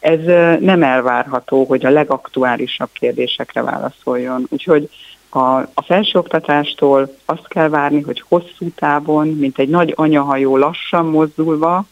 Ez 0.00 0.24
nem 0.60 0.82
elvárható, 0.82 1.64
hogy 1.64 1.86
a 1.86 1.90
legaktuálisabb 1.90 2.90
kérdésekre 2.92 3.62
válaszoljon. 3.62 4.46
Úgyhogy 4.48 4.90
a, 5.28 5.56
a 5.58 5.82
felsőoktatástól 5.86 7.16
azt 7.24 7.48
kell 7.48 7.68
várni, 7.68 8.00
hogy 8.00 8.24
hosszú 8.28 8.68
távon, 8.74 9.28
mint 9.28 9.58
egy 9.58 9.68
nagy 9.68 9.92
anyahajó 9.96 10.56
lassan 10.56 11.06
mozdulva, 11.06 11.84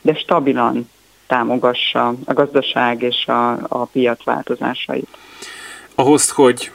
de 0.00 0.14
stabilan 0.14 0.88
támogassa 1.30 2.14
a 2.24 2.32
gazdaság 2.32 3.02
és 3.02 3.26
a, 3.26 3.50
a 3.52 3.84
piac 3.84 4.24
változásait. 4.24 5.08
Ahhoz, 5.94 6.30
hogy 6.30 6.70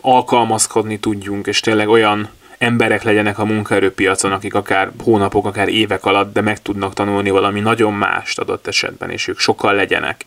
alkalmazkodni 0.00 0.98
tudjunk, 0.98 1.46
és 1.46 1.60
tényleg 1.60 1.88
olyan 1.88 2.28
emberek 2.58 3.02
legyenek 3.02 3.38
a 3.38 3.44
munkaerőpiacon, 3.44 4.32
akik 4.32 4.54
akár 4.54 4.90
hónapok, 5.04 5.46
akár 5.46 5.68
évek 5.68 6.04
alatt, 6.04 6.32
de 6.32 6.40
meg 6.40 6.62
tudnak 6.62 6.94
tanulni 6.94 7.30
valami 7.30 7.60
nagyon 7.60 7.92
mást 7.92 8.38
adott 8.38 8.66
esetben, 8.66 9.10
és 9.10 9.28
ők 9.28 9.38
sokkal 9.38 9.74
legyenek. 9.74 10.24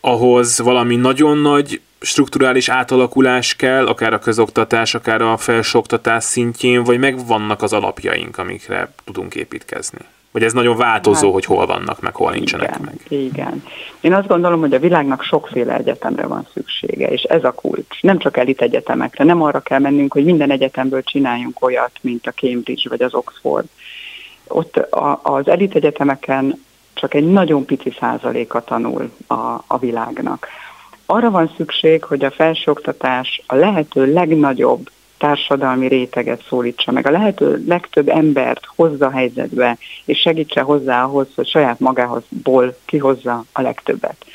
Ahhoz 0.00 0.58
valami 0.58 0.96
nagyon 0.96 1.38
nagy 1.38 1.80
strukturális 2.00 2.68
átalakulás 2.68 3.56
kell, 3.56 3.86
akár 3.86 4.12
a 4.12 4.18
közoktatás, 4.18 4.94
akár 4.94 5.22
a 5.22 5.36
felsőoktatás 5.36 6.24
szintjén, 6.24 6.84
vagy 6.84 6.98
megvannak 6.98 7.62
az 7.62 7.72
alapjaink, 7.72 8.38
amikre 8.38 8.92
tudunk 9.04 9.34
építkezni? 9.34 10.00
Vagy 10.30 10.42
ez 10.42 10.52
nagyon 10.52 10.76
változó, 10.76 11.24
hát, 11.24 11.32
hogy 11.32 11.44
hol 11.44 11.66
vannak, 11.66 12.00
meg 12.00 12.14
hol 12.14 12.32
nincsenek 12.32 12.68
igen, 12.68 12.80
meg? 12.84 13.00
Igen. 13.08 13.62
Én 14.00 14.12
azt 14.12 14.26
gondolom, 14.26 14.60
hogy 14.60 14.74
a 14.74 14.78
világnak 14.78 15.22
sokféle 15.22 15.76
egyetemre 15.76 16.26
van 16.26 16.46
szüksége, 16.52 17.08
és 17.08 17.22
ez 17.22 17.44
a 17.44 17.52
kulcs. 17.52 18.02
Nem 18.02 18.18
csak 18.18 18.36
elit 18.36 18.62
egyetemekre, 18.62 19.24
nem 19.24 19.42
arra 19.42 19.60
kell 19.60 19.78
mennünk, 19.78 20.12
hogy 20.12 20.24
minden 20.24 20.50
egyetemből 20.50 21.02
csináljunk 21.02 21.64
olyat, 21.64 21.98
mint 22.00 22.26
a 22.26 22.32
Cambridge 22.32 22.88
vagy 22.88 23.02
az 23.02 23.14
Oxford. 23.14 23.66
Ott 24.48 24.76
a, 24.76 25.20
az 25.22 25.48
elit 25.48 25.74
egyetemeken 25.74 26.64
csak 26.94 27.14
egy 27.14 27.26
nagyon 27.26 27.64
pici 27.64 27.96
százaléka 28.00 28.64
tanul 28.64 29.12
a, 29.26 29.34
a 29.66 29.78
világnak. 29.80 30.48
Arra 31.06 31.30
van 31.30 31.52
szükség, 31.56 32.04
hogy 32.04 32.24
a 32.24 32.30
felsőoktatás 32.30 33.42
a 33.46 33.54
lehető 33.54 34.12
legnagyobb 34.12 34.90
társadalmi 35.18 35.88
réteget 35.88 36.44
szólítsa 36.48 36.92
meg, 36.92 37.06
a 37.06 37.10
lehető 37.10 37.64
legtöbb 37.66 38.08
embert 38.08 38.64
hozza 38.76 39.10
helyzetbe, 39.10 39.78
és 40.04 40.18
segítse 40.18 40.60
hozzá 40.60 41.04
ahhoz, 41.04 41.26
hogy 41.34 41.48
saját 41.48 41.80
magához-ból 41.80 42.76
kihozza 42.84 43.44
a 43.52 43.60
legtöbbet. 43.60 44.26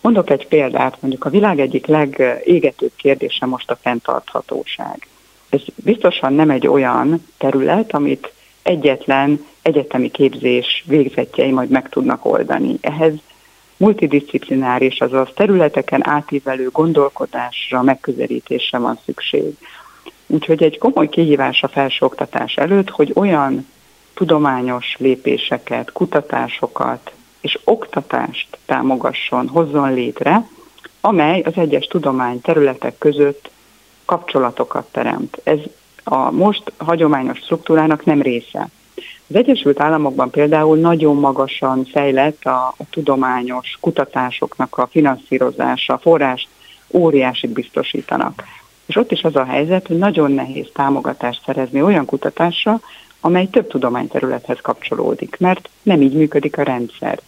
Mondok 0.00 0.30
egy 0.30 0.46
példát, 0.46 0.96
mondjuk 1.00 1.24
a 1.24 1.30
világ 1.30 1.60
egyik 1.60 1.86
legégetőbb 1.86 2.92
kérdése 2.96 3.46
most 3.46 3.70
a 3.70 3.78
fenntarthatóság. 3.80 5.08
Ez 5.48 5.60
biztosan 5.76 6.32
nem 6.32 6.50
egy 6.50 6.66
olyan 6.66 7.26
terület, 7.38 7.92
amit 7.92 8.32
egyetlen 8.62 9.46
egyetemi 9.62 10.10
képzés 10.10 10.84
végzetjei 10.86 11.50
majd 11.50 11.68
meg 11.68 11.88
tudnak 11.88 12.24
oldani. 12.24 12.76
Ehhez 12.80 13.12
multidisciplináris, 13.76 15.00
azaz 15.00 15.28
területeken 15.34 16.08
átívelő 16.08 16.68
gondolkodásra, 16.72 17.82
megközelítésre 17.82 18.78
van 18.78 18.98
szükség. 19.04 19.56
Úgyhogy 20.26 20.62
egy 20.62 20.78
komoly 20.78 21.08
kihívás 21.08 21.62
a 21.62 21.68
felsőoktatás 21.68 22.56
előtt, 22.56 22.90
hogy 22.90 23.12
olyan 23.14 23.66
tudományos 24.14 24.96
lépéseket, 24.98 25.92
kutatásokat 25.92 27.12
és 27.40 27.58
oktatást 27.64 28.58
támogasson, 28.66 29.48
hozzon 29.48 29.94
létre, 29.94 30.48
amely 31.00 31.40
az 31.40 31.52
egyes 31.56 31.86
tudomány 31.86 32.40
területek 32.40 32.98
között 32.98 33.50
kapcsolatokat 34.04 34.86
teremt. 34.92 35.40
Ez 35.42 35.58
a 36.04 36.30
most 36.30 36.72
hagyományos 36.76 37.38
struktúrának 37.38 38.04
nem 38.04 38.22
része. 38.22 38.68
Az 39.34 39.40
Egyesült 39.40 39.80
Államokban 39.80 40.30
például 40.30 40.76
nagyon 40.76 41.16
magasan 41.16 41.84
fejlett 41.84 42.44
a, 42.44 42.74
a 42.76 42.84
tudományos 42.90 43.78
kutatásoknak 43.80 44.78
a 44.78 44.86
finanszírozása, 44.86 45.98
forrást 45.98 46.48
óriásit 46.90 47.50
biztosítanak. 47.50 48.44
És 48.86 48.96
ott 48.96 49.12
is 49.12 49.22
az 49.22 49.36
a 49.36 49.44
helyzet, 49.44 49.86
hogy 49.86 49.98
nagyon 49.98 50.32
nehéz 50.32 50.66
támogatást 50.72 51.42
szerezni 51.44 51.82
olyan 51.82 52.04
kutatásra, 52.04 52.80
amely 53.20 53.46
több 53.46 53.66
tudományterülethez 53.66 54.58
kapcsolódik, 54.62 55.36
mert 55.38 55.68
nem 55.82 56.02
így 56.02 56.14
működik 56.14 56.58
a 56.58 56.62
rendszer. 56.62 57.20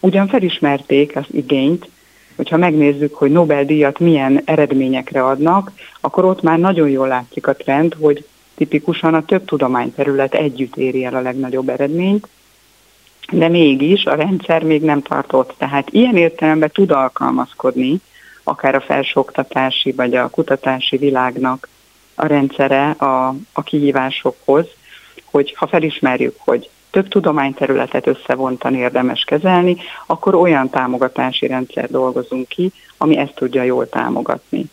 Ugyan 0.00 0.28
felismerték 0.28 1.16
az 1.16 1.26
igényt, 1.30 1.88
hogyha 2.36 2.56
megnézzük, 2.56 3.14
hogy 3.14 3.30
Nobel-díjat 3.30 3.98
milyen 3.98 4.42
eredményekre 4.44 5.24
adnak, 5.24 5.72
akkor 6.00 6.24
ott 6.24 6.42
már 6.42 6.58
nagyon 6.58 6.88
jól 6.88 7.08
látszik 7.08 7.46
a 7.46 7.56
trend, 7.56 7.94
hogy 8.00 8.26
tipikusan 8.62 9.14
a 9.14 9.24
több 9.24 9.44
tudományterület 9.44 10.34
együtt 10.34 10.76
éri 10.76 11.04
el 11.04 11.14
a 11.14 11.20
legnagyobb 11.20 11.68
eredményt, 11.68 12.28
de 13.30 13.48
mégis 13.48 14.04
a 14.04 14.14
rendszer 14.14 14.62
még 14.62 14.82
nem 14.82 15.02
tartott. 15.02 15.54
Tehát 15.58 15.90
ilyen 15.90 16.16
értelemben 16.16 16.70
tud 16.72 16.90
alkalmazkodni 16.90 18.00
akár 18.42 18.74
a 18.74 18.80
felsőoktatási 18.80 19.92
vagy 19.92 20.14
a 20.14 20.28
kutatási 20.28 20.96
világnak 20.96 21.68
a 22.14 22.26
rendszere 22.26 22.90
a, 22.90 23.34
a 23.52 23.62
kihívásokhoz, 23.62 24.66
hogy 25.24 25.54
ha 25.56 25.66
felismerjük, 25.66 26.34
hogy 26.38 26.70
több 26.90 27.08
tudományterületet 27.08 28.06
összevontan 28.06 28.74
érdemes 28.74 29.24
kezelni, 29.24 29.76
akkor 30.06 30.34
olyan 30.34 30.70
támogatási 30.70 31.46
rendszer 31.46 31.90
dolgozunk 31.90 32.48
ki, 32.48 32.72
ami 32.96 33.16
ezt 33.16 33.34
tudja 33.34 33.62
jól 33.62 33.88
támogatni. 33.88 34.64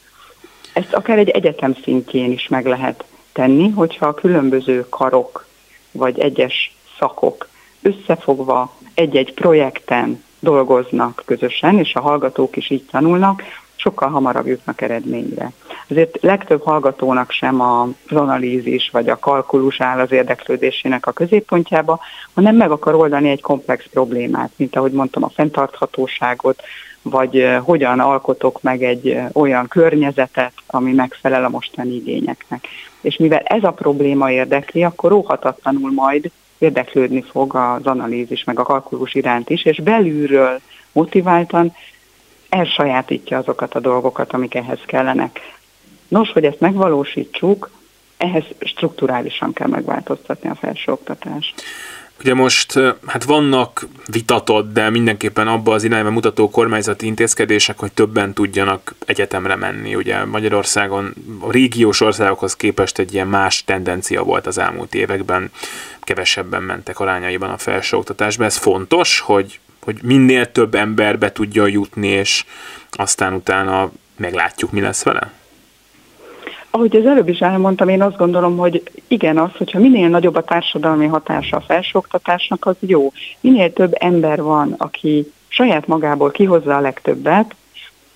Ezt 0.73 0.93
akár 0.93 1.17
egy 1.17 1.29
egyetem 1.29 1.75
szintjén 1.83 2.31
is 2.31 2.47
meg 2.47 2.65
lehet 2.65 3.03
tenni, 3.39 3.69
hogyha 3.69 4.05
a 4.07 4.13
különböző 4.13 4.85
karok 4.89 5.45
vagy 5.91 6.19
egyes 6.19 6.75
szakok 6.97 7.47
összefogva 7.81 8.73
egy-egy 8.93 9.33
projekten 9.33 10.23
dolgoznak 10.39 11.23
közösen, 11.25 11.77
és 11.77 11.95
a 11.95 11.99
hallgatók 11.99 12.55
is 12.55 12.69
így 12.69 12.85
tanulnak, 12.91 13.41
sokkal 13.75 14.09
hamarabb 14.09 14.47
jutnak 14.47 14.81
eredményre. 14.81 15.51
Azért 15.89 16.17
legtöbb 16.21 16.63
hallgatónak 16.63 17.31
sem 17.31 17.61
az 17.61 18.17
analízis 18.17 18.89
vagy 18.89 19.09
a 19.09 19.19
kalkulus 19.19 19.81
áll 19.81 19.99
az 19.99 20.11
érdeklődésének 20.11 21.05
a 21.05 21.11
középpontjába, 21.11 21.99
hanem 22.33 22.55
meg 22.55 22.71
akar 22.71 22.95
oldani 22.95 23.29
egy 23.29 23.41
komplex 23.41 23.85
problémát, 23.91 24.51
mint 24.55 24.75
ahogy 24.75 24.91
mondtam, 24.91 25.23
a 25.23 25.29
fenntarthatóságot, 25.29 26.61
vagy 27.01 27.47
hogyan 27.63 27.99
alkotok 27.99 28.61
meg 28.61 28.83
egy 28.83 29.19
olyan 29.33 29.67
környezetet, 29.67 30.53
ami 30.67 30.91
megfelel 30.91 31.45
a 31.45 31.49
mostani 31.49 31.95
igényeknek. 31.95 32.67
És 33.01 33.17
mivel 33.17 33.39
ez 33.39 33.63
a 33.63 33.71
probléma 33.71 34.31
érdekli, 34.31 34.83
akkor 34.83 35.11
óhatatlanul 35.11 35.91
majd 35.91 36.31
érdeklődni 36.57 37.21
fog 37.21 37.55
az 37.55 37.85
analízis 37.85 38.43
meg 38.43 38.59
a 38.59 38.63
kalkulus 38.63 39.13
iránt 39.13 39.49
is, 39.49 39.65
és 39.65 39.79
belülről 39.79 40.59
motiváltan 40.91 41.73
elsajátítja 42.49 43.37
azokat 43.37 43.75
a 43.75 43.79
dolgokat, 43.79 44.33
amik 44.33 44.55
ehhez 44.55 44.79
kellenek. 44.85 45.39
Nos, 46.07 46.31
hogy 46.31 46.45
ezt 46.45 46.59
megvalósítsuk, 46.59 47.69
ehhez 48.17 48.43
strukturálisan 48.59 49.53
kell 49.53 49.67
megváltoztatni 49.67 50.49
a 50.49 50.55
felsőoktatást. 50.55 51.61
Ugye 52.19 52.33
most 52.33 52.79
hát 53.05 53.23
vannak 53.23 53.87
vitatott, 54.11 54.73
de 54.73 54.89
mindenképpen 54.89 55.47
abba 55.47 55.73
az 55.73 55.83
irányba 55.83 56.09
mutató 56.09 56.49
kormányzati 56.49 57.05
intézkedések, 57.05 57.79
hogy 57.79 57.91
többen 57.91 58.33
tudjanak 58.33 58.95
egyetemre 59.05 59.55
menni. 59.55 59.95
Ugye 59.95 60.25
Magyarországon 60.25 61.13
a 61.39 61.51
régiós 61.51 62.01
országokhoz 62.01 62.55
képest 62.55 62.99
egy 62.99 63.13
ilyen 63.13 63.27
más 63.27 63.63
tendencia 63.63 64.23
volt 64.23 64.47
az 64.47 64.57
elmúlt 64.57 64.95
években, 64.95 65.51
kevesebben 66.01 66.63
mentek 66.63 66.99
arányaiban 66.99 67.49
a 67.49 67.57
felsőoktatásba. 67.57 68.43
Ez 68.43 68.57
fontos, 68.57 69.19
hogy, 69.19 69.59
hogy 69.79 69.99
minél 70.01 70.51
több 70.51 70.75
ember 70.75 71.17
be 71.17 71.31
tudja 71.31 71.67
jutni, 71.67 72.07
és 72.07 72.45
aztán 72.91 73.33
utána 73.33 73.91
meglátjuk, 74.17 74.71
mi 74.71 74.81
lesz 74.81 75.03
vele? 75.03 75.38
Ahogy 76.71 76.95
az 76.95 77.05
előbb 77.05 77.29
is 77.29 77.39
elmondtam, 77.39 77.89
én 77.89 78.01
azt 78.01 78.17
gondolom, 78.17 78.57
hogy 78.57 78.83
igen, 79.07 79.37
az, 79.37 79.49
hogyha 79.57 79.79
minél 79.79 80.09
nagyobb 80.09 80.35
a 80.35 80.43
társadalmi 80.43 81.05
hatása 81.05 81.57
a 81.57 81.61
felsőoktatásnak, 81.61 82.65
az 82.65 82.75
jó. 82.79 83.11
Minél 83.39 83.73
több 83.73 83.95
ember 83.99 84.41
van, 84.41 84.75
aki 84.77 85.31
saját 85.47 85.87
magából 85.87 86.31
kihozza 86.31 86.75
a 86.75 86.79
legtöbbet, 86.79 87.55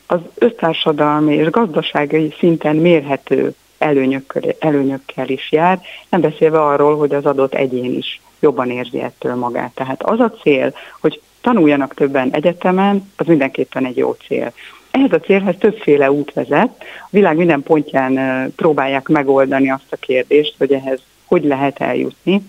az 0.05 0.19
össztársadalmi 0.35 1.35
és 1.35 1.49
gazdasági 1.49 2.33
szinten 2.39 2.75
mérhető 2.75 3.53
előnyökkel, 3.77 4.41
előnyökkel 4.59 5.29
is 5.29 5.51
jár, 5.51 5.81
nem 6.09 6.21
beszélve 6.21 6.61
arról, 6.61 6.97
hogy 6.97 7.13
az 7.13 7.25
adott 7.25 7.53
egyén 7.53 7.93
is 7.93 8.21
jobban 8.39 8.69
érzi 8.69 9.01
ettől 9.01 9.35
magát. 9.35 9.71
Tehát 9.73 10.03
az 10.03 10.19
a 10.19 10.31
cél, 10.31 10.73
hogy 10.99 11.21
tanuljanak 11.41 11.93
többen 11.93 12.31
egyetemen, 12.31 13.11
az 13.17 13.25
mindenképpen 13.25 13.85
egy 13.85 13.97
jó 13.97 14.11
cél. 14.27 14.53
Ehhez 14.93 15.11
a 15.11 15.19
célhez 15.19 15.55
többféle 15.59 16.11
út 16.11 16.33
vezet. 16.33 16.69
A 17.01 17.07
világ 17.09 17.37
minden 17.37 17.63
pontján 17.63 18.51
próbálják 18.55 19.07
megoldani 19.07 19.71
azt 19.71 19.91
a 19.91 19.95
kérdést, 19.95 20.55
hogy 20.57 20.73
ehhez 20.73 20.99
hogy 21.25 21.43
lehet 21.43 21.79
eljutni, 21.79 22.41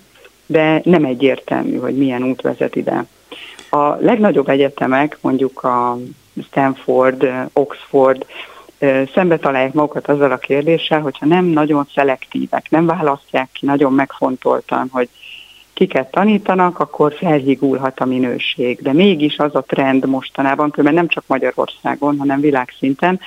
de 0.46 0.80
nem 0.84 1.04
egyértelmű, 1.04 1.76
hogy 1.76 1.96
milyen 1.96 2.22
út 2.22 2.42
vezet 2.42 2.76
ide. 2.76 3.04
A 3.70 3.94
legnagyobb 4.00 4.48
egyetemek, 4.48 5.18
mondjuk 5.20 5.62
a 5.62 5.98
Stanford, 6.42 7.30
Oxford, 7.52 8.26
szembe 9.14 9.38
találják 9.38 9.72
magukat 9.72 10.08
azzal 10.08 10.32
a 10.32 10.36
kérdéssel, 10.36 11.00
hogyha 11.00 11.26
nem 11.26 11.44
nagyon 11.44 11.86
szelektívek, 11.94 12.70
nem 12.70 12.86
választják 12.86 13.48
ki 13.52 13.66
nagyon 13.66 13.92
megfontoltan, 13.92 14.88
hogy 14.92 15.08
kiket 15.74 16.10
tanítanak, 16.10 16.78
akkor 16.78 17.12
felhigulhat 17.12 18.00
a 18.00 18.04
minőség. 18.04 18.82
De 18.82 18.92
mégis 18.92 19.38
az 19.38 19.54
a 19.54 19.64
trend 19.66 20.06
mostanában, 20.06 20.70
különben 20.70 20.94
nem 20.94 21.08
csak 21.08 21.24
Magyarországon, 21.26 22.18
hanem 22.18 22.40
világszinten, 22.40 23.20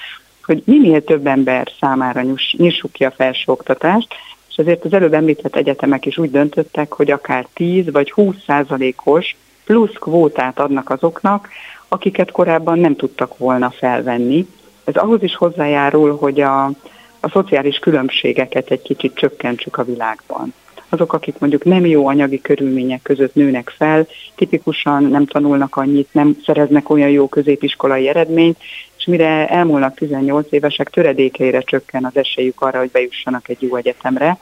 hogy 0.43 0.61
minél 0.65 1.03
több 1.03 1.27
ember 1.27 1.71
számára 1.79 2.21
nyissuk 2.51 2.91
ki 2.91 3.05
a 3.05 3.11
felsőoktatást, 3.11 4.13
és 4.49 4.55
ezért 4.55 4.85
az 4.85 4.93
előbb 4.93 5.13
említett 5.13 5.55
egyetemek 5.55 6.05
is 6.05 6.17
úgy 6.17 6.31
döntöttek, 6.31 6.93
hogy 6.93 7.11
akár 7.11 7.47
10 7.53 7.91
vagy 7.91 8.11
20 8.11 8.35
százalékos 8.45 9.35
plusz 9.65 9.93
kvótát 9.93 10.59
adnak 10.59 10.89
azoknak, 10.89 11.49
akiket 11.87 12.31
korábban 12.31 12.79
nem 12.79 12.95
tudtak 12.95 13.37
volna 13.37 13.69
felvenni. 13.69 14.47
Ez 14.83 14.95
ahhoz 14.95 15.23
is 15.23 15.35
hozzájárul, 15.35 16.17
hogy 16.17 16.41
a, 16.41 16.65
a 17.19 17.29
szociális 17.31 17.77
különbségeket 17.77 18.71
egy 18.71 18.81
kicsit 18.81 19.15
csökkentsük 19.15 19.77
a 19.77 19.83
világban 19.83 20.53
azok, 20.89 21.13
akik 21.13 21.39
mondjuk 21.39 21.63
nem 21.63 21.85
jó 21.85 22.07
anyagi 22.07 22.41
körülmények 22.41 23.01
között 23.01 23.35
nőnek 23.35 23.73
fel, 23.77 24.07
tipikusan 24.35 25.03
nem 25.03 25.25
tanulnak 25.25 25.75
annyit, 25.75 26.07
nem 26.11 26.37
szereznek 26.45 26.89
olyan 26.89 27.09
jó 27.09 27.27
középiskolai 27.27 28.07
eredményt, 28.07 28.57
és 28.97 29.05
mire 29.05 29.47
elmúlnak 29.47 29.95
18 29.95 30.47
évesek, 30.49 30.89
töredékeire 30.89 31.61
csökken 31.61 32.05
az 32.05 32.17
esélyük 32.17 32.61
arra, 32.61 32.79
hogy 32.79 32.91
bejussanak 32.91 33.49
egy 33.49 33.61
jó 33.61 33.75
egyetemre. 33.75 34.37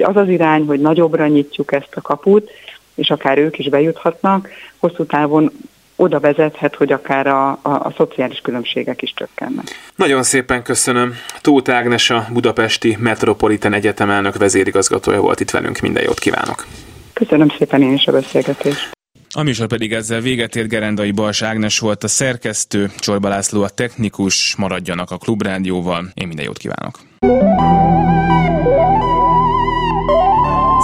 Az 0.00 0.16
az 0.16 0.28
irány, 0.28 0.66
hogy 0.66 0.80
nagyobbra 0.80 1.26
nyitjuk 1.26 1.72
ezt 1.72 1.94
a 1.94 2.00
kaput, 2.00 2.50
és 2.94 3.10
akár 3.10 3.38
ők 3.38 3.58
is 3.58 3.68
bejuthatnak, 3.68 4.48
hosszú 4.78 5.04
távon 5.04 5.52
oda 5.96 6.20
vezethet, 6.20 6.74
hogy 6.74 6.92
akár 6.92 7.26
a, 7.26 7.48
a, 7.48 7.58
a 7.62 7.92
szociális 7.96 8.38
különbségek 8.38 9.02
is 9.02 9.12
csökkennek. 9.16 9.64
Nagyon 9.96 10.22
szépen 10.22 10.62
köszönöm. 10.62 11.14
Tóth 11.40 11.70
Ágnes 11.70 12.10
a 12.10 12.26
Budapesti 12.32 12.96
Metropolitan 13.00 13.72
Egyetem 13.72 14.10
elnök 14.10 14.36
vezérigazgatója 14.36 15.20
volt 15.20 15.40
itt 15.40 15.50
velünk. 15.50 15.80
Minden 15.80 16.02
jót 16.02 16.18
kívánok! 16.18 16.66
Köszönöm 17.12 17.48
szépen 17.58 17.82
én 17.82 17.92
is 17.92 18.06
a 18.06 18.12
beszélgetést. 18.12 18.90
A 19.36 19.42
műsor 19.42 19.66
pedig 19.66 19.92
ezzel 19.92 20.20
véget 20.20 20.56
ért 20.56 20.68
Gerendai 20.68 21.10
Bals 21.10 21.42
Ágnes 21.42 21.78
volt 21.78 22.04
a 22.04 22.08
szerkesztő, 22.08 22.90
Csorba 22.98 23.28
László 23.28 23.62
a 23.62 23.68
technikus, 23.68 24.54
maradjanak 24.56 25.10
a 25.10 25.16
Klubrádióval. 25.16 26.10
Én 26.14 26.26
minden 26.26 26.44
jót 26.44 26.58
kívánok! 26.58 26.98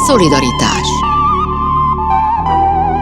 Szolidaritás 0.06 0.99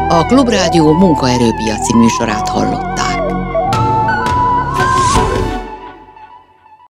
a 0.09 0.27
Klubrádió 0.27 0.93
munkaerőpiaci 0.93 1.95
műsorát 1.97 2.49
hallott. 2.49 2.98